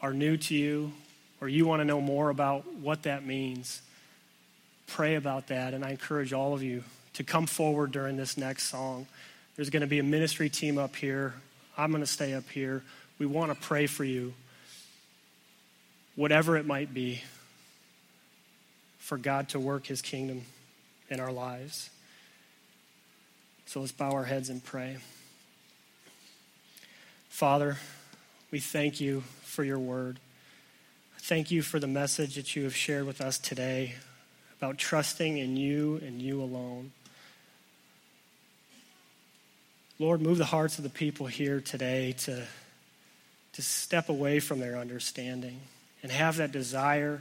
are 0.00 0.12
new 0.12 0.36
to 0.36 0.54
you, 0.54 0.92
or 1.40 1.48
you 1.48 1.66
want 1.66 1.80
to 1.80 1.84
know 1.84 2.00
more 2.00 2.30
about 2.30 2.72
what 2.74 3.02
that 3.02 3.26
means, 3.26 3.82
pray 4.86 5.14
about 5.14 5.48
that. 5.48 5.74
And 5.74 5.84
I 5.84 5.90
encourage 5.90 6.32
all 6.32 6.54
of 6.54 6.62
you 6.62 6.84
to 7.14 7.24
come 7.24 7.46
forward 7.46 7.92
during 7.92 8.16
this 8.16 8.36
next 8.36 8.64
song. 8.64 9.06
There's 9.56 9.70
going 9.70 9.80
to 9.80 9.86
be 9.86 9.98
a 9.98 10.04
ministry 10.04 10.48
team 10.48 10.78
up 10.78 10.94
here. 10.96 11.34
I'm 11.76 11.90
going 11.90 12.02
to 12.02 12.06
stay 12.06 12.34
up 12.34 12.48
here. 12.48 12.82
We 13.18 13.26
want 13.26 13.52
to 13.52 13.66
pray 13.66 13.86
for 13.86 14.04
you 14.04 14.34
whatever 16.20 16.58
it 16.58 16.66
might 16.66 16.92
be, 16.92 17.22
for 18.98 19.16
God 19.16 19.48
to 19.48 19.58
work 19.58 19.86
his 19.86 20.02
kingdom 20.02 20.42
in 21.08 21.18
our 21.18 21.32
lives. 21.32 21.88
So 23.64 23.80
let's 23.80 23.92
bow 23.92 24.10
our 24.10 24.24
heads 24.24 24.50
and 24.50 24.62
pray. 24.62 24.98
Father, 27.30 27.78
we 28.50 28.60
thank 28.60 29.00
you 29.00 29.22
for 29.44 29.64
your 29.64 29.78
word. 29.78 30.18
Thank 31.20 31.50
you 31.50 31.62
for 31.62 31.78
the 31.78 31.86
message 31.86 32.34
that 32.34 32.54
you 32.54 32.64
have 32.64 32.76
shared 32.76 33.06
with 33.06 33.22
us 33.22 33.38
today 33.38 33.94
about 34.60 34.76
trusting 34.76 35.38
in 35.38 35.56
you 35.56 36.02
and 36.04 36.20
you 36.20 36.42
alone. 36.42 36.92
Lord, 39.98 40.20
move 40.20 40.36
the 40.36 40.44
hearts 40.44 40.76
of 40.76 40.84
the 40.84 40.90
people 40.90 41.28
here 41.28 41.62
today 41.62 42.12
to, 42.18 42.46
to 43.54 43.62
step 43.62 44.10
away 44.10 44.38
from 44.38 44.60
their 44.60 44.76
understanding 44.76 45.60
and 46.02 46.10
have 46.12 46.36
that 46.36 46.52
desire 46.52 47.20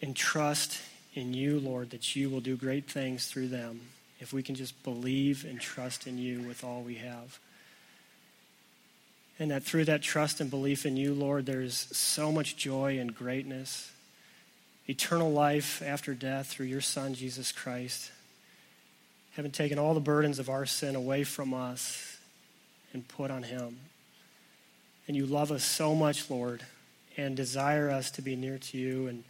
and 0.00 0.14
trust 0.14 0.80
in 1.14 1.32
you, 1.32 1.58
Lord, 1.60 1.90
that 1.90 2.14
you 2.14 2.28
will 2.28 2.40
do 2.40 2.56
great 2.56 2.90
things 2.90 3.26
through 3.26 3.48
them 3.48 3.80
if 4.20 4.32
we 4.32 4.42
can 4.42 4.54
just 4.54 4.82
believe 4.84 5.44
and 5.44 5.60
trust 5.60 6.06
in 6.06 6.18
you 6.18 6.40
with 6.40 6.64
all 6.64 6.82
we 6.82 6.96
have. 6.96 7.38
And 9.38 9.50
that 9.50 9.64
through 9.64 9.86
that 9.86 10.02
trust 10.02 10.40
and 10.40 10.50
belief 10.50 10.86
in 10.86 10.96
you, 10.96 11.12
Lord, 11.12 11.46
there's 11.46 11.88
so 11.96 12.30
much 12.30 12.56
joy 12.56 12.98
and 12.98 13.14
greatness, 13.14 13.90
eternal 14.88 15.32
life 15.32 15.82
after 15.84 16.14
death 16.14 16.46
through 16.46 16.66
your 16.66 16.80
Son, 16.80 17.14
Jesus 17.14 17.50
Christ. 17.50 18.12
Having 19.36 19.50
taken 19.50 19.78
all 19.78 19.94
the 19.94 20.00
burdens 20.00 20.38
of 20.38 20.48
our 20.48 20.66
sin 20.66 20.94
away 20.94 21.24
from 21.24 21.52
us 21.52 22.18
and 22.92 23.06
put 23.08 23.30
on 23.30 23.42
him. 23.42 23.78
And 25.08 25.16
you 25.16 25.26
love 25.26 25.50
us 25.50 25.64
so 25.64 25.94
much, 25.94 26.30
Lord, 26.30 26.62
and 27.16 27.36
desire 27.36 27.90
us 27.90 28.10
to 28.12 28.22
be 28.22 28.36
near 28.36 28.58
to 28.58 28.78
you 28.78 29.06
and 29.06 29.24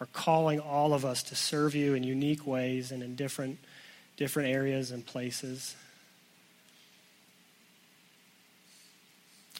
are 0.00 0.06
calling 0.06 0.60
all 0.60 0.92
of 0.92 1.04
us 1.04 1.22
to 1.24 1.34
serve 1.34 1.74
you 1.74 1.94
in 1.94 2.02
unique 2.02 2.46
ways 2.46 2.90
and 2.92 3.02
in 3.02 3.14
different, 3.14 3.58
different 4.16 4.48
areas 4.48 4.90
and 4.90 5.04
places. 5.06 5.76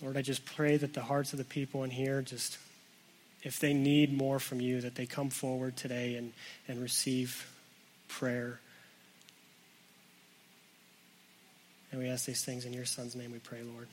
Lord, 0.02 0.16
I 0.16 0.22
just 0.22 0.44
pray 0.44 0.76
that 0.76 0.92
the 0.92 1.02
hearts 1.02 1.32
of 1.32 1.38
the 1.38 1.44
people 1.44 1.84
in 1.84 1.90
here 1.90 2.20
just, 2.20 2.58
if 3.42 3.60
they 3.60 3.72
need 3.72 4.16
more 4.16 4.38
from 4.38 4.60
you, 4.60 4.80
that 4.80 4.96
they 4.96 5.06
come 5.06 5.30
forward 5.30 5.76
today 5.76 6.16
and, 6.16 6.32
and 6.66 6.82
receive 6.82 7.48
prayer. 8.08 8.60
And 11.92 12.02
we 12.02 12.08
ask 12.08 12.26
these 12.26 12.44
things 12.44 12.64
in 12.64 12.72
your 12.72 12.84
son's 12.84 13.14
name 13.14 13.30
we 13.30 13.38
pray, 13.38 13.62
Lord. 13.62 13.86